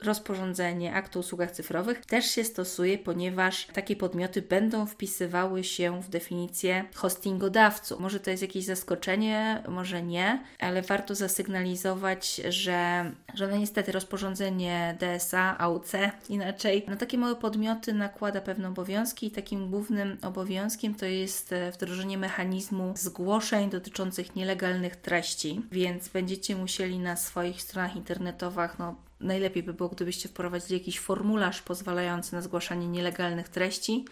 rozporządzenie 0.02 0.94
aktu 0.94 1.18
o 1.18 1.20
usługach 1.20 1.50
cyfrowych 1.50 2.06
też 2.06 2.30
się 2.30 2.44
stosuje, 2.44 2.98
ponieważ 2.98 3.66
takie 3.66 3.96
podmioty 3.96 4.42
będą 4.42 4.86
wpisywały 4.86 5.64
się 5.64 6.02
w 6.02 6.08
definicję 6.08 6.84
hostingodawców. 6.94 8.00
Może 8.00 8.20
to 8.20 8.30
jest 8.30 8.42
jakieś 8.42 8.64
zaskoczenie, 8.64 9.62
może 9.68 10.02
nie, 10.02 10.44
ale 10.60 10.82
warto 10.82 11.14
zasygnalizować, 11.14 12.40
że, 12.48 13.12
że 13.34 13.48
no 13.48 13.56
niestety 13.56 13.92
rozporządzenie 13.92 14.96
DSA, 15.00 15.58
AUC 15.58 15.92
inaczej, 16.28 16.84
na 16.88 16.96
takie 16.96 17.18
małe 17.18 17.36
podmioty 17.36 17.92
nakłada 17.92 18.40
pewne 18.40 18.68
obowiązki 18.68 19.26
i 19.26 19.30
takim 19.30 19.70
głównym 19.70 20.18
obowiązkiem 20.22 20.94
to 20.94 21.06
jest 21.06 21.52
e, 21.52 21.72
wdrożenie 21.72 22.18
mechanizmu 22.18 22.94
zgłoszeń 22.96 23.70
dotyczących 23.70 24.36
nielegalnych 24.36 24.96
treści, 24.96 25.62
więc 25.72 26.08
będziecie 26.08 26.56
musieli 26.56 26.98
na 26.98 27.16
swoich 27.16 27.62
stronach 27.62 27.96
internetowych 27.96 28.78
no, 28.78 29.07
najlepiej 29.20 29.62
by 29.62 29.74
było, 29.74 29.88
gdybyście 29.88 30.28
wprowadzili 30.28 30.78
jakiś 30.78 31.00
formularz 31.00 31.62
pozwalający 31.62 32.34
na 32.34 32.42
zgłaszanie 32.42 32.88
nielegalnych 32.88 33.48
treści. 33.48 34.04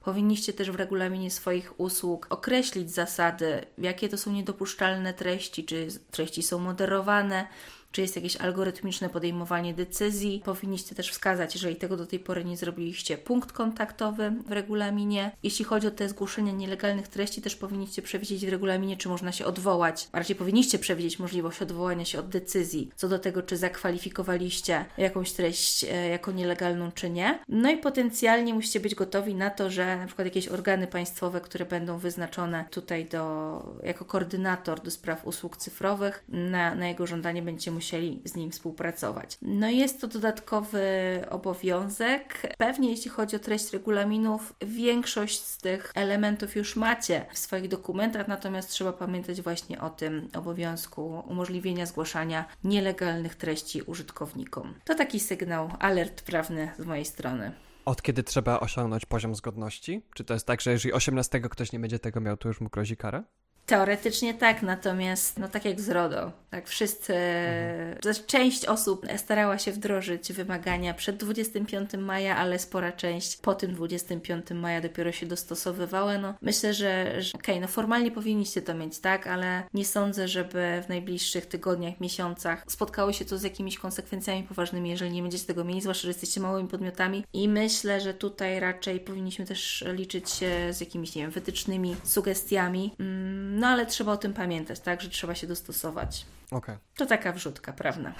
Powinniście 0.00 0.52
też 0.52 0.70
w 0.70 0.74
regulaminie 0.74 1.30
swoich 1.30 1.80
usług 1.80 2.26
określić 2.30 2.90
zasady, 2.90 3.64
jakie 3.78 4.08
to 4.08 4.18
są 4.18 4.32
niedopuszczalne 4.32 5.14
treści, 5.14 5.64
czy 5.64 5.88
treści 6.10 6.42
są 6.42 6.58
moderowane, 6.58 7.46
czy 7.92 8.00
jest 8.00 8.16
jakieś 8.16 8.36
algorytmiczne 8.36 9.08
podejmowanie 9.08 9.74
decyzji. 9.74 10.42
Powinniście 10.44 10.94
też 10.94 11.10
wskazać, 11.10 11.54
jeżeli 11.54 11.76
tego 11.76 11.96
do 11.96 12.06
tej 12.06 12.18
pory 12.18 12.44
nie 12.44 12.56
zrobiliście, 12.56 13.18
punkt 13.18 13.52
kontaktowy 13.52 14.32
w 14.46 14.52
regulaminie. 14.52 15.30
Jeśli 15.42 15.64
chodzi 15.64 15.86
o 15.86 15.90
te 15.90 16.08
zgłoszenia 16.08 16.52
nielegalnych 16.52 17.08
treści, 17.08 17.42
też 17.42 17.56
powinniście 17.56 18.02
przewidzieć 18.02 18.46
w 18.46 18.48
regulaminie, 18.48 18.96
czy 18.96 19.08
można 19.08 19.32
się 19.32 19.46
odwołać. 19.46 20.08
Raczej 20.12 20.36
powinniście 20.36 20.78
przewidzieć 20.78 21.18
możliwość 21.18 21.62
odwołania 21.62 22.04
się 22.04 22.18
od 22.18 22.28
decyzji 22.28 22.90
co 22.96 23.08
do 23.08 23.18
tego, 23.18 23.42
czy 23.42 23.56
zakwalifikowaliście 23.56 24.84
jakąś 24.98 25.32
treść 25.32 25.84
e, 25.84 26.08
jako 26.08 26.32
nielegalną, 26.32 26.92
czy 26.92 27.10
nie. 27.10 27.38
No 27.48 27.70
i 27.70 27.76
potencjalnie 27.76 28.54
musicie 28.54 28.80
być 28.80 28.94
gotowi 28.94 29.34
na 29.34 29.50
to, 29.50 29.70
że 29.70 29.96
na 29.96 30.06
przykład 30.06 30.26
jakieś 30.26 30.48
organy 30.48 30.86
państwowe, 30.86 31.40
które 31.40 31.64
będą 31.64 31.98
wyznaczone 31.98 32.64
tutaj 32.70 33.04
do, 33.04 33.76
jako 33.82 34.04
koordynator 34.04 34.80
do 34.80 34.90
spraw 34.90 35.26
usług 35.26 35.56
cyfrowych, 35.56 36.24
na, 36.28 36.74
na 36.74 36.88
jego 36.88 37.06
żądanie 37.06 37.42
będziecie 37.42 37.70
musieli 37.70 37.81
musieli 37.82 38.22
z 38.24 38.36
nim 38.36 38.50
współpracować. 38.50 39.38
No 39.42 39.70
jest 39.70 40.00
to 40.00 40.08
dodatkowy 40.08 40.82
obowiązek. 41.30 42.54
Pewnie 42.58 42.90
jeśli 42.90 43.10
chodzi 43.10 43.36
o 43.36 43.38
treść 43.38 43.72
regulaminów, 43.72 44.54
większość 44.60 45.40
z 45.40 45.58
tych 45.58 45.92
elementów 45.94 46.56
już 46.56 46.76
macie 46.76 47.26
w 47.32 47.38
swoich 47.38 47.68
dokumentach, 47.68 48.28
natomiast 48.28 48.70
trzeba 48.70 48.92
pamiętać 48.92 49.42
właśnie 49.42 49.80
o 49.80 49.90
tym 49.90 50.28
obowiązku 50.34 51.22
umożliwienia 51.28 51.86
zgłaszania 51.86 52.44
nielegalnych 52.64 53.34
treści 53.34 53.82
użytkownikom. 53.82 54.74
To 54.84 54.94
taki 54.94 55.20
sygnał, 55.20 55.70
alert 55.78 56.22
prawny 56.22 56.70
z 56.78 56.84
mojej 56.84 57.04
strony. 57.04 57.52
Od 57.84 58.02
kiedy 58.02 58.22
trzeba 58.22 58.60
osiągnąć 58.60 59.06
poziom 59.06 59.34
zgodności? 59.34 60.02
Czy 60.14 60.24
to 60.24 60.34
jest 60.34 60.46
tak, 60.46 60.60
że 60.60 60.72
jeżeli 60.72 60.92
18 60.92 61.40
ktoś 61.40 61.72
nie 61.72 61.80
będzie 61.80 61.98
tego 61.98 62.20
miał, 62.20 62.36
to 62.36 62.48
już 62.48 62.60
mu 62.60 62.68
grozi 62.68 62.96
kara? 62.96 63.24
Teoretycznie 63.66 64.34
tak, 64.34 64.62
natomiast 64.62 65.38
no 65.38 65.48
tak 65.48 65.64
jak 65.64 65.80
z 65.80 65.88
RODO, 65.88 66.32
tak 66.50 66.68
wszyscy, 66.68 67.14
mhm. 67.14 68.14
część 68.26 68.66
osób 68.66 69.06
starała 69.16 69.58
się 69.58 69.72
wdrożyć 69.72 70.32
wymagania 70.32 70.94
przed 70.94 71.16
25 71.16 71.90
maja, 71.98 72.36
ale 72.36 72.58
spora 72.58 72.92
część 72.92 73.36
po 73.36 73.54
tym 73.54 73.74
25 73.74 74.50
maja 74.50 74.80
dopiero 74.80 75.12
się 75.12 75.26
dostosowywała. 75.26 76.18
No 76.18 76.34
myślę, 76.42 76.74
że, 76.74 77.22
że 77.22 77.32
okej, 77.34 77.54
okay, 77.54 77.60
no 77.60 77.68
formalnie 77.68 78.10
powinniście 78.10 78.62
to 78.62 78.74
mieć, 78.74 78.98
tak, 78.98 79.26
ale 79.26 79.62
nie 79.74 79.84
sądzę, 79.84 80.28
żeby 80.28 80.82
w 80.86 80.88
najbliższych 80.88 81.46
tygodniach, 81.46 82.00
miesiącach 82.00 82.64
spotkało 82.68 83.12
się 83.12 83.24
to 83.24 83.38
z 83.38 83.42
jakimiś 83.42 83.78
konsekwencjami 83.78 84.42
poważnymi, 84.42 84.90
jeżeli 84.90 85.12
nie 85.12 85.22
będziecie 85.22 85.46
tego 85.46 85.64
mieli, 85.64 85.80
zwłaszcza, 85.80 86.02
że 86.02 86.08
jesteście 86.08 86.40
małymi 86.40 86.68
podmiotami 86.68 87.24
i 87.32 87.48
myślę, 87.48 88.00
że 88.00 88.14
tutaj 88.14 88.60
raczej 88.60 89.00
powinniśmy 89.00 89.46
też 89.46 89.84
liczyć 89.92 90.30
się 90.30 90.72
z 90.72 90.80
jakimiś, 90.80 91.14
nie 91.14 91.22
wiem, 91.22 91.30
wytycznymi 91.30 91.96
sugestiami. 92.04 92.94
Mm, 93.00 93.51
no 93.52 93.66
ale 93.66 93.86
trzeba 93.86 94.12
o 94.12 94.16
tym 94.16 94.34
pamiętać, 94.34 94.80
tak, 94.80 95.00
że 95.00 95.08
trzeba 95.08 95.34
się 95.34 95.46
dostosować. 95.46 96.26
Okay. 96.52 96.78
To 96.96 97.06
taka 97.06 97.32
wrzutka 97.32 97.72
prawna. 97.72 98.14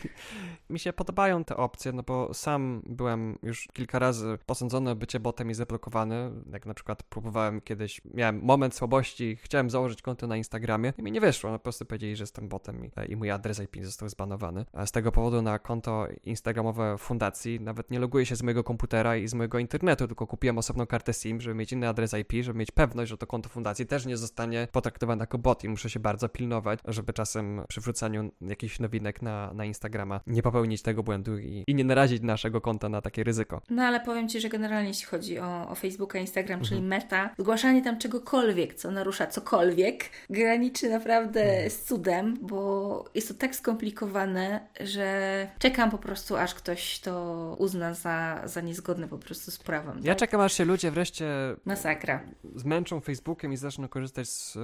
Mi 0.70 0.78
się 0.78 0.92
podobają 0.92 1.44
te 1.44 1.56
opcje, 1.56 1.92
no 1.92 2.02
bo 2.02 2.34
sam 2.34 2.82
byłem 2.86 3.38
już 3.42 3.68
kilka 3.72 3.98
razy 3.98 4.38
posądzony 4.46 4.90
o 4.90 4.94
bycie 4.94 5.20
botem 5.20 5.50
i 5.50 5.54
zablokowany. 5.54 6.30
Jak 6.52 6.66
na 6.66 6.74
przykład 6.74 7.02
próbowałem 7.02 7.60
kiedyś, 7.60 8.00
miałem 8.14 8.40
moment 8.42 8.74
słabości, 8.74 9.36
chciałem 9.36 9.70
założyć 9.70 10.02
konto 10.02 10.26
na 10.26 10.36
Instagramie 10.36 10.92
i 10.98 11.02
mi 11.02 11.12
nie 11.12 11.20
wyszło. 11.20 11.50
No 11.50 11.58
po 11.58 11.62
prostu 11.62 11.84
powiedzieli, 11.84 12.16
że 12.16 12.22
jestem 12.22 12.48
botem 12.48 12.84
i, 12.84 12.90
i 13.08 13.16
mój 13.16 13.30
adres 13.30 13.60
IP 13.60 13.84
został 13.84 14.08
zbanowany. 14.08 14.64
A 14.72 14.86
z 14.86 14.92
tego 14.92 15.12
powodu 15.12 15.42
na 15.42 15.58
konto 15.58 16.06
instagramowe 16.24 16.98
fundacji 16.98 17.60
nawet 17.60 17.90
nie 17.90 17.98
loguję 17.98 18.26
się 18.26 18.36
z 18.36 18.42
mojego 18.42 18.64
komputera 18.64 19.16
i 19.16 19.28
z 19.28 19.34
mojego 19.34 19.58
internetu, 19.58 20.06
tylko 20.06 20.26
kupiłem 20.26 20.58
osobną 20.58 20.86
kartę 20.86 21.12
SIM, 21.12 21.40
żeby 21.40 21.54
mieć 21.54 21.72
inny 21.72 21.88
adres 21.88 22.14
IP, 22.14 22.32
żeby 22.40 22.58
mieć 22.58 22.70
pewność, 22.70 23.10
że 23.10 23.18
to 23.18 23.26
konto 23.26 23.48
fundacji 23.48 23.86
też 23.86 24.06
nie 24.06 24.16
zostanie 24.16 24.61
potraktowane 24.72 25.22
jako 25.22 25.38
bot 25.38 25.64
i 25.64 25.68
muszę 25.68 25.90
się 25.90 26.00
bardzo 26.00 26.28
pilnować, 26.28 26.80
żeby 26.88 27.12
czasem 27.12 27.64
przy 27.68 27.80
wrzucaniu 27.80 28.30
jakichś 28.40 28.80
nowinek 28.80 29.22
na, 29.22 29.52
na 29.54 29.64
Instagrama 29.64 30.20
nie 30.26 30.42
popełnić 30.42 30.82
tego 30.82 31.02
błędu 31.02 31.38
i, 31.38 31.64
i 31.66 31.74
nie 31.74 31.84
narazić 31.84 32.22
naszego 32.22 32.60
konta 32.60 32.88
na 32.88 33.00
takie 33.00 33.24
ryzyko. 33.24 33.60
No 33.70 33.82
ale 33.82 34.00
powiem 34.00 34.28
Ci, 34.28 34.40
że 34.40 34.48
generalnie 34.48 34.88
jeśli 34.88 35.06
chodzi 35.06 35.38
o, 35.38 35.68
o 35.68 35.74
Facebooka, 35.74 36.18
Instagram, 36.18 36.60
mhm. 36.60 36.68
czyli 36.68 36.88
Meta, 36.88 37.34
zgłaszanie 37.38 37.82
tam 37.82 37.98
czegokolwiek, 37.98 38.74
co 38.74 38.90
narusza 38.90 39.26
cokolwiek, 39.26 40.04
graniczy 40.30 40.90
naprawdę 40.90 41.42
mhm. 41.42 41.70
z 41.70 41.82
cudem, 41.82 42.38
bo 42.42 43.04
jest 43.14 43.28
to 43.28 43.34
tak 43.34 43.56
skomplikowane, 43.56 44.60
że 44.80 45.48
czekam 45.58 45.90
po 45.90 45.98
prostu, 45.98 46.36
aż 46.36 46.54
ktoś 46.54 47.00
to 47.00 47.56
uzna 47.58 47.94
za, 47.94 48.42
za 48.44 48.60
niezgodne 48.60 49.08
po 49.08 49.18
prostu 49.18 49.50
z 49.50 49.58
prawem. 49.58 50.00
Ja 50.02 50.14
tak? 50.14 50.18
czekam, 50.18 50.40
aż 50.40 50.52
się 50.52 50.64
ludzie 50.64 50.90
wreszcie 50.90 51.26
Masakra. 51.64 52.20
zmęczą 52.54 53.00
Facebookiem 53.00 53.52
i 53.52 53.56
zaczną 53.56 53.88
korzystać 53.88 54.28
z 54.28 54.51
y, 54.56 54.60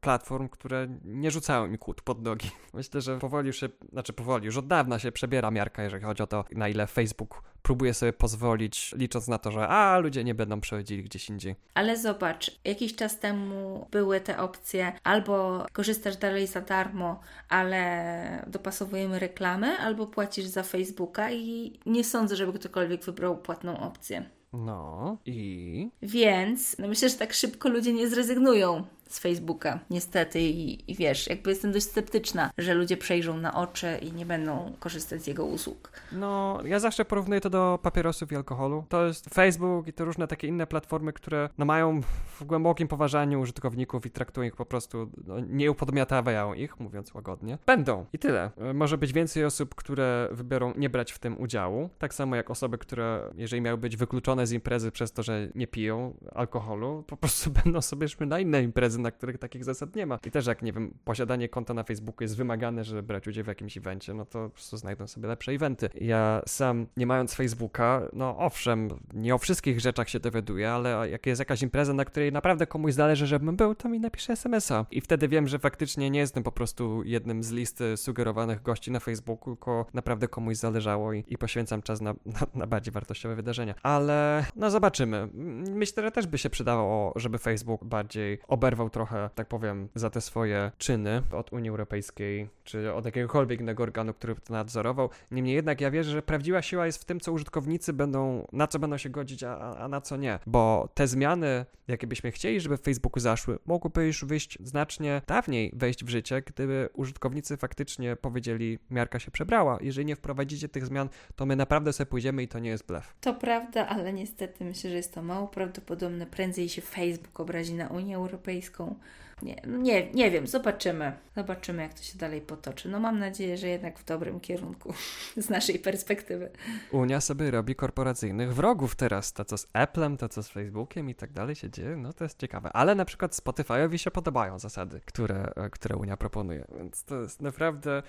platform, 0.00 0.48
które 0.48 0.88
nie 1.04 1.30
rzucają 1.30 1.68
mi 1.68 1.78
kłód 1.78 2.02
pod 2.02 2.22
nogi 2.22 2.50
Myślę, 2.74 3.00
że 3.00 3.18
powoli 3.18 3.46
już 3.46 3.60
się, 3.60 3.68
znaczy 3.92 4.12
powoli, 4.12 4.46
już 4.46 4.56
od 4.56 4.66
dawna 4.66 4.98
się 4.98 5.12
przebiera 5.12 5.50
miarka, 5.50 5.82
jeżeli 5.82 6.04
chodzi 6.04 6.22
o 6.22 6.26
to, 6.26 6.44
na 6.52 6.68
ile 6.68 6.86
Facebook 6.86 7.42
próbuje 7.62 7.94
sobie 7.94 8.12
pozwolić, 8.12 8.94
licząc 8.96 9.28
na 9.28 9.38
to, 9.38 9.50
że 9.50 9.68
a 9.68 9.98
ludzie 9.98 10.24
nie 10.24 10.34
będą 10.34 10.60
przechodzili 10.60 11.04
gdzieś 11.04 11.28
indziej. 11.28 11.56
Ale 11.74 11.96
zobacz, 11.96 12.60
jakiś 12.64 12.94
czas 12.94 13.18
temu 13.18 13.86
były 13.90 14.20
te 14.20 14.38
opcje, 14.38 14.92
albo 15.04 15.66
korzystasz 15.72 16.16
dalej 16.16 16.46
za 16.46 16.60
darmo, 16.60 17.20
ale 17.48 18.44
dopasowujemy 18.46 19.18
reklamę, 19.18 19.78
albo 19.78 20.06
płacisz 20.06 20.46
za 20.46 20.62
Facebooka 20.62 21.32
i 21.32 21.78
nie 21.86 22.04
sądzę, 22.04 22.36
żeby 22.36 22.58
ktokolwiek 22.58 23.04
wybrał 23.04 23.38
płatną 23.38 23.80
opcję. 23.80 24.24
No 24.52 25.16
i. 25.26 25.90
Więc 26.02 26.78
no 26.78 26.88
myślę, 26.88 27.08
że 27.08 27.16
tak 27.16 27.32
szybko 27.32 27.68
ludzie 27.68 27.92
nie 27.92 28.08
zrezygnują 28.08 28.84
z 29.10 29.18
Facebooka, 29.18 29.78
niestety. 29.90 30.40
I, 30.40 30.90
I, 30.92 30.94
wiesz, 30.94 31.26
jakby 31.26 31.50
jestem 31.50 31.72
dość 31.72 31.86
sceptyczna, 31.86 32.50
że 32.58 32.74
ludzie 32.74 32.96
przejrzą 32.96 33.36
na 33.36 33.54
oczy 33.54 33.98
i 34.02 34.12
nie 34.12 34.26
będą 34.26 34.72
korzystać 34.78 35.22
z 35.22 35.26
jego 35.26 35.44
usług. 35.44 35.92
No, 36.12 36.58
ja 36.64 36.80
zawsze 36.80 37.04
porównuję 37.04 37.40
to 37.40 37.50
do 37.50 37.78
papierosów 37.82 38.32
i 38.32 38.36
alkoholu. 38.36 38.84
To 38.88 39.06
jest 39.06 39.34
Facebook 39.34 39.88
i 39.88 39.92
te 39.92 40.04
różne 40.04 40.28
takie 40.28 40.46
inne 40.48 40.66
platformy, 40.66 41.12
które 41.12 41.48
no, 41.58 41.64
mają 41.64 42.00
w 42.40 42.44
głębokim 42.44 42.88
poważaniu 42.88 43.40
użytkowników 43.40 44.06
i 44.06 44.10
traktują 44.10 44.46
ich 44.46 44.56
po 44.56 44.66
prostu, 44.66 45.10
no, 45.26 45.40
nie 45.40 45.70
upodmiatawiają 45.70 46.54
ich, 46.54 46.80
mówiąc 46.80 47.14
łagodnie. 47.14 47.58
Będą 47.66 48.06
i 48.12 48.18
tyle. 48.18 48.50
Może 48.74 48.98
być 48.98 49.12
więcej 49.12 49.44
osób, 49.44 49.74
które 49.74 50.28
wybiorą 50.32 50.72
nie 50.76 50.90
brać 50.90 51.12
w 51.12 51.18
tym 51.18 51.40
udziału. 51.40 51.90
Tak 51.98 52.14
samo 52.14 52.36
jak 52.36 52.50
osoby, 52.50 52.78
które, 52.78 53.32
jeżeli 53.36 53.62
miały 53.62 53.78
być 53.78 53.96
wykluczone 53.96 54.46
z 54.46 54.52
imprezy 54.52 54.90
przez 54.90 55.12
to, 55.12 55.22
że 55.22 55.48
nie 55.54 55.66
piją 55.66 56.14
alkoholu, 56.34 57.04
po 57.06 57.16
prostu 57.16 57.50
będą 57.64 57.82
sobie 57.82 58.08
szły 58.08 58.26
na 58.26 58.40
inne 58.40 58.62
imprezy 58.62 58.99
na 59.00 59.10
których 59.10 59.38
takich 59.38 59.64
zasad 59.64 59.96
nie 59.96 60.06
ma. 60.06 60.18
I 60.26 60.30
też 60.30 60.46
jak, 60.46 60.62
nie 60.62 60.72
wiem, 60.72 60.94
posiadanie 61.04 61.48
konta 61.48 61.74
na 61.74 61.82
Facebooku 61.82 62.24
jest 62.24 62.36
wymagane, 62.36 62.84
żeby 62.84 63.02
brać 63.02 63.28
udział 63.28 63.44
w 63.44 63.46
jakimś 63.46 63.76
evencie, 63.76 64.14
no 64.14 64.24
to 64.24 64.44
po 64.44 64.50
prostu 64.50 64.76
znajdą 64.76 65.06
sobie 65.06 65.28
lepsze 65.28 65.52
eventy. 65.52 65.90
Ja 65.94 66.42
sam, 66.46 66.86
nie 66.96 67.06
mając 67.06 67.34
Facebooka, 67.34 68.02
no 68.12 68.38
owszem, 68.38 68.88
nie 69.14 69.34
o 69.34 69.38
wszystkich 69.38 69.80
rzeczach 69.80 70.08
się 70.08 70.20
dowiaduję, 70.20 70.70
ale 70.70 71.10
jak 71.10 71.26
jest 71.26 71.38
jakaś 71.38 71.62
impreza, 71.62 71.92
na 71.92 72.04
której 72.04 72.32
naprawdę 72.32 72.66
komuś 72.66 72.92
zależy, 72.92 73.26
żebym 73.26 73.56
był, 73.56 73.74
to 73.74 73.88
mi 73.88 74.00
napisze 74.00 74.32
SMS-a. 74.32 74.86
I 74.90 75.00
wtedy 75.00 75.28
wiem, 75.28 75.48
że 75.48 75.58
faktycznie 75.58 76.10
nie 76.10 76.18
jestem 76.18 76.42
po 76.42 76.52
prostu 76.52 77.02
jednym 77.04 77.42
z 77.42 77.50
listy 77.50 77.96
sugerowanych 77.96 78.62
gości 78.62 78.90
na 78.90 79.00
Facebooku, 79.00 79.56
tylko 79.56 79.86
naprawdę 79.94 80.28
komuś 80.28 80.56
zależało 80.56 81.12
i, 81.12 81.24
i 81.28 81.38
poświęcam 81.38 81.82
czas 81.82 82.00
na, 82.00 82.14
na, 82.26 82.46
na 82.54 82.66
bardziej 82.66 82.92
wartościowe 82.92 83.34
wydarzenia. 83.34 83.74
Ale 83.82 84.44
no 84.56 84.70
zobaczymy. 84.70 85.28
Myślę, 85.70 86.02
że 86.02 86.10
też 86.10 86.26
by 86.26 86.38
się 86.38 86.50
przydało, 86.50 87.12
żeby 87.16 87.38
Facebook 87.38 87.84
bardziej 87.84 88.38
oberwał 88.48 88.89
trochę, 88.90 89.30
tak 89.34 89.48
powiem, 89.48 89.88
za 89.94 90.10
te 90.10 90.20
swoje 90.20 90.72
czyny 90.78 91.22
od 91.32 91.52
Unii 91.52 91.70
Europejskiej, 91.70 92.48
czy 92.70 92.92
od 92.92 93.04
jakiegokolwiek 93.04 93.60
innego 93.60 93.82
organu, 93.82 94.14
który 94.14 94.34
to 94.34 94.52
nadzorował. 94.52 95.10
Niemniej 95.30 95.54
jednak 95.54 95.80
ja 95.80 95.90
wierzę, 95.90 96.10
że 96.10 96.22
prawdziwa 96.22 96.62
siła 96.62 96.86
jest 96.86 97.02
w 97.02 97.04
tym, 97.04 97.20
co 97.20 97.32
użytkownicy 97.32 97.92
będą, 97.92 98.46
na 98.52 98.66
co 98.66 98.78
będą 98.78 98.96
się 98.96 99.10
godzić, 99.10 99.42
a, 99.42 99.76
a 99.76 99.88
na 99.88 100.00
co 100.00 100.16
nie. 100.16 100.38
Bo 100.46 100.88
te 100.94 101.06
zmiany, 101.06 101.66
jakie 101.88 102.06
byśmy 102.06 102.30
chcieli, 102.30 102.60
żeby 102.60 102.76
w 102.76 102.80
Facebooku 102.80 103.20
zaszły, 103.20 103.58
mogłyby 103.66 104.06
już 104.06 104.24
wyjść 104.24 104.58
znacznie 104.64 105.22
dawniej 105.26 105.72
wejść 105.76 106.04
w 106.04 106.08
życie, 106.08 106.42
gdyby 106.42 106.88
użytkownicy 106.94 107.56
faktycznie 107.56 108.16
powiedzieli, 108.16 108.78
miarka 108.90 109.18
się 109.18 109.30
przebrała. 109.30 109.78
Jeżeli 109.80 110.06
nie 110.06 110.16
wprowadzicie 110.16 110.68
tych 110.68 110.86
zmian, 110.86 111.08
to 111.36 111.46
my 111.46 111.56
naprawdę 111.56 111.92
sobie 111.92 112.06
pójdziemy 112.06 112.42
i 112.42 112.48
to 112.48 112.58
nie 112.58 112.70
jest 112.70 112.86
blef. 112.86 113.14
To 113.20 113.34
prawda, 113.34 113.86
ale 113.86 114.12
niestety 114.12 114.64
myślę, 114.64 114.90
że 114.90 114.96
jest 114.96 115.14
to 115.14 115.22
mało 115.22 115.48
prawdopodobne. 115.48 116.26
Prędzej 116.26 116.68
się 116.68 116.82
Facebook 116.82 117.40
obrazi 117.40 117.74
na 117.74 117.88
Unię 117.88 118.16
Europejską, 118.16 118.96
nie, 119.42 119.62
nie, 119.66 120.12
nie 120.12 120.30
wiem, 120.30 120.46
zobaczymy. 120.46 121.12
Zobaczymy, 121.36 121.82
jak 121.82 121.94
to 121.94 122.02
się 122.02 122.18
dalej 122.18 122.40
potoczy. 122.40 122.88
No 122.88 123.00
mam 123.00 123.18
nadzieję, 123.18 123.56
że 123.56 123.68
jednak 123.68 123.98
w 123.98 124.04
dobrym 124.04 124.40
kierunku 124.40 124.94
z 125.36 125.48
naszej 125.48 125.78
perspektywy. 125.78 126.50
Unia 126.92 127.20
sobie 127.20 127.50
robi 127.50 127.74
korporacyjnych 127.74 128.54
wrogów 128.54 128.94
teraz. 128.94 129.32
To 129.32 129.44
co 129.44 129.58
z 129.58 129.66
Applem, 129.72 130.16
to 130.16 130.28
co 130.28 130.42
z 130.42 130.48
Facebookiem 130.48 131.10
i 131.10 131.14
tak 131.14 131.32
dalej 131.32 131.54
się 131.54 131.70
dzieje, 131.70 131.96
no 131.96 132.12
to 132.12 132.24
jest 132.24 132.38
ciekawe. 132.38 132.70
Ale 132.72 132.94
na 132.94 133.04
przykład 133.04 133.32
Spotify'owi 133.32 133.96
się 133.96 134.10
podobają 134.10 134.58
zasady, 134.58 135.00
które, 135.04 135.52
e, 135.56 135.70
które 135.70 135.96
Unia 135.96 136.16
proponuje. 136.16 136.64
Więc 136.76 137.04
to 137.04 137.20
jest 137.20 137.42
naprawdę... 137.42 138.02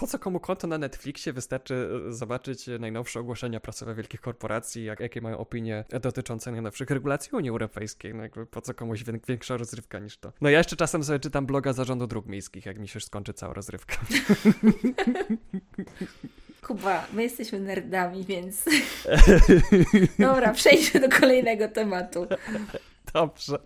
Po 0.00 0.06
co 0.06 0.18
komu 0.18 0.40
konto 0.40 0.66
na 0.66 0.78
Netflixie? 0.78 1.32
Wystarczy 1.32 1.90
e, 2.08 2.12
zobaczyć 2.12 2.66
najnowsze 2.80 3.20
ogłoszenia 3.20 3.60
prasowe 3.60 3.94
wielkich 3.94 4.20
korporacji, 4.20 4.84
jak, 4.84 5.00
jakie 5.00 5.20
mają 5.20 5.38
opinie 5.38 5.84
dotyczące 6.02 6.52
najnowszych 6.52 6.90
regulacji 6.90 7.30
Unii 7.32 7.50
Europejskiej. 7.50 8.14
No 8.14 8.22
jakby 8.22 8.46
po 8.46 8.60
co 8.60 8.74
komuś 8.74 9.04
większa 9.28 9.56
rozrywka 9.56 9.98
niż 9.98 10.18
to. 10.18 10.32
No 10.40 10.50
ja 10.50 10.58
jeszcze 10.58 10.76
czasem 10.78 11.04
sobie 11.04 11.18
czytam 11.18 11.46
bloga 11.46 11.72
Zarządu 11.72 12.06
Dróg 12.06 12.26
Miejskich, 12.26 12.66
jak 12.66 12.78
mi 12.78 12.88
się 12.88 13.00
skończy 13.00 13.32
cała 13.34 13.54
rozrywka. 13.54 13.96
Kuba, 16.66 17.06
my 17.12 17.22
jesteśmy 17.22 17.60
nerdami, 17.60 18.24
więc. 18.24 18.64
Dobra, 20.18 20.52
przejdźmy 20.52 21.00
do 21.00 21.08
kolejnego 21.20 21.68
tematu. 21.68 22.26
Dobrze. 23.14 23.58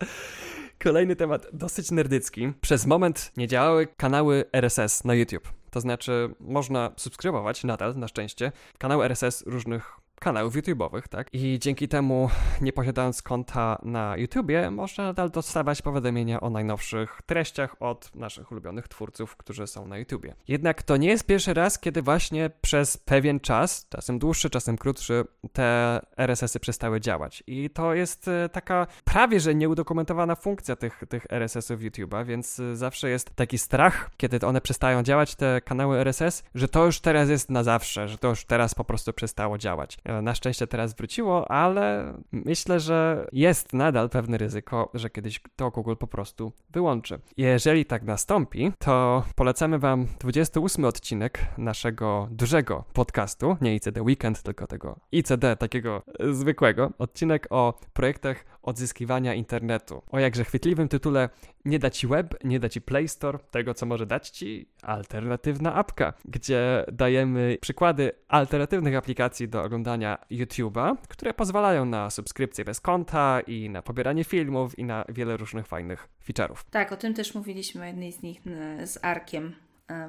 Kolejny 0.78 1.16
temat, 1.16 1.46
dosyć 1.52 1.90
nerdycki. 1.90 2.52
Przez 2.60 2.86
moment 2.86 3.32
nie 3.36 3.48
działały 3.48 3.88
kanały 3.96 4.44
RSS 4.52 5.04
na 5.04 5.14
YouTube. 5.14 5.48
To 5.70 5.80
znaczy, 5.80 6.34
można 6.40 6.90
subskrybować 6.96 7.64
nadal, 7.64 7.96
na 7.96 8.08
szczęście, 8.08 8.52
kanały 8.78 9.04
RSS 9.04 9.44
różnych 9.46 10.01
kanałów 10.22 10.54
YouTube'owych, 10.54 11.08
tak? 11.08 11.28
I 11.32 11.58
dzięki 11.58 11.88
temu, 11.88 12.30
nie 12.60 12.72
posiadając 12.72 13.22
konta 13.22 13.78
na 13.82 14.16
YouTubie, 14.16 14.70
można 14.70 15.04
nadal 15.04 15.30
dostawać 15.30 15.82
powiadomienia 15.82 16.40
o 16.40 16.50
najnowszych 16.50 17.20
treściach 17.26 17.76
od 17.80 18.14
naszych 18.14 18.52
ulubionych 18.52 18.88
twórców, 18.88 19.36
którzy 19.36 19.66
są 19.66 19.86
na 19.86 19.98
YouTubie. 19.98 20.34
Jednak 20.48 20.82
to 20.82 20.96
nie 20.96 21.08
jest 21.08 21.26
pierwszy 21.26 21.54
raz, 21.54 21.78
kiedy 21.78 22.02
właśnie 22.02 22.50
przez 22.60 22.96
pewien 22.96 23.40
czas, 23.40 23.86
czasem 23.88 24.18
dłuższy, 24.18 24.50
czasem 24.50 24.78
krótszy, 24.78 25.24
te 25.52 26.00
RSS-y 26.16 26.60
przestały 26.60 27.00
działać. 27.00 27.42
I 27.46 27.70
to 27.70 27.94
jest 27.94 28.28
e, 28.28 28.48
taka 28.48 28.86
prawie, 29.04 29.40
że 29.40 29.54
nieudokumentowana 29.54 30.34
funkcja 30.34 30.76
tych, 30.76 31.04
tych 31.08 31.26
RSS-ów 31.30 31.80
YouTube'a, 31.80 32.26
więc 32.26 32.60
e, 32.60 32.76
zawsze 32.76 33.10
jest 33.10 33.34
taki 33.34 33.58
strach, 33.58 34.10
kiedy 34.16 34.46
one 34.46 34.60
przestają 34.60 35.02
działać, 35.02 35.34
te 35.34 35.60
kanały 35.60 35.98
RSS, 35.98 36.44
że 36.54 36.68
to 36.68 36.86
już 36.86 37.00
teraz 37.00 37.28
jest 37.28 37.50
na 37.50 37.62
zawsze, 37.62 38.08
że 38.08 38.18
to 38.18 38.28
już 38.28 38.44
teraz 38.44 38.74
po 38.74 38.84
prostu 38.84 39.12
przestało 39.12 39.58
działać. 39.58 39.98
E, 40.18 40.22
na 40.22 40.34
szczęście 40.34 40.66
teraz 40.66 40.94
wróciło, 40.94 41.50
ale 41.50 42.14
myślę, 42.32 42.80
że 42.80 43.26
jest 43.32 43.72
nadal 43.72 44.10
pewne 44.10 44.38
ryzyko, 44.38 44.90
że 44.94 45.10
kiedyś 45.10 45.40
to 45.56 45.70
Google 45.70 45.94
po 45.98 46.06
prostu 46.06 46.52
wyłączy. 46.70 47.18
Jeżeli 47.36 47.84
tak 47.84 48.02
nastąpi, 48.02 48.72
to 48.78 49.24
polecamy 49.36 49.78
Wam 49.78 50.06
28 50.20 50.84
odcinek 50.84 51.38
naszego 51.58 52.28
dużego 52.30 52.84
podcastu, 52.92 53.56
nie 53.60 53.74
ICD 53.74 54.02
Weekend, 54.02 54.42
tylko 54.42 54.66
tego 54.66 55.00
ICD 55.12 55.56
takiego 55.56 56.02
zwykłego, 56.30 56.90
odcinek 56.98 57.46
o 57.50 57.74
projektach 57.92 58.44
odzyskiwania 58.62 59.34
internetu. 59.34 60.02
O 60.10 60.18
jakże 60.18 60.44
chwytliwym 60.44 60.88
tytule 60.88 61.28
nie 61.64 61.78
da 61.78 61.90
ci 61.90 62.06
web, 62.06 62.44
nie 62.44 62.60
da 62.60 62.68
ci 62.68 62.80
Play 62.80 63.08
Store, 63.08 63.38
tego 63.50 63.74
co 63.74 63.86
może 63.86 64.06
dać 64.06 64.30
ci 64.30 64.68
alternatywna 64.82 65.74
apka, 65.74 66.12
gdzie 66.24 66.84
dajemy 66.92 67.58
przykłady 67.60 68.12
alternatywnych 68.28 68.96
aplikacji 68.96 69.48
do 69.48 69.62
oglądania 69.62 70.18
YouTube'a, 70.30 70.96
które 71.08 71.34
pozwalają 71.34 71.84
na 71.84 72.10
subskrypcję 72.10 72.64
bez 72.64 72.80
konta 72.80 73.40
i 73.46 73.70
na 73.70 73.82
pobieranie 73.82 74.24
filmów 74.24 74.78
i 74.78 74.84
na 74.84 75.04
wiele 75.08 75.36
różnych 75.36 75.66
fajnych 75.66 76.08
feature'ów. 76.28 76.56
Tak, 76.70 76.92
o 76.92 76.96
tym 76.96 77.14
też 77.14 77.34
mówiliśmy 77.34 77.86
jednej 77.86 78.12
z 78.12 78.22
nich 78.22 78.40
z 78.84 78.98
Arkiem 79.02 79.54
E, 79.54 79.61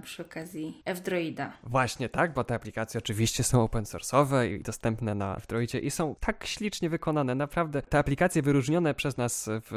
przy 0.03 0.25
okazji 0.25 0.81
F-Droida. 0.85 1.53
Właśnie 1.63 2.09
tak, 2.09 2.33
bo 2.33 2.43
te 2.43 2.55
aplikacje 2.55 2.97
oczywiście 2.97 3.43
są 3.43 3.63
open 3.63 3.83
source'owe 3.83 4.51
i 4.51 4.63
dostępne 4.63 5.15
na 5.15 5.35
F-Droidzie 5.35 5.79
i 5.79 5.91
są 5.91 6.15
tak 6.19 6.45
ślicznie 6.45 6.89
wykonane. 6.89 7.35
Naprawdę 7.35 7.81
te 7.81 7.97
aplikacje 7.97 8.41
wyróżnione 8.41 8.93
przez 8.93 9.17
nas 9.17 9.49
w 9.49 9.71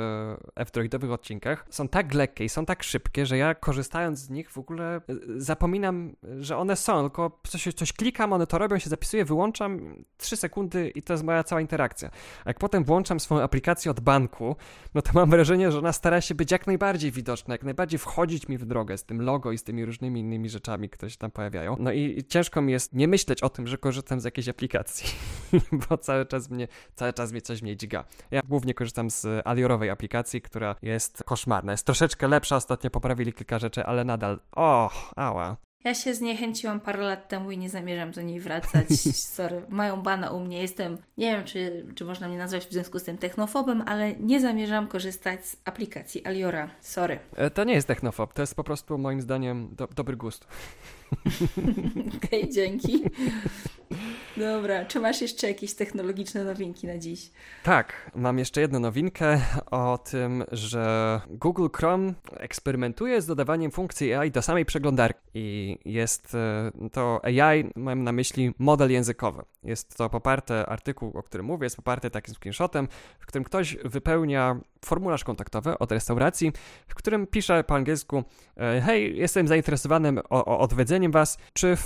F-Droidowych 0.56 1.10
odcinkach 1.10 1.66
są 1.70 1.88
tak 1.88 2.14
lekkie 2.14 2.44
i 2.44 2.48
są 2.48 2.66
tak 2.66 2.82
szybkie, 2.82 3.26
że 3.26 3.38
ja 3.38 3.54
korzystając 3.54 4.18
z 4.18 4.30
nich 4.30 4.50
w 4.50 4.58
ogóle 4.58 4.96
e, 4.96 5.00
zapominam, 5.36 6.16
że 6.40 6.56
one 6.56 6.76
są, 6.76 7.00
tylko 7.00 7.40
coś, 7.48 7.68
coś 7.74 7.92
klikam, 7.92 8.32
one 8.32 8.46
to 8.46 8.58
robią, 8.58 8.78
się 8.78 8.90
zapisuję, 8.90 9.24
wyłączam 9.24 10.04
3 10.16 10.36
sekundy 10.36 10.88
i 10.88 11.02
to 11.02 11.12
jest 11.12 11.24
moja 11.24 11.44
cała 11.44 11.60
interakcja. 11.60 12.10
A 12.44 12.50
jak 12.50 12.58
potem 12.58 12.84
włączam 12.84 13.20
swoją 13.20 13.42
aplikację 13.42 13.90
od 13.90 14.00
banku, 14.00 14.56
no 14.94 15.02
to 15.02 15.10
mam 15.14 15.30
wrażenie, 15.30 15.72
że 15.72 15.78
ona 15.78 15.92
stara 15.92 16.20
się 16.20 16.34
być 16.34 16.50
jak 16.50 16.66
najbardziej 16.66 17.10
widoczna, 17.12 17.54
jak 17.54 17.62
najbardziej 17.62 17.98
wchodzić 17.98 18.48
mi 18.48 18.58
w 18.58 18.64
drogę 18.64 18.98
z 18.98 19.04
tym 19.04 19.22
logo 19.22 19.52
i 19.52 19.58
z 19.58 19.64
tymi 19.64 19.84
różnymi 19.86 20.20
innymi 20.20 20.48
rzeczami, 20.48 20.88
które 20.88 21.10
się 21.10 21.16
tam 21.16 21.30
pojawiają. 21.30 21.76
No 21.78 21.92
i 21.92 22.24
ciężko 22.28 22.62
mi 22.62 22.72
jest 22.72 22.92
nie 22.92 23.08
myśleć 23.08 23.42
o 23.42 23.50
tym, 23.50 23.66
że 23.66 23.78
korzystam 23.78 24.20
z 24.20 24.24
jakiejś 24.24 24.48
aplikacji, 24.48 25.10
bo 25.88 25.98
cały 25.98 26.26
czas 26.26 26.50
mnie, 26.50 26.68
cały 26.94 27.12
czas 27.12 27.32
mnie 27.32 27.40
coś 27.40 27.62
mnie 27.62 27.76
dźga. 27.76 28.04
Ja 28.30 28.40
głównie 28.48 28.74
korzystam 28.74 29.10
z 29.10 29.26
Aliorowej 29.44 29.90
aplikacji, 29.90 30.42
która 30.42 30.76
jest 30.82 31.22
koszmarna. 31.24 31.72
Jest 31.72 31.86
troszeczkę 31.86 32.28
lepsza, 32.28 32.56
ostatnio 32.56 32.90
poprawili 32.90 33.32
kilka 33.32 33.58
rzeczy, 33.58 33.84
ale 33.84 34.04
nadal, 34.04 34.40
o, 34.56 34.90
ała. 35.16 35.65
Ja 35.86 35.94
się 35.94 36.14
zniechęciłam 36.14 36.80
parę 36.80 37.02
lat 37.02 37.28
temu 37.28 37.50
i 37.50 37.58
nie 37.58 37.70
zamierzam 37.70 38.10
do 38.10 38.22
niej 38.22 38.40
wracać. 38.40 38.88
Sorry, 39.36 39.62
mają 39.68 40.02
bana 40.02 40.30
u 40.30 40.40
mnie. 40.40 40.62
Jestem, 40.62 40.98
nie 41.18 41.32
wiem, 41.32 41.44
czy, 41.44 41.86
czy 41.94 42.04
można 42.04 42.28
mnie 42.28 42.38
nazwać 42.38 42.66
w 42.66 42.72
związku 42.72 42.98
z 42.98 43.04
tym 43.04 43.18
technofobem, 43.18 43.82
ale 43.86 44.14
nie 44.14 44.40
zamierzam 44.40 44.86
korzystać 44.86 45.46
z 45.46 45.56
aplikacji 45.64 46.26
Aliora. 46.26 46.70
Sorry. 46.80 47.18
E, 47.36 47.50
to 47.50 47.64
nie 47.64 47.74
jest 47.74 47.88
technofob, 47.88 48.32
to 48.32 48.42
jest 48.42 48.54
po 48.54 48.64
prostu 48.64 48.98
moim 48.98 49.20
zdaniem 49.20 49.68
do, 49.76 49.86
dobry 49.86 50.16
gust. 50.16 50.46
Okej, 52.16 52.40
okay, 52.40 52.52
dzięki. 52.52 53.02
Dobra, 54.36 54.84
czy 54.84 55.00
masz 55.00 55.20
jeszcze 55.20 55.48
jakieś 55.48 55.74
technologiczne 55.74 56.44
nowinki 56.44 56.86
na 56.86 56.98
dziś? 56.98 57.30
Tak, 57.62 58.10
mam 58.14 58.38
jeszcze 58.38 58.60
jedną 58.60 58.80
nowinkę 58.80 59.40
o 59.70 59.98
tym, 59.98 60.44
że 60.52 61.20
Google 61.30 61.66
Chrome 61.76 62.14
eksperymentuje 62.36 63.22
z 63.22 63.26
dodawaniem 63.26 63.70
funkcji 63.70 64.14
AI 64.14 64.30
do 64.30 64.42
samej 64.42 64.64
przeglądarki. 64.64 65.20
I 65.34 65.78
jest 65.84 66.34
e, 66.34 66.70
to 66.92 67.20
AI, 67.24 67.70
mam 67.76 68.04
na 68.04 68.12
myśli 68.12 68.54
model 68.58 68.90
językowy. 68.90 69.42
Jest 69.64 69.96
to 69.96 70.10
poparte, 70.10 70.66
artykuł, 70.66 71.18
o 71.18 71.22
którym 71.22 71.46
mówię, 71.46 71.64
jest 71.64 71.76
poparty 71.76 72.10
takim 72.10 72.34
screenshotem, 72.34 72.88
w 73.18 73.26
którym 73.26 73.44
ktoś 73.44 73.76
wypełnia 73.84 74.60
formularz 74.84 75.24
kontaktowy 75.24 75.78
od 75.78 75.92
restauracji, 75.92 76.52
w 76.88 76.94
którym 76.94 77.26
pisze 77.26 77.64
po 77.64 77.74
angielsku: 77.74 78.24
e, 78.56 78.80
Hej, 78.80 79.18
jestem 79.18 79.48
zainteresowany 79.48 80.28
odwiedzeniem 80.28 81.12
was. 81.12 81.38
Czy 81.52 81.76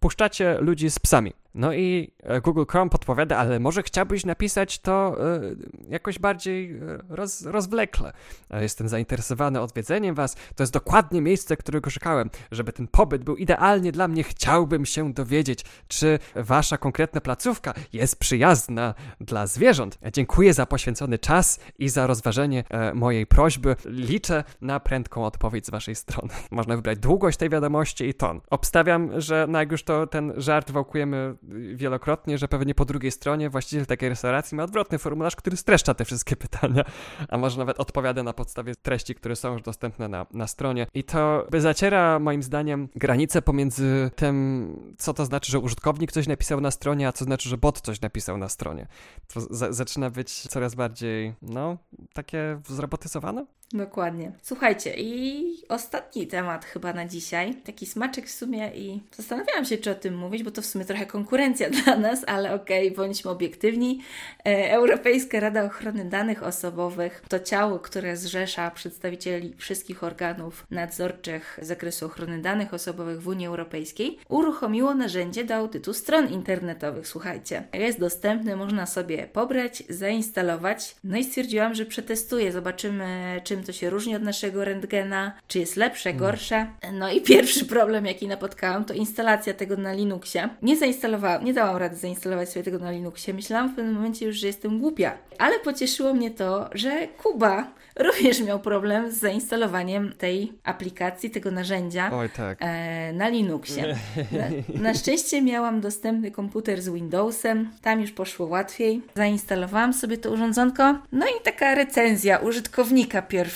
wpuszczacie 0.00 0.58
ludzi 0.60 0.90
z 0.90 0.98
psami? 0.98 1.32
No 1.54 1.72
i 1.72 2.12
e, 2.22 2.40
Google 2.40 2.64
Chrome 2.68 2.90
podpowiada, 2.90 3.36
ale 3.36 3.60
może 3.60 3.82
chciałbyś 3.82 4.24
napisać 4.24 4.78
to 4.78 5.16
y, 5.36 5.56
jakoś 5.88 6.18
bardziej 6.18 6.72
e, 6.72 6.78
roz, 7.08 7.42
rozwlekle. 7.42 8.12
Jestem 8.60 8.88
zainteresowany 8.88 9.60
odwiedzeniem 9.60 10.14
was. 10.14 10.36
To 10.54 10.62
jest 10.62 10.72
dokładnie 10.72 11.20
miejsce, 11.20 11.56
którego 11.56 11.90
szukałem. 11.90 12.30
Żeby 12.50 12.72
ten 12.72 12.88
pobyt 12.88 13.24
był 13.24 13.36
idealnie 13.36 13.92
dla 13.92 14.08
mnie, 14.08 14.22
chciałbym 14.22 14.86
się 14.86 15.12
dowiedzieć, 15.12 15.64
czy 15.88 16.18
wasza 16.34 16.78
konkretna 16.78 17.20
placówka 17.20 17.74
jest 17.92 18.16
przyjazna 18.18 18.94
dla 19.20 19.46
zwierząt. 19.46 19.98
Dziękuję 20.12 20.54
za 20.54 20.66
poświęcony 20.66 21.18
czas 21.18 21.60
i 21.78 21.88
za 21.88 22.06
rozważenie 22.06 22.64
e, 22.70 22.94
mojej 22.94 23.26
prośby. 23.26 23.76
Liczę 23.84 24.44
na 24.60 24.80
prędką 24.80 25.24
odpowiedź 25.24 25.66
z 25.66 25.70
waszej 25.70 25.94
strony. 25.94 26.34
Można 26.50 26.76
wybrać 26.76 26.98
długość 26.98 27.38
tej 27.38 27.48
wiadomości 27.48 28.04
i 28.04 28.14
ton. 28.14 28.40
Obstawiam, 28.50 29.20
że 29.20 29.46
no 29.48 29.58
jak 29.58 29.72
już 29.72 29.84
to 29.84 30.06
ten 30.06 30.32
żart 30.36 30.70
wałkujemy 30.70 31.36
wielokrotnie, 31.74 32.38
że 32.38 32.48
pewnie 32.48 32.74
po 32.74 32.84
drugiej 32.84 33.12
stronie 33.12 33.50
właściciel 33.50 33.86
takiej 33.86 34.08
restauracji 34.08 34.56
ma 34.56 34.62
odwrotny 34.62 34.98
formularz, 34.98 35.36
który 35.36 35.56
streszcza 35.56 35.94
te 35.94 36.04
wszystkie 36.04 36.36
pytania, 36.46 36.84
a 37.28 37.38
może 37.38 37.58
nawet 37.58 37.80
odpowiada 37.80 38.22
na 38.22 38.32
podstawie 38.32 38.74
treści, 38.74 39.14
które 39.14 39.36
są 39.36 39.52
już 39.52 39.62
dostępne 39.62 40.08
na, 40.08 40.26
na 40.32 40.46
stronie. 40.46 40.86
I 40.94 41.04
to 41.04 41.46
by 41.50 41.60
zaciera 41.60 42.18
moim 42.18 42.42
zdaniem 42.42 42.88
granicę 42.96 43.42
pomiędzy 43.42 44.10
tym, 44.16 44.94
co 44.98 45.14
to 45.14 45.24
znaczy, 45.24 45.52
że 45.52 45.58
użytkownik 45.58 46.12
coś 46.12 46.26
napisał 46.26 46.60
na 46.60 46.70
stronie, 46.70 47.08
a 47.08 47.12
co 47.12 47.24
znaczy, 47.24 47.48
że 47.48 47.58
bot 47.58 47.80
coś 47.80 48.00
napisał 48.00 48.38
na 48.38 48.48
stronie. 48.48 48.86
To 49.34 49.40
zaczyna 49.70 50.10
być 50.10 50.42
coraz 50.42 50.74
bardziej, 50.74 51.34
no, 51.42 51.78
takie 52.12 52.60
zrobotyzowane? 52.68 53.46
Dokładnie. 53.72 54.32
Słuchajcie, 54.42 54.94
i 54.96 55.44
ostatni 55.68 56.26
temat 56.26 56.64
chyba 56.64 56.92
na 56.92 57.06
dzisiaj, 57.06 57.54
taki 57.54 57.86
smaczek 57.86 58.26
w 58.26 58.30
sumie 58.30 58.70
i 58.74 59.00
zastanawiałam 59.16 59.64
się, 59.64 59.78
czy 59.78 59.90
o 59.90 59.94
tym 59.94 60.16
mówić, 60.16 60.42
bo 60.42 60.50
to 60.50 60.62
w 60.62 60.66
sumie 60.66 60.84
trochę 60.84 61.06
konkurencja 61.06 61.70
dla 61.84 61.96
nas, 61.96 62.24
ale 62.26 62.54
okej, 62.54 62.92
okay, 62.92 62.96
bądźmy 62.96 63.30
obiektywni. 63.30 64.00
E, 64.46 64.72
Europejska 64.72 65.40
Rada 65.40 65.64
Ochrony 65.64 66.04
Danych 66.04 66.42
Osobowych 66.42 67.22
to 67.28 67.40
ciało, 67.40 67.78
które 67.78 68.16
zrzesza 68.16 68.70
przedstawicieli 68.70 69.54
wszystkich 69.56 70.04
organów 70.04 70.66
nadzorczych 70.70 71.58
z 71.62 71.66
zakresu 71.66 72.06
ochrony 72.06 72.42
danych 72.42 72.74
osobowych 72.74 73.22
w 73.22 73.28
Unii 73.28 73.46
Europejskiej, 73.46 74.18
uruchomiło 74.28 74.94
narzędzie 74.94 75.44
do 75.44 75.54
audytu 75.54 75.94
stron 75.94 76.28
internetowych. 76.28 77.08
Słuchajcie, 77.08 77.62
jest 77.72 78.00
dostępny, 78.00 78.56
można 78.56 78.86
sobie 78.86 79.26
pobrać, 79.26 79.82
zainstalować. 79.88 80.96
No 81.04 81.18
i 81.18 81.24
stwierdziłam, 81.24 81.74
że 81.74 81.86
przetestuję, 81.86 82.52
zobaczymy, 82.52 83.40
czym 83.44 83.59
czym 83.60 83.66
to 83.66 83.72
się 83.72 83.90
różni 83.90 84.16
od 84.16 84.22
naszego 84.22 84.64
rentgena, 84.64 85.32
czy 85.48 85.58
jest 85.58 85.76
lepsze, 85.76 86.14
gorsze. 86.14 86.66
No 86.92 87.12
i 87.12 87.20
pierwszy 87.32 87.64
problem, 87.64 88.06
jaki 88.06 88.28
napotkałam, 88.28 88.84
to 88.84 88.94
instalacja 88.94 89.54
tego 89.54 89.76
na 89.76 89.92
Linuxie. 89.92 90.48
Nie 90.62 90.76
zainstalowałam, 90.76 91.44
nie 91.44 91.54
dałam 91.54 91.76
rady 91.76 91.96
zainstalować 91.96 92.48
sobie 92.48 92.62
tego 92.62 92.78
na 92.78 92.90
Linuxie. 92.90 93.34
Myślałam 93.34 93.68
w 93.68 93.76
pewnym 93.76 93.94
momencie 93.94 94.26
już, 94.26 94.36
że 94.36 94.46
jestem 94.46 94.78
głupia. 94.78 95.18
Ale 95.38 95.58
pocieszyło 95.58 96.14
mnie 96.14 96.30
to, 96.30 96.70
że 96.74 97.08
Kuba 97.22 97.72
również 98.06 98.40
miał 98.40 98.60
problem 98.60 99.12
z 99.12 99.14
zainstalowaniem 99.14 100.12
tej 100.18 100.52
aplikacji, 100.64 101.30
tego 101.30 101.50
narzędzia 101.50 102.10
Oj, 102.12 102.28
tak. 102.30 102.58
e, 102.60 103.12
na 103.12 103.28
Linuxie. 103.28 103.96
Na, 104.32 104.82
na, 104.82 104.94
szczęście 104.94 105.42
miałam 105.42 105.80
dostępny 105.80 106.30
komputer 106.30 106.82
z 106.82 106.88
Windowsem, 106.88 107.70
tam 107.82 108.00
już 108.00 108.12
poszło 108.12 108.46
łatwiej. 108.46 109.02
Zainstalowałam 109.14 109.92
sobie 109.92 110.18
to 110.18 110.30
urządzonko, 110.30 110.98
no 111.12 111.26
i 111.26 111.42
taka 111.44 111.74
recenzja 111.74 112.38
użytkownika 112.38 113.22
pierwsza. 113.22 113.49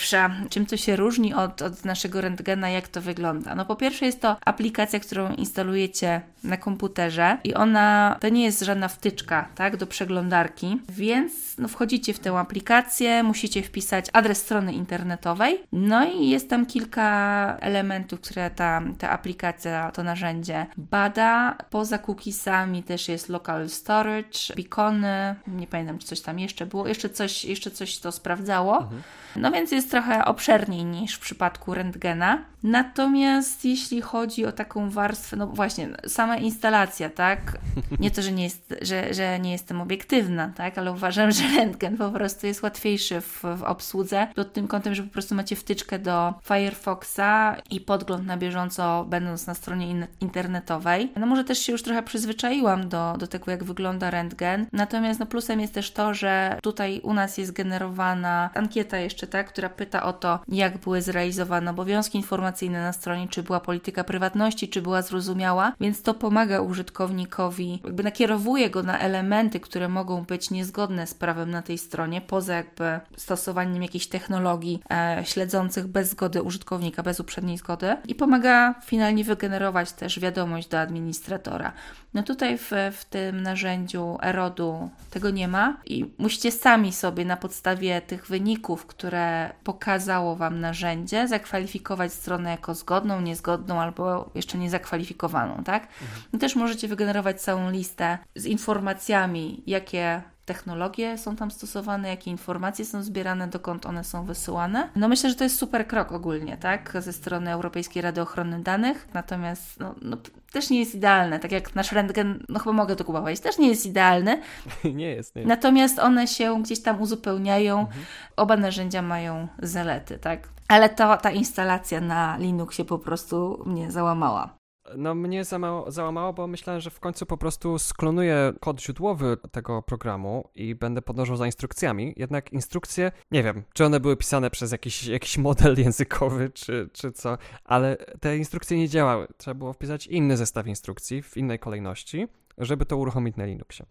Czym 0.51 0.67
to 0.67 0.77
się 0.77 0.97
różni 0.97 1.35
od, 1.35 1.63
od 1.63 1.85
naszego 1.85 2.21
rentgena, 2.21 2.71
jak 2.71 2.89
to 2.89 3.01
wygląda? 3.01 3.55
No 3.55 3.65
po 3.65 3.77
pierwsze 3.77 4.07
jest 4.07 4.21
to 4.21 4.37
aplikacja, 4.45 5.01
którą 5.01 5.35
instalujecie 5.35 6.21
na 6.45 6.57
komputerze 6.57 7.39
i 7.45 7.55
ona, 7.55 8.17
to 8.21 8.29
nie 8.29 8.45
jest 8.45 8.61
żadna 8.61 8.89
wtyczka, 8.89 9.49
tak, 9.55 9.77
do 9.77 9.87
przeglądarki, 9.87 10.81
więc 10.89 11.54
no, 11.59 11.69
wchodzicie 11.69 12.15
w 12.15 12.19
tę 12.19 12.39
aplikację, 12.39 13.23
musicie 13.23 13.63
wpisać 13.63 14.07
adres 14.13 14.39
strony 14.39 14.73
internetowej, 14.73 15.61
no 15.73 16.05
i 16.05 16.29
jest 16.29 16.51
tam 16.51 16.67
kilka 16.67 17.57
elementów, 17.61 18.21
które 18.21 18.51
ta, 18.51 18.83
ta 18.99 19.11
aplikacja, 19.11 19.91
to 19.91 20.03
narzędzie 20.03 20.67
bada. 20.77 21.57
Poza 21.71 21.99
cookiesami 21.99 22.83
też 22.83 23.09
jest 23.09 23.29
local 23.29 23.69
storage, 23.69 24.55
beacony, 24.57 25.35
nie 25.47 25.67
pamiętam, 25.67 25.99
czy 25.99 26.07
coś 26.07 26.21
tam 26.21 26.39
jeszcze 26.39 26.67
było, 26.67 26.89
jeszcze 26.89 27.09
coś, 27.09 27.45
jeszcze 27.45 27.71
coś 27.71 27.99
to 27.99 28.13
sprawdzało. 28.13 28.79
Mhm. 28.79 29.03
No 29.37 29.51
więc 29.51 29.73
jest 29.73 29.91
trochę 29.91 30.25
obszerniej 30.25 30.85
niż 30.85 31.15
w 31.15 31.21
przypadku 31.21 31.75
rentgena. 31.75 32.39
Natomiast 32.63 33.65
jeśli 33.65 34.01
chodzi 34.01 34.47
o 34.47 34.53
taką 34.53 34.91
warstwę, 34.91 35.37
no 35.37 35.47
właśnie, 35.47 35.89
sama 36.09 36.37
instalacja, 36.37 37.11
tak? 37.11 37.59
Nie 38.01 38.11
to, 38.11 38.23
że 38.23 38.33
nie, 38.33 38.45
jest, 38.45 38.75
że, 38.83 39.15
że 39.15 39.41
nie 39.41 39.53
jestem 39.53 39.81
obiektywna, 39.81 40.53
tak? 40.57 40.79
Ale 40.79 40.93
uważam, 40.93 41.33
że 41.33 41.44
rentgen 41.57 41.97
po 41.97 42.11
prostu 42.11 42.47
jest 42.47 42.63
łatwiejszy 42.63 43.21
w, 43.21 43.43
w 43.57 43.63
obsłudze 43.63 44.27
pod 44.35 44.53
tym 44.53 44.69
kątem, 44.69 44.95
że 44.95 45.03
po 45.03 45.13
prostu 45.13 45.35
macie 45.35 45.57
wtyczkę 45.57 45.99
do 45.99 46.35
Firefoxa 46.45 47.57
i 47.71 47.81
podgląd 47.81 48.27
na 48.27 48.37
bieżąco, 48.37 49.05
będąc 49.09 49.47
na 49.47 49.55
stronie 49.55 49.91
in 49.91 50.07
internetowej. 50.21 51.13
No 51.17 51.27
może 51.27 51.45
też 51.45 51.59
się 51.59 51.73
już 51.73 51.83
trochę 51.83 52.03
przyzwyczaiłam 52.03 52.89
do, 52.89 53.15
do 53.19 53.27
tego, 53.27 53.51
jak 53.51 53.65
wygląda 53.65 54.11
rentgen. 54.11 54.67
Natomiast 54.73 55.21
no 55.21 55.27
plusem 55.27 55.61
jest 55.61 55.75
też 55.75 55.91
to, 55.91 56.15
że 56.15 56.59
tutaj 56.63 57.01
u 57.01 57.15
nas 57.15 57.39
jest 57.39 57.53
generowana 57.53 58.51
ankieta 58.55 58.99
jeszcze, 58.99 59.27
tak? 59.27 59.49
Która 59.49 59.69
pyta 59.69 60.03
o 60.03 60.13
to, 60.13 60.39
jak 60.49 60.79
były 60.79 61.03
zrealizowane 61.03 61.71
obowiązki 61.71 62.19
informacyjne 62.19 62.83
na 62.83 62.93
stronie, 62.93 63.29
czy 63.29 63.43
była 63.43 63.61
polityka 63.61 64.05
prywatności, 64.05 64.69
czy 64.69 64.83
była 64.83 65.03
zrozumiała, 65.03 65.73
więc 65.81 66.03
to 66.03 66.15
pomaga 66.15 66.61
użytkownikowi, 66.61 67.81
jakby 67.85 68.03
nakierowuje 68.03 68.71
go 68.71 68.83
na 68.83 68.99
elementy, 68.99 69.61
które 69.61 69.89
mogą 69.89 70.25
być 70.25 70.51
niezgodne 70.51 71.07
z 71.07 71.15
prawem 71.15 71.34
na 71.47 71.63
tej 71.63 71.79
stronie, 71.79 72.21
poza 72.21 72.55
jakby 72.55 73.01
stosowaniem 73.17 73.83
jakiejś 73.83 74.07
technologii 74.07 74.83
e, 74.91 75.23
śledzących 75.25 75.87
bez 75.87 76.11
zgody 76.11 76.43
użytkownika, 76.43 77.03
bez 77.03 77.21
uprzedniej 77.21 77.59
zgody 77.59 77.97
i 78.09 78.15
pomaga 78.15 78.75
finalnie 78.85 79.25
wygenerować 79.25 79.93
też 79.93 80.21
wiadomość 80.21 80.69
do 80.69 80.81
administratora. 80.81 81.73
No 82.15 82.23
tutaj 82.23 82.59
w, 82.59 82.71
w 82.93 83.05
tym 83.05 83.43
narzędziu 83.43 84.19
Erodu 84.23 84.91
tego 85.11 85.31
nie 85.31 85.49
ma 85.49 85.77
i 85.87 86.11
musicie 86.19 86.53
sami 86.53 86.93
sobie 86.93 87.25
na 87.25 87.37
podstawie 87.37 88.01
tych 88.01 88.27
wyników, 88.27 88.87
które 88.87 89.53
pokazało 89.65 90.37
Wam 90.37 90.61
narzędzie, 90.61 91.29
zakwalifikować 91.29 92.13
stronę 92.13 92.51
jako 92.51 92.75
zgodną, 92.75 93.21
niezgodną 93.21 93.81
albo 93.81 94.31
jeszcze 94.35 94.59
niezakwalifikowaną, 94.59 95.65
tak? 95.65 95.83
Mhm. 95.83 96.23
No 96.33 96.39
też 96.39 96.57
możecie 96.57 96.89
wygenerować 96.89 97.41
całą 97.41 97.71
listę 97.71 98.19
z 98.35 98.47
informacjami, 98.47 99.63
jakie 99.67 100.23
technologie 100.45 101.19
są 101.19 101.37
tam 101.37 101.51
stosowane, 101.51 102.09
jakie 102.09 102.31
informacje 102.31 102.85
są 102.85 103.03
zbierane, 103.03 103.49
dokąd 103.49 103.87
one 103.87 104.05
są 104.05 104.25
wysyłane. 104.25 104.89
No 104.97 105.09
myślę, 105.09 105.31
że 105.31 105.37
to 105.37 105.45
jest 105.45 105.59
super 105.59 105.87
krok 105.87 106.13
ogólnie, 106.13 106.57
tak, 106.57 106.93
ze 106.99 107.13
strony 107.13 107.53
Europejskiej 107.53 108.03
Rady 108.03 108.21
Ochrony 108.21 108.63
Danych, 108.63 109.09
natomiast 109.15 109.81
no, 109.81 109.95
no, 110.03 110.17
też 110.53 110.71
nie 110.71 110.81
jest 110.81 110.95
idealne, 110.95 111.39
tak 111.39 111.53
jak 111.53 111.75
nasz 111.75 111.93
rentgen, 111.93 112.45
no 112.49 112.59
chyba 112.59 112.73
mogę 112.73 112.97
to 112.97 113.05
kupować, 113.05 113.41
też 113.41 113.59
nie 113.59 113.69
jest 113.69 113.87
idealny. 113.87 114.41
nie 114.95 115.11
jest, 115.11 115.37
nie 115.37 115.47
Natomiast 115.47 115.99
one 115.99 116.27
się 116.27 116.63
gdzieś 116.63 116.83
tam 116.83 117.03
uzupełniają, 117.03 117.81
mhm. 117.81 118.05
oba 118.37 118.57
narzędzia 118.57 119.03
mają 119.03 119.49
zalety, 119.63 120.19
tak. 120.19 120.49
Ale 120.69 120.89
to, 120.89 121.17
ta 121.17 121.31
instalacja 121.31 122.01
na 122.01 122.37
Linuxie 122.37 122.85
po 122.85 122.99
prostu 122.99 123.63
mnie 123.67 123.91
załamała. 123.91 124.64
No 124.97 125.15
mnie 125.15 125.45
załamało, 125.89 126.33
bo 126.33 126.47
myślałem, 126.47 126.81
że 126.81 126.91
w 126.91 127.01
końcu 127.01 127.27
po 127.27 127.37
prostu 127.37 127.79
sklonuję 127.79 128.53
kod 128.61 128.83
źródłowy 128.83 129.37
tego 129.53 129.83
programu 129.83 130.49
i 130.55 130.75
będę 130.75 131.03
podążał 131.03 131.37
za 131.37 131.47
instrukcjami. 131.47 132.15
Jednak 132.17 132.53
instrukcje, 132.53 133.13
nie 133.31 133.43
wiem, 133.43 133.63
czy 133.75 133.85
one 133.85 134.01
były 134.01 134.17
pisane 134.17 134.51
przez 134.51 134.73
jakiś, 134.73 135.07
jakiś 135.07 135.39
model 135.39 135.79
językowy, 135.79 136.51
czy, 136.51 136.89
czy 136.93 137.13
co, 137.13 137.39
ale 137.65 137.97
te 137.97 138.37
instrukcje 138.37 138.79
nie 138.79 138.89
działały. 138.89 139.27
Trzeba 139.37 139.55
było 139.55 139.73
wpisać 139.73 140.07
inny 140.07 140.37
zestaw 140.37 140.67
instrukcji 140.67 141.23
w 141.23 141.37
innej 141.37 141.59
kolejności, 141.59 142.27
żeby 142.59 142.87
to 142.87 142.97
uruchomić 142.97 143.37
na 143.37 143.45
Linuxie. 143.45 143.87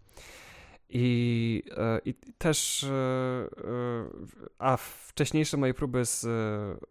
I, 0.96 1.62
i 2.04 2.14
też, 2.38 2.86
a 4.58 4.76
wcześniejsze 4.76 5.56
moje 5.56 5.74
próby 5.74 6.04
z 6.04 6.26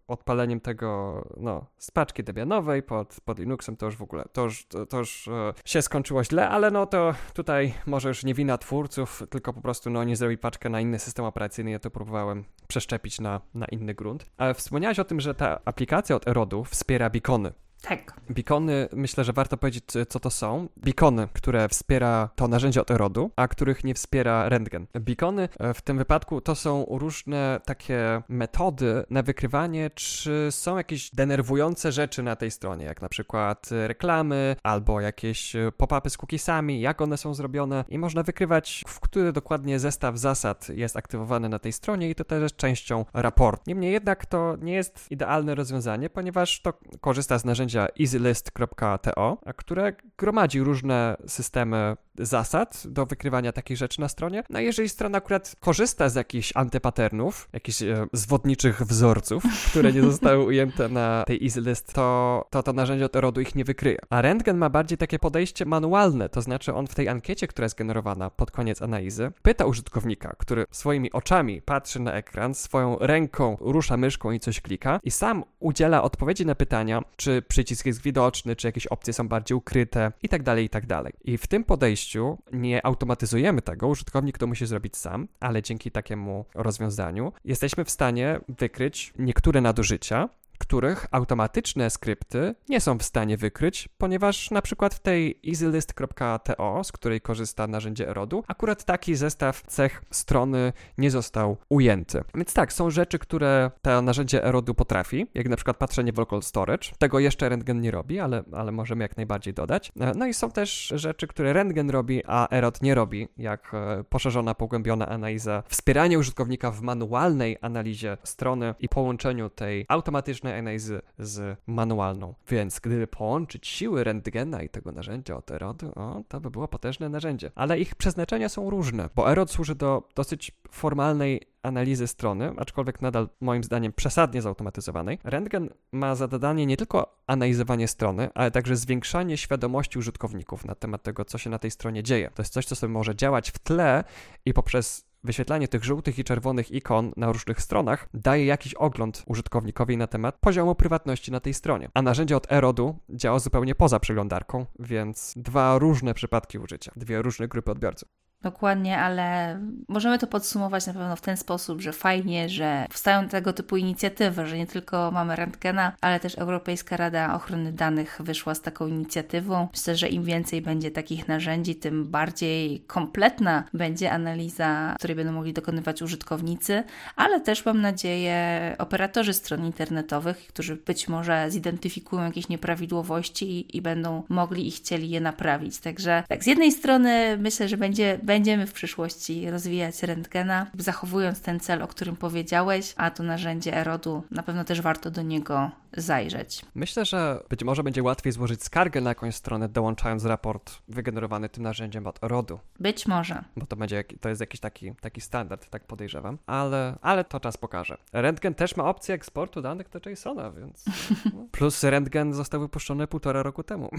odpaleniem 0.07 0.59
tego, 0.59 1.21
no, 1.37 1.65
z 1.77 1.91
paczki 1.91 2.23
Debianowej 2.23 2.83
pod, 2.83 3.17
pod 3.25 3.39
Linuxem 3.39 3.77
to 3.77 3.85
już 3.85 3.97
w 3.97 4.01
ogóle, 4.01 4.25
to 4.33 4.43
już, 4.43 4.67
to 4.89 4.97
już 4.97 5.29
się 5.65 5.81
skończyło 5.81 6.23
źle, 6.23 6.49
ale 6.49 6.71
no 6.71 6.85
to 6.85 7.13
tutaj 7.33 7.73
może 7.85 8.07
już 8.07 8.23
nie 8.23 8.33
wina 8.33 8.57
twórców, 8.57 9.23
tylko 9.29 9.53
po 9.53 9.61
prostu 9.61 9.89
no 9.89 10.03
nie 10.03 10.15
zrobi 10.15 10.37
paczkę 10.37 10.69
na 10.69 10.81
inny 10.81 10.99
system 10.99 11.25
operacyjny, 11.25 11.71
ja 11.71 11.79
to 11.79 11.91
próbowałem 11.91 12.43
przeszczepić 12.67 13.19
na, 13.19 13.41
na 13.53 13.65
inny 13.65 13.93
grunt. 13.93 14.25
Ale 14.37 14.53
wspomniałeś 14.53 14.99
o 14.99 15.05
tym, 15.05 15.19
że 15.19 15.35
ta 15.35 15.59
aplikacja 15.65 16.15
od 16.15 16.27
Erodu 16.27 16.63
wspiera 16.63 17.09
beacony. 17.09 17.53
Tak. 17.89 18.13
Beacony, 18.29 18.87
myślę, 18.93 19.23
że 19.23 19.33
warto 19.33 19.57
powiedzieć, 19.57 19.83
co 20.09 20.19
to 20.19 20.29
są. 20.29 20.67
Beacony, 20.77 21.27
które 21.33 21.69
wspiera 21.69 22.29
to 22.35 22.47
narzędzie 22.47 22.81
od 22.81 22.91
Erodu, 22.91 23.31
a 23.35 23.47
których 23.47 23.83
nie 23.83 23.93
wspiera 23.93 24.49
Rentgen. 24.49 24.87
Beacony 24.93 25.49
e, 25.59 25.73
w 25.73 25.81
tym 25.81 25.97
wypadku 25.97 26.41
to 26.41 26.55
są 26.55 26.85
różne 26.89 27.61
takie 27.65 28.21
metody 28.29 29.03
na 29.09 29.23
wykrywanie, 29.23 29.89
czy 29.89 30.47
są 30.51 30.77
jakieś 30.77 31.11
denerwujące 31.15 31.91
rzeczy 31.91 32.23
na 32.23 32.35
tej 32.35 32.51
stronie, 32.51 32.85
jak 32.85 33.01
na 33.01 33.09
przykład 33.09 33.69
reklamy 33.87 34.55
albo 34.63 35.01
jakieś 35.01 35.55
e, 35.55 35.71
pop-upy 35.77 36.09
z 36.09 36.17
cookiesami, 36.17 36.81
jak 36.81 37.01
one 37.01 37.17
są 37.17 37.33
zrobione 37.33 37.85
i 37.89 37.97
można 37.97 38.23
wykrywać, 38.23 38.83
w 38.87 38.99
który 38.99 39.33
dokładnie 39.33 39.79
zestaw 39.79 40.17
zasad 40.17 40.69
jest 40.69 40.97
aktywowany 40.97 41.49
na 41.49 41.59
tej 41.59 41.73
stronie 41.73 42.09
i 42.09 42.15
to 42.15 42.23
też 42.23 42.41
jest 42.41 42.57
częścią 42.57 43.05
raportu. 43.13 43.63
Niemniej 43.67 43.93
jednak 43.93 44.25
to 44.25 44.55
nie 44.61 44.73
jest 44.73 45.11
idealne 45.11 45.55
rozwiązanie, 45.55 46.09
ponieważ 46.09 46.61
to 46.61 46.73
korzysta 47.01 47.39
z 47.39 47.45
narzędzia 47.45 47.72
narzędzia 47.73 47.87
easylist.to, 47.99 49.37
które 49.55 49.93
gromadzi 50.17 50.59
różne 50.59 51.17
systemy 51.27 51.95
zasad 52.17 52.83
do 52.85 53.05
wykrywania 53.05 53.51
takich 53.51 53.77
rzeczy 53.77 54.01
na 54.01 54.07
stronie. 54.07 54.43
No 54.49 54.59
jeżeli 54.59 54.89
strona 54.89 55.17
akurat 55.17 55.55
korzysta 55.59 56.09
z 56.09 56.15
jakichś 56.15 56.51
antypaternów, 56.55 57.49
jakichś 57.53 57.81
e, 57.81 58.07
zwodniczych 58.13 58.81
wzorców, 58.81 59.43
które 59.69 59.93
nie 59.93 60.01
zostały 60.01 60.45
ujęte 60.45 60.89
na 60.89 61.23
tej 61.27 61.45
EasyList, 61.45 61.93
to, 61.93 62.45
to 62.49 62.63
to 62.63 62.73
narzędzie 62.73 63.05
od 63.05 63.15
Erodu 63.15 63.41
ich 63.41 63.55
nie 63.55 63.63
wykryje. 63.63 63.97
A 64.09 64.21
Rentgen 64.21 64.57
ma 64.57 64.69
bardziej 64.69 64.97
takie 64.97 65.19
podejście 65.19 65.65
manualne, 65.65 66.29
to 66.29 66.41
znaczy 66.41 66.73
on 66.73 66.87
w 66.87 66.95
tej 66.95 67.09
ankiecie, 67.09 67.47
która 67.47 67.65
jest 67.65 67.77
generowana 67.77 68.29
pod 68.29 68.51
koniec 68.51 68.81
analizy, 68.81 69.31
pyta 69.41 69.65
użytkownika, 69.65 70.35
który 70.37 70.65
swoimi 70.71 71.11
oczami 71.11 71.61
patrzy 71.61 71.99
na 71.99 72.13
ekran, 72.13 72.53
swoją 72.53 72.97
ręką 72.99 73.57
rusza 73.59 73.97
myszką 73.97 74.31
i 74.31 74.39
coś 74.39 74.61
klika 74.61 74.99
i 75.03 75.11
sam 75.11 75.43
udziela 75.59 76.03
odpowiedzi 76.03 76.45
na 76.45 76.55
pytania, 76.55 77.01
czy 77.15 77.41
przycisk 77.63 77.85
jest 77.85 78.01
widoczny, 78.01 78.55
czy 78.55 78.67
jakieś 78.67 78.87
opcje 78.87 79.13
są 79.13 79.27
bardziej 79.27 79.57
ukryte 79.57 80.11
i 80.23 80.29
tak 80.29 80.43
dalej, 80.43 80.65
i 80.65 80.69
tak 80.69 80.85
dalej. 80.85 81.13
I 81.23 81.37
w 81.37 81.47
tym 81.47 81.63
podejściu 81.63 82.37
nie 82.53 82.85
automatyzujemy 82.85 83.61
tego, 83.61 83.87
użytkownik 83.87 84.37
to 84.37 84.47
musi 84.47 84.65
zrobić 84.65 84.97
sam, 84.97 85.27
ale 85.39 85.61
dzięki 85.61 85.91
takiemu 85.91 86.45
rozwiązaniu 86.55 87.33
jesteśmy 87.45 87.85
w 87.85 87.89
stanie 87.89 88.39
wykryć 88.59 89.13
niektóre 89.19 89.61
nadużycia, 89.61 90.29
których 90.63 91.07
automatyczne 91.11 91.89
skrypty 91.89 92.55
nie 92.69 92.81
są 92.81 92.97
w 92.97 93.03
stanie 93.03 93.37
wykryć, 93.37 93.89
ponieważ 93.97 94.51
na 94.51 94.61
przykład 94.61 94.93
w 94.93 94.99
tej 94.99 95.39
easylist.to, 95.47 96.83
z 96.83 96.91
której 96.91 97.21
korzysta 97.21 97.67
narzędzie 97.67 98.09
Erodu, 98.09 98.43
akurat 98.47 98.83
taki 98.83 99.15
zestaw 99.15 99.61
cech 99.61 100.01
strony 100.11 100.73
nie 100.97 101.11
został 101.11 101.57
ujęty. 101.69 102.23
Więc 102.35 102.53
tak, 102.53 102.73
są 102.73 102.89
rzeczy, 102.89 103.19
które 103.19 103.71
to 103.81 104.01
narzędzie 104.01 104.43
Erodu 104.43 104.73
potrafi, 104.73 105.27
jak 105.33 105.49
na 105.49 105.55
przykład 105.55 105.77
patrzenie 105.77 106.13
w 106.13 106.17
local 106.17 106.41
storage. 106.41 106.89
Tego 106.97 107.19
jeszcze 107.19 107.49
Rentgen 107.49 107.81
nie 107.81 107.91
robi, 107.91 108.19
ale, 108.19 108.43
ale 108.51 108.71
możemy 108.71 109.03
jak 109.03 109.17
najbardziej 109.17 109.53
dodać. 109.53 109.91
No 110.15 110.27
i 110.27 110.33
są 110.33 110.51
też 110.51 110.93
rzeczy, 110.95 111.27
które 111.27 111.53
Rentgen 111.53 111.89
robi, 111.89 112.21
a 112.27 112.47
Erod 112.51 112.81
nie 112.81 112.95
robi, 112.95 113.27
jak 113.37 113.71
e, 113.73 114.03
poszerzona, 114.03 114.55
pogłębiona 114.55 115.07
analiza, 115.07 115.63
wspieranie 115.67 116.19
użytkownika 116.19 116.71
w 116.71 116.81
manualnej 116.81 117.57
analizie 117.61 118.17
strony 118.23 118.75
i 118.79 118.89
połączeniu 118.89 119.49
tej 119.49 119.85
automatycznej 119.87 120.52
analizy 120.59 121.01
z 121.19 121.59
manualną. 121.67 122.33
Więc 122.49 122.79
gdyby 122.79 123.07
połączyć 123.07 123.67
siły 123.67 124.03
rentgena 124.03 124.61
i 124.61 124.69
tego 124.69 124.91
narzędzia 124.91 125.35
od 125.35 125.51
Erodu, 125.51 125.91
o, 125.95 126.23
to 126.27 126.41
by 126.41 126.51
było 126.51 126.67
potężne 126.67 127.09
narzędzie. 127.09 127.51
Ale 127.55 127.79
ich 127.79 127.95
przeznaczenia 127.95 128.49
są 128.49 128.69
różne, 128.69 129.09
bo 129.15 129.31
Erod 129.31 129.51
służy 129.51 129.75
do 129.75 130.09
dosyć 130.15 130.51
formalnej 130.71 131.41
analizy 131.63 132.07
strony, 132.07 132.53
aczkolwiek 132.57 133.01
nadal 133.01 133.29
moim 133.41 133.63
zdaniem 133.63 133.93
przesadnie 133.93 134.41
zautomatyzowanej. 134.41 135.19
Rentgen 135.23 135.69
ma 135.91 136.15
za 136.15 136.27
zadanie 136.27 136.65
nie 136.65 136.77
tylko 136.77 137.19
analizowanie 137.27 137.87
strony, 137.87 138.29
ale 138.33 138.51
także 138.51 138.75
zwiększanie 138.75 139.37
świadomości 139.37 139.99
użytkowników 139.99 140.65
na 140.65 140.75
temat 140.75 141.03
tego, 141.03 141.25
co 141.25 141.37
się 141.37 141.49
na 141.49 141.59
tej 141.59 141.71
stronie 141.71 142.03
dzieje. 142.03 142.31
To 142.35 142.41
jest 142.41 142.53
coś, 142.53 142.65
co 142.65 142.75
sobie 142.75 142.93
może 142.93 143.15
działać 143.15 143.51
w 143.51 143.59
tle 143.59 144.03
i 144.45 144.53
poprzez 144.53 145.12
wyświetlanie 145.23 145.67
tych 145.67 145.83
żółtych 145.83 146.19
i 146.19 146.23
czerwonych 146.23 146.71
ikon 146.71 147.13
na 147.17 147.31
różnych 147.31 147.61
stronach 147.61 148.09
daje 148.13 148.45
jakiś 148.45 148.73
ogląd 148.73 149.23
użytkownikowi 149.25 149.97
na 149.97 150.07
temat 150.07 150.37
poziomu 150.37 150.75
prywatności 150.75 151.31
na 151.31 151.39
tej 151.39 151.53
stronie. 151.53 151.89
A 151.93 152.01
narzędzie 152.01 152.37
od 152.37 152.51
Erodu 152.51 152.99
działa 153.09 153.39
zupełnie 153.39 153.75
poza 153.75 153.99
przeglądarką, 153.99 154.65
więc 154.79 155.33
dwa 155.35 155.77
różne 155.77 156.13
przypadki 156.13 156.59
użycia, 156.59 156.91
dwie 156.95 157.21
różne 157.21 157.47
grupy 157.47 157.71
odbiorców. 157.71 158.22
Dokładnie, 158.43 158.97
ale 158.97 159.59
możemy 159.87 160.19
to 160.19 160.27
podsumować 160.27 160.87
na 160.87 160.93
pewno 160.93 161.15
w 161.15 161.21
ten 161.21 161.37
sposób, 161.37 161.81
że 161.81 161.93
fajnie, 161.93 162.49
że 162.49 162.85
powstają 162.87 163.27
tego 163.27 163.53
typu 163.53 163.77
inicjatywy, 163.77 164.47
że 164.47 164.57
nie 164.57 164.67
tylko 164.67 165.11
mamy 165.11 165.35
Rentgena, 165.35 165.91
ale 166.01 166.19
też 166.19 166.37
Europejska 166.37 166.97
Rada 166.97 167.35
Ochrony 167.35 167.71
Danych 167.71 168.19
wyszła 168.23 168.55
z 168.55 168.61
taką 168.61 168.87
inicjatywą. 168.87 169.67
Myślę, 169.73 169.95
że 169.95 170.07
im 170.07 170.23
więcej 170.23 170.61
będzie 170.61 170.91
takich 170.91 171.27
narzędzi, 171.27 171.75
tym 171.75 172.05
bardziej 172.05 172.79
kompletna 172.87 173.63
będzie 173.73 174.11
analiza, 174.11 174.95
której 174.97 175.15
będą 175.15 175.31
mogli 175.31 175.53
dokonywać 175.53 176.01
użytkownicy, 176.01 176.83
ale 177.15 177.41
też 177.41 177.65
mam 177.65 177.81
nadzieję 177.81 178.35
operatorzy 178.77 179.33
stron 179.33 179.65
internetowych, 179.65 180.47
którzy 180.47 180.75
być 180.75 181.07
może 181.07 181.51
zidentyfikują 181.51 182.23
jakieś 182.23 182.49
nieprawidłowości 182.49 183.59
i, 183.59 183.77
i 183.77 183.81
będą 183.81 184.23
mogli 184.29 184.67
i 184.67 184.71
chcieli 184.71 185.09
je 185.09 185.21
naprawić. 185.21 185.79
Także 185.79 186.23
tak, 186.29 186.43
z 186.43 186.47
jednej 186.47 186.71
strony 186.71 187.37
myślę, 187.37 187.67
że 187.67 187.77
będzie 187.77 188.19
będziemy 188.33 188.67
w 188.67 188.73
przyszłości 188.73 189.49
rozwijać 189.49 190.03
rentgena, 190.03 190.67
zachowując 190.77 191.41
ten 191.41 191.59
cel, 191.59 191.81
o 191.81 191.87
którym 191.87 192.15
powiedziałeś, 192.15 192.93
a 192.97 193.11
to 193.11 193.23
narzędzie 193.23 193.77
Erodu 193.77 194.23
na 194.31 194.43
pewno 194.43 194.63
też 194.63 194.81
warto 194.81 195.11
do 195.11 195.21
niego 195.21 195.71
zajrzeć. 195.97 196.65
Myślę, 196.75 197.05
że 197.05 197.43
być 197.49 197.63
może 197.63 197.83
będzie 197.83 198.03
łatwiej 198.03 198.33
złożyć 198.33 198.63
skargę 198.63 199.01
na 199.01 199.09
jakąś 199.09 199.35
stronę, 199.35 199.69
dołączając 199.69 200.25
raport 200.25 200.73
wygenerowany 200.87 201.49
tym 201.49 201.63
narzędziem 201.63 202.07
od 202.07 202.23
Erodu. 202.23 202.59
Być 202.79 203.07
może. 203.07 203.43
Bo 203.57 203.65
to 203.65 203.75
będzie 203.75 204.03
to 204.21 204.29
jest 204.29 204.41
jakiś 204.41 204.59
taki, 204.59 204.95
taki 204.95 205.21
standard, 205.21 205.69
tak 205.69 205.87
podejrzewam, 205.87 206.37
ale, 206.45 206.95
ale 207.01 207.23
to 207.23 207.39
czas 207.39 207.57
pokaże. 207.57 207.97
Rentgen 208.13 208.53
też 208.53 208.75
ma 208.75 208.85
opcję 208.85 209.15
eksportu 209.15 209.61
danych 209.61 209.89
do 209.89 210.09
JSONa, 210.09 210.51
więc. 210.51 210.85
No. 211.33 211.47
Plus 211.51 211.83
Rentgen 211.83 212.33
został 212.33 212.59
wypuszczony 212.59 213.07
półtora 213.07 213.43
roku 213.43 213.63
temu. 213.63 213.89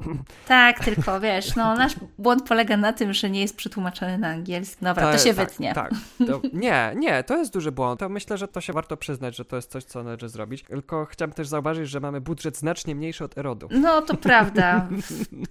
tak, 0.48 0.84
tylko 0.84 1.20
wiesz, 1.20 1.56
no 1.56 1.74
nasz 1.74 1.96
błąd 2.18 2.48
polega 2.48 2.76
na 2.76 2.92
tym, 2.92 3.12
że 3.12 3.30
nie 3.30 3.40
jest 3.40 3.56
przetłumaczony 3.56 4.18
na 4.18 4.28
angielski. 4.28 4.84
Dobra, 4.84 5.12
to 5.12 5.18
się 5.18 5.34
tak, 5.34 5.48
wytnie. 5.48 5.74
Tak. 5.74 5.92
To, 6.26 6.40
nie, 6.52 6.92
nie, 6.96 7.24
to 7.24 7.36
jest 7.36 7.52
duży 7.52 7.72
błąd. 7.72 8.00
To 8.00 8.08
myślę, 8.08 8.38
że 8.38 8.48
to 8.48 8.60
się 8.60 8.72
warto 8.72 8.96
przyznać, 8.96 9.36
że 9.36 9.44
to 9.44 9.56
jest 9.56 9.70
coś, 9.70 9.84
co 9.84 10.02
należy 10.02 10.28
zrobić. 10.28 10.62
Tylko 10.62 11.06
chciałbym 11.06 11.34
też 11.34 11.43
zauważyć, 11.48 11.90
że 11.90 12.00
mamy 12.00 12.20
budżet 12.20 12.56
znacznie 12.56 12.94
mniejszy 12.94 13.24
od 13.24 13.38
Erodu. 13.38 13.68
No, 13.70 14.02
to 14.02 14.16
prawda. 14.28 14.88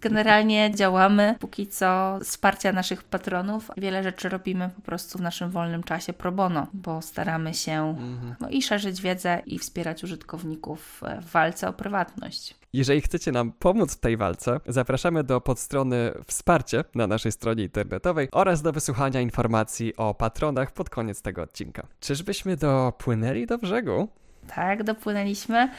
Generalnie 0.02 0.72
działamy 0.76 1.36
póki 1.40 1.68
co 1.68 2.20
wsparcia 2.24 2.72
naszych 2.72 3.04
patronów. 3.04 3.72
Wiele 3.78 4.04
rzeczy 4.04 4.30
robimy 4.30 4.70
po 4.76 4.82
prostu 4.82 5.18
w 5.18 5.22
naszym 5.22 5.50
wolnym 5.50 5.84
czasie 5.84 6.14
pro 6.14 6.32
bono, 6.32 6.68
bo 6.74 7.02
staramy 7.02 7.54
się 7.54 7.90
mhm. 7.90 8.36
no, 8.40 8.50
i 8.50 8.62
szerzyć 8.62 9.02
wiedzę 9.02 9.42
i 9.46 9.60
wspierać 9.60 10.04
użytkowników 10.04 11.02
w 11.22 11.32
walce 11.32 11.68
o 11.68 11.74
prywatność. 11.74 12.56
Jeżeli 12.74 13.02
chcecie 13.02 13.32
nam 13.32 13.52
pomóc 13.52 13.96
w 13.96 14.00
tej 14.00 14.18
walce, 14.18 14.60
zapraszamy 14.68 15.24
do 15.24 15.42
podstrony 15.42 16.14
wsparcie 16.28 16.84
na 16.96 17.08
naszej 17.08 17.32
stronie 17.32 17.64
internetowej 17.64 18.28
oraz 18.32 18.62
do 18.62 18.72
wysłuchania 18.72 19.22
informacji 19.22 19.96
o 19.98 20.14
patronach 20.14 20.72
pod 20.72 20.90
koniec 20.90 21.22
tego 21.22 21.42
odcinka. 21.42 21.88
Czyżbyśmy 22.00 22.58
dopłynęli 22.58 23.46
do 23.46 23.58
brzegu? 23.58 24.08
Tak, 24.56 24.84
dopłynęliśmy. 24.84 25.70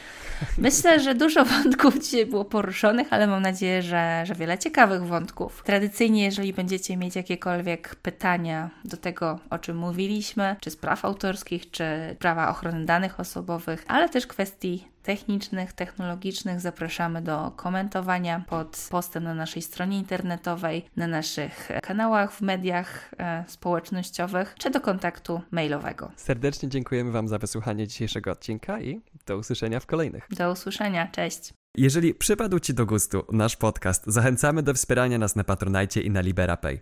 Myślę, 0.57 0.99
że 0.99 1.15
dużo 1.15 1.45
wątków 1.45 1.99
dzisiaj 1.99 2.25
było 2.25 2.45
poruszonych, 2.45 3.13
ale 3.13 3.27
mam 3.27 3.41
nadzieję, 3.41 3.81
że, 3.81 4.23
że 4.25 4.35
wiele 4.35 4.57
ciekawych 4.57 5.05
wątków. 5.05 5.63
Tradycyjnie, 5.65 6.23
jeżeli 6.23 6.53
będziecie 6.53 6.97
mieć 6.97 7.15
jakiekolwiek 7.15 7.95
pytania 7.95 8.69
do 8.85 8.97
tego, 8.97 9.39
o 9.49 9.59
czym 9.59 9.77
mówiliśmy, 9.77 10.55
czy 10.61 10.69
spraw 10.69 11.05
autorskich, 11.05 11.71
czy 11.71 12.15
prawa 12.19 12.49
ochrony 12.49 12.85
danych 12.85 13.19
osobowych, 13.19 13.85
ale 13.87 14.09
też 14.09 14.27
kwestii 14.27 14.94
technicznych, 15.05 15.73
technologicznych 15.73 16.59
zapraszamy 16.59 17.21
do 17.21 17.51
komentowania 17.55 18.43
pod 18.49 18.87
postem 18.91 19.23
na 19.23 19.33
naszej 19.33 19.61
stronie 19.61 19.97
internetowej, 19.97 20.85
na 20.95 21.07
naszych 21.07 21.69
kanałach 21.81 22.33
w 22.33 22.41
mediach 22.41 23.11
e, 23.19 23.43
społecznościowych, 23.47 24.55
czy 24.59 24.69
do 24.69 24.81
kontaktu 24.81 25.41
mailowego. 25.51 26.11
Serdecznie 26.15 26.69
dziękujemy 26.69 27.11
Wam 27.11 27.27
za 27.27 27.37
wysłuchanie 27.37 27.87
dzisiejszego 27.87 28.31
odcinka 28.31 28.81
i 28.81 29.01
do 29.25 29.37
usłyszenia 29.37 29.79
w 29.79 29.85
kolejnych. 29.85 30.27
Do 30.29 30.51
usłyszenia, 30.51 31.07
cześć. 31.07 31.53
Jeżeli 31.77 32.13
przypadł 32.13 32.59
Ci 32.59 32.73
do 32.73 32.85
gustu 32.85 33.25
nasz 33.31 33.55
podcast, 33.55 34.03
zachęcamy 34.07 34.63
do 34.63 34.73
wspierania 34.73 35.17
nas 35.17 35.35
na 35.35 35.43
Patronajcie 35.43 36.01
i 36.01 36.09
na 36.09 36.21
LiberaPay. 36.21 36.79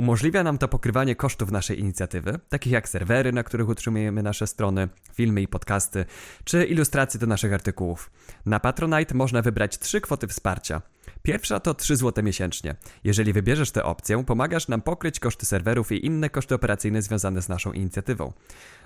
Umożliwia 0.00 0.42
nam 0.42 0.58
to 0.58 0.68
pokrywanie 0.68 1.16
kosztów 1.16 1.50
naszej 1.50 1.80
inicjatywy, 1.80 2.38
takich 2.48 2.72
jak 2.72 2.88
serwery, 2.88 3.32
na 3.32 3.42
których 3.42 3.68
utrzymujemy 3.68 4.22
nasze 4.22 4.46
strony, 4.46 4.88
filmy 5.14 5.42
i 5.42 5.48
podcasty, 5.48 6.04
czy 6.44 6.64
ilustracje 6.64 7.20
do 7.20 7.26
naszych 7.26 7.52
artykułów. 7.52 8.10
Na 8.46 8.60
Patronite 8.60 9.14
można 9.14 9.42
wybrać 9.42 9.78
trzy 9.78 10.00
kwoty 10.00 10.26
wsparcia. 10.26 10.82
Pierwsza 11.22 11.60
to 11.60 11.74
3 11.74 11.96
zł 11.96 12.24
miesięcznie. 12.24 12.74
Jeżeli 13.04 13.32
wybierzesz 13.32 13.70
tę 13.70 13.84
opcję, 13.84 14.24
pomagasz 14.24 14.68
nam 14.68 14.82
pokryć 14.82 15.20
koszty 15.20 15.46
serwerów 15.46 15.92
i 15.92 16.06
inne 16.06 16.30
koszty 16.30 16.54
operacyjne 16.54 17.02
związane 17.02 17.42
z 17.42 17.48
naszą 17.48 17.72
inicjatywą. 17.72 18.32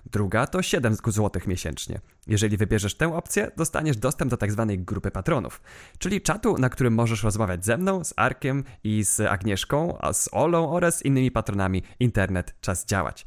Druga 0.07 0.47
to 0.47 0.63
7 0.63 0.97
zł 1.07 1.43
miesięcznie. 1.47 2.01
Jeżeli 2.27 2.57
wybierzesz 2.57 2.95
tę 2.95 3.17
opcję, 3.17 3.51
dostaniesz 3.57 3.97
dostęp 3.97 4.31
do 4.31 4.37
tzw. 4.37 4.67
Tak 4.69 4.85
grupy 4.85 5.11
patronów, 5.11 5.63
czyli 5.99 6.21
czatu, 6.21 6.59
na 6.59 6.69
którym 6.69 6.95
możesz 6.95 7.23
rozmawiać 7.23 7.65
ze 7.65 7.79
mną, 7.79 8.05
z 8.05 8.15
Arkiem 8.17 8.65
i 8.85 9.05
z 9.05 9.21
Agnieszką, 9.21 9.99
a 9.99 10.13
z 10.13 10.29
Olą 10.33 10.71
oraz 10.71 11.03
innymi 11.03 11.31
patronami 11.31 11.83
Internet 12.01 12.55
Czas 12.61 12.87
Działać. 12.87 13.25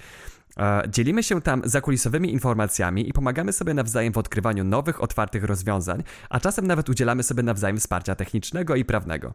Dzielimy 0.89 1.23
się 1.23 1.41
tam 1.41 1.61
zakulisowymi 1.65 2.31
informacjami 2.31 3.09
i 3.09 3.13
pomagamy 3.13 3.53
sobie 3.53 3.73
nawzajem 3.73 4.13
w 4.13 4.17
odkrywaniu 4.17 4.63
nowych, 4.63 5.03
otwartych 5.03 5.43
rozwiązań, 5.43 6.03
a 6.29 6.39
czasem 6.39 6.67
nawet 6.67 6.89
udzielamy 6.89 7.23
sobie 7.23 7.43
nawzajem 7.43 7.77
wsparcia 7.77 8.15
technicznego 8.15 8.75
i 8.75 8.85
prawnego. 8.85 9.33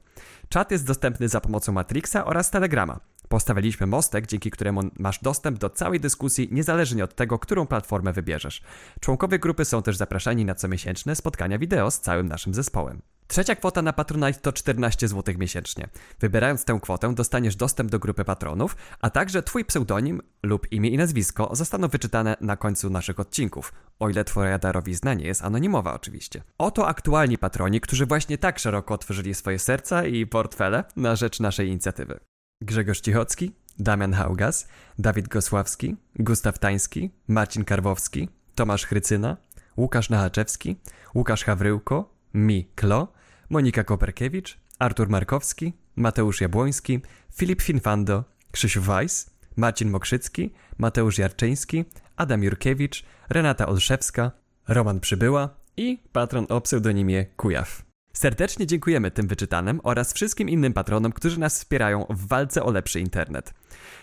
Czat 0.48 0.70
jest 0.70 0.86
dostępny 0.86 1.28
za 1.28 1.40
pomocą 1.40 1.72
Matrixa 1.72 2.24
oraz 2.24 2.50
Telegrama. 2.50 3.00
Postawiliśmy 3.28 3.86
mostek, 3.86 4.26
dzięki 4.26 4.50
któremu 4.50 4.80
masz 4.98 5.18
dostęp 5.18 5.58
do 5.58 5.70
całej 5.70 6.00
dyskusji, 6.00 6.48
niezależnie 6.52 7.04
od 7.04 7.14
tego, 7.14 7.38
którą 7.38 7.66
platformę 7.66 8.12
wybierzesz. 8.12 8.62
Członkowie 9.00 9.38
grupy 9.38 9.64
są 9.64 9.82
też 9.82 9.96
zapraszani 9.96 10.44
na 10.44 10.54
comiesięczne 10.54 11.16
spotkania 11.16 11.58
wideo 11.58 11.90
z 11.90 12.00
całym 12.00 12.28
naszym 12.28 12.54
zespołem. 12.54 13.02
Trzecia 13.30 13.56
kwota 13.56 13.82
na 13.82 13.92
Patronite 13.92 14.40
to 14.40 14.52
14 14.52 15.08
zł 15.08 15.34
miesięcznie. 15.38 15.88
Wybierając 16.20 16.64
tę 16.64 16.78
kwotę, 16.82 17.14
dostaniesz 17.14 17.56
dostęp 17.56 17.90
do 17.90 17.98
grupy 17.98 18.24
patronów, 18.24 18.76
a 19.00 19.10
także 19.10 19.42
Twój 19.42 19.64
pseudonim 19.64 20.22
lub 20.42 20.72
imię 20.72 20.90
i 20.90 20.96
nazwisko 20.96 21.50
zostaną 21.52 21.88
wyczytane 21.88 22.36
na 22.40 22.56
końcu 22.56 22.90
naszych 22.90 23.20
odcinków, 23.20 23.72
o 23.98 24.08
ile 24.08 24.24
Twoja 24.24 24.58
darowizna 24.58 25.14
nie 25.14 25.26
jest 25.26 25.44
anonimowa 25.44 25.94
oczywiście. 25.94 26.42
Oto 26.58 26.88
aktualni 26.88 27.38
patroni, 27.38 27.80
którzy 27.80 28.06
właśnie 28.06 28.38
tak 28.38 28.58
szeroko 28.58 28.94
otworzyli 28.94 29.34
swoje 29.34 29.58
serca 29.58 30.06
i 30.06 30.26
portfele 30.26 30.84
na 30.96 31.16
rzecz 31.16 31.40
naszej 31.40 31.68
inicjatywy. 31.68 32.20
Grzegorz 32.62 33.00
Cichocki, 33.00 33.52
Damian 33.78 34.12
Haugas, 34.12 34.68
Dawid 34.98 35.28
Gosławski, 35.28 35.96
Gustaw 36.16 36.58
Tański, 36.58 37.10
Marcin 37.28 37.64
Karwowski, 37.64 38.28
Tomasz 38.54 38.86
Chrycyna, 38.86 39.36
Łukasz 39.76 40.10
Nachaczewski, 40.10 40.76
Łukasz 41.14 41.44
Hawryłko, 41.44 42.14
Mi 42.34 42.64
Klo, 42.74 43.19
Monika 43.50 43.84
Koperkiewicz, 43.84 44.58
Artur 44.78 45.08
Markowski, 45.08 45.72
Mateusz 45.96 46.40
Jabłoński, 46.40 47.00
Filip 47.34 47.62
Finfando, 47.62 48.24
Krzysiu 48.52 48.82
Weiss, 48.82 49.30
Marcin 49.56 49.90
Mokrzycki, 49.90 50.52
Mateusz 50.78 51.18
Jarczyński, 51.18 51.84
Adam 52.16 52.42
Jurkiewicz, 52.42 53.04
Renata 53.28 53.66
Olszewska, 53.66 54.30
Roman 54.68 55.00
Przybyła 55.00 55.48
i 55.76 55.98
patron 56.12 56.46
o 56.48 56.60
pseudonimie 56.60 57.24
Kujaw. 57.24 57.82
Serdecznie 58.12 58.66
dziękujemy 58.66 59.10
tym 59.10 59.28
wyczytanym 59.28 59.80
oraz 59.82 60.12
wszystkim 60.12 60.48
innym 60.48 60.72
patronom, 60.72 61.12
którzy 61.12 61.40
nas 61.40 61.58
wspierają 61.58 62.06
w 62.10 62.26
walce 62.26 62.62
o 62.62 62.70
lepszy 62.70 63.00
internet. 63.00 63.54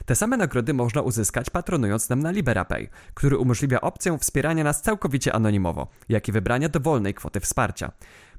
Te 0.05 0.15
same 0.15 0.37
nagrody 0.37 0.73
można 0.73 1.01
uzyskać 1.01 1.49
patronując 1.49 2.09
nam 2.09 2.19
na 2.19 2.31
LiberaPay, 2.31 2.89
który 3.13 3.37
umożliwia 3.37 3.81
opcję 3.81 4.17
wspierania 4.17 4.63
nas 4.63 4.81
całkowicie 4.81 5.33
anonimowo, 5.33 5.87
jak 6.09 6.27
i 6.27 6.31
wybrania 6.31 6.69
dowolnej 6.69 7.13
kwoty 7.13 7.39
wsparcia. 7.39 7.91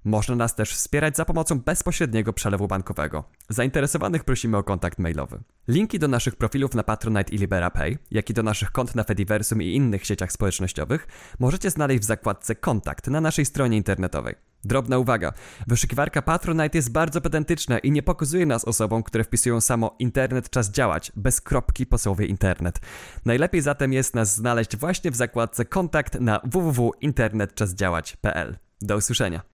Można 0.04 0.36
nas 0.36 0.54
też 0.54 0.74
wspierać 0.74 1.16
za 1.16 1.24
pomocą 1.24 1.60
bezpośredniego 1.60 2.32
przelewu 2.32 2.68
bankowego. 2.68 3.24
Zainteresowanych 3.48 4.24
prosimy 4.24 4.56
o 4.56 4.62
kontakt 4.62 4.98
mailowy. 4.98 5.40
Linki 5.68 5.98
do 5.98 6.08
naszych 6.08 6.36
profilów 6.36 6.74
na 6.74 6.82
Patronite 6.82 7.32
i 7.32 7.38
LiberaPay, 7.38 7.98
jak 8.10 8.30
i 8.30 8.34
do 8.34 8.42
naszych 8.42 8.72
kont 8.72 8.94
na 8.94 9.04
Fediversum 9.04 9.62
i 9.62 9.74
innych 9.74 10.06
sieciach 10.06 10.32
społecznościowych 10.32 11.08
możecie 11.38 11.70
znaleźć 11.70 12.00
w 12.00 12.04
zakładce 12.04 12.54
Kontakt 12.54 13.06
na 13.06 13.20
naszej 13.20 13.44
stronie 13.44 13.76
internetowej. 13.76 14.34
Drobna 14.64 14.98
uwaga. 14.98 15.32
Wyszukiwarka 15.66 16.22
Patronite 16.22 16.78
jest 16.78 16.92
bardzo 16.92 17.20
pedantyczna 17.20 17.78
i 17.78 17.90
nie 17.90 18.02
pokazuje 18.02 18.46
nas 18.46 18.64
osobom, 18.64 19.02
które 19.02 19.24
wpisują 19.24 19.60
samo 19.60 19.96
internet 19.98 20.50
czas 20.50 20.70
działać, 20.70 21.12
bez 21.16 21.40
kropki 21.40 21.86
po 21.86 21.98
słowie 21.98 22.26
internet. 22.26 22.80
Najlepiej 23.24 23.60
zatem 23.60 23.92
jest 23.92 24.14
nas 24.14 24.34
znaleźć 24.34 24.76
właśnie 24.76 25.10
w 25.10 25.16
zakładce 25.16 25.64
Kontakt 25.64 26.20
na 26.20 26.40
www.internetczasdziałać.pl. 26.44 28.58
Do 28.80 28.96
usłyszenia. 28.96 29.48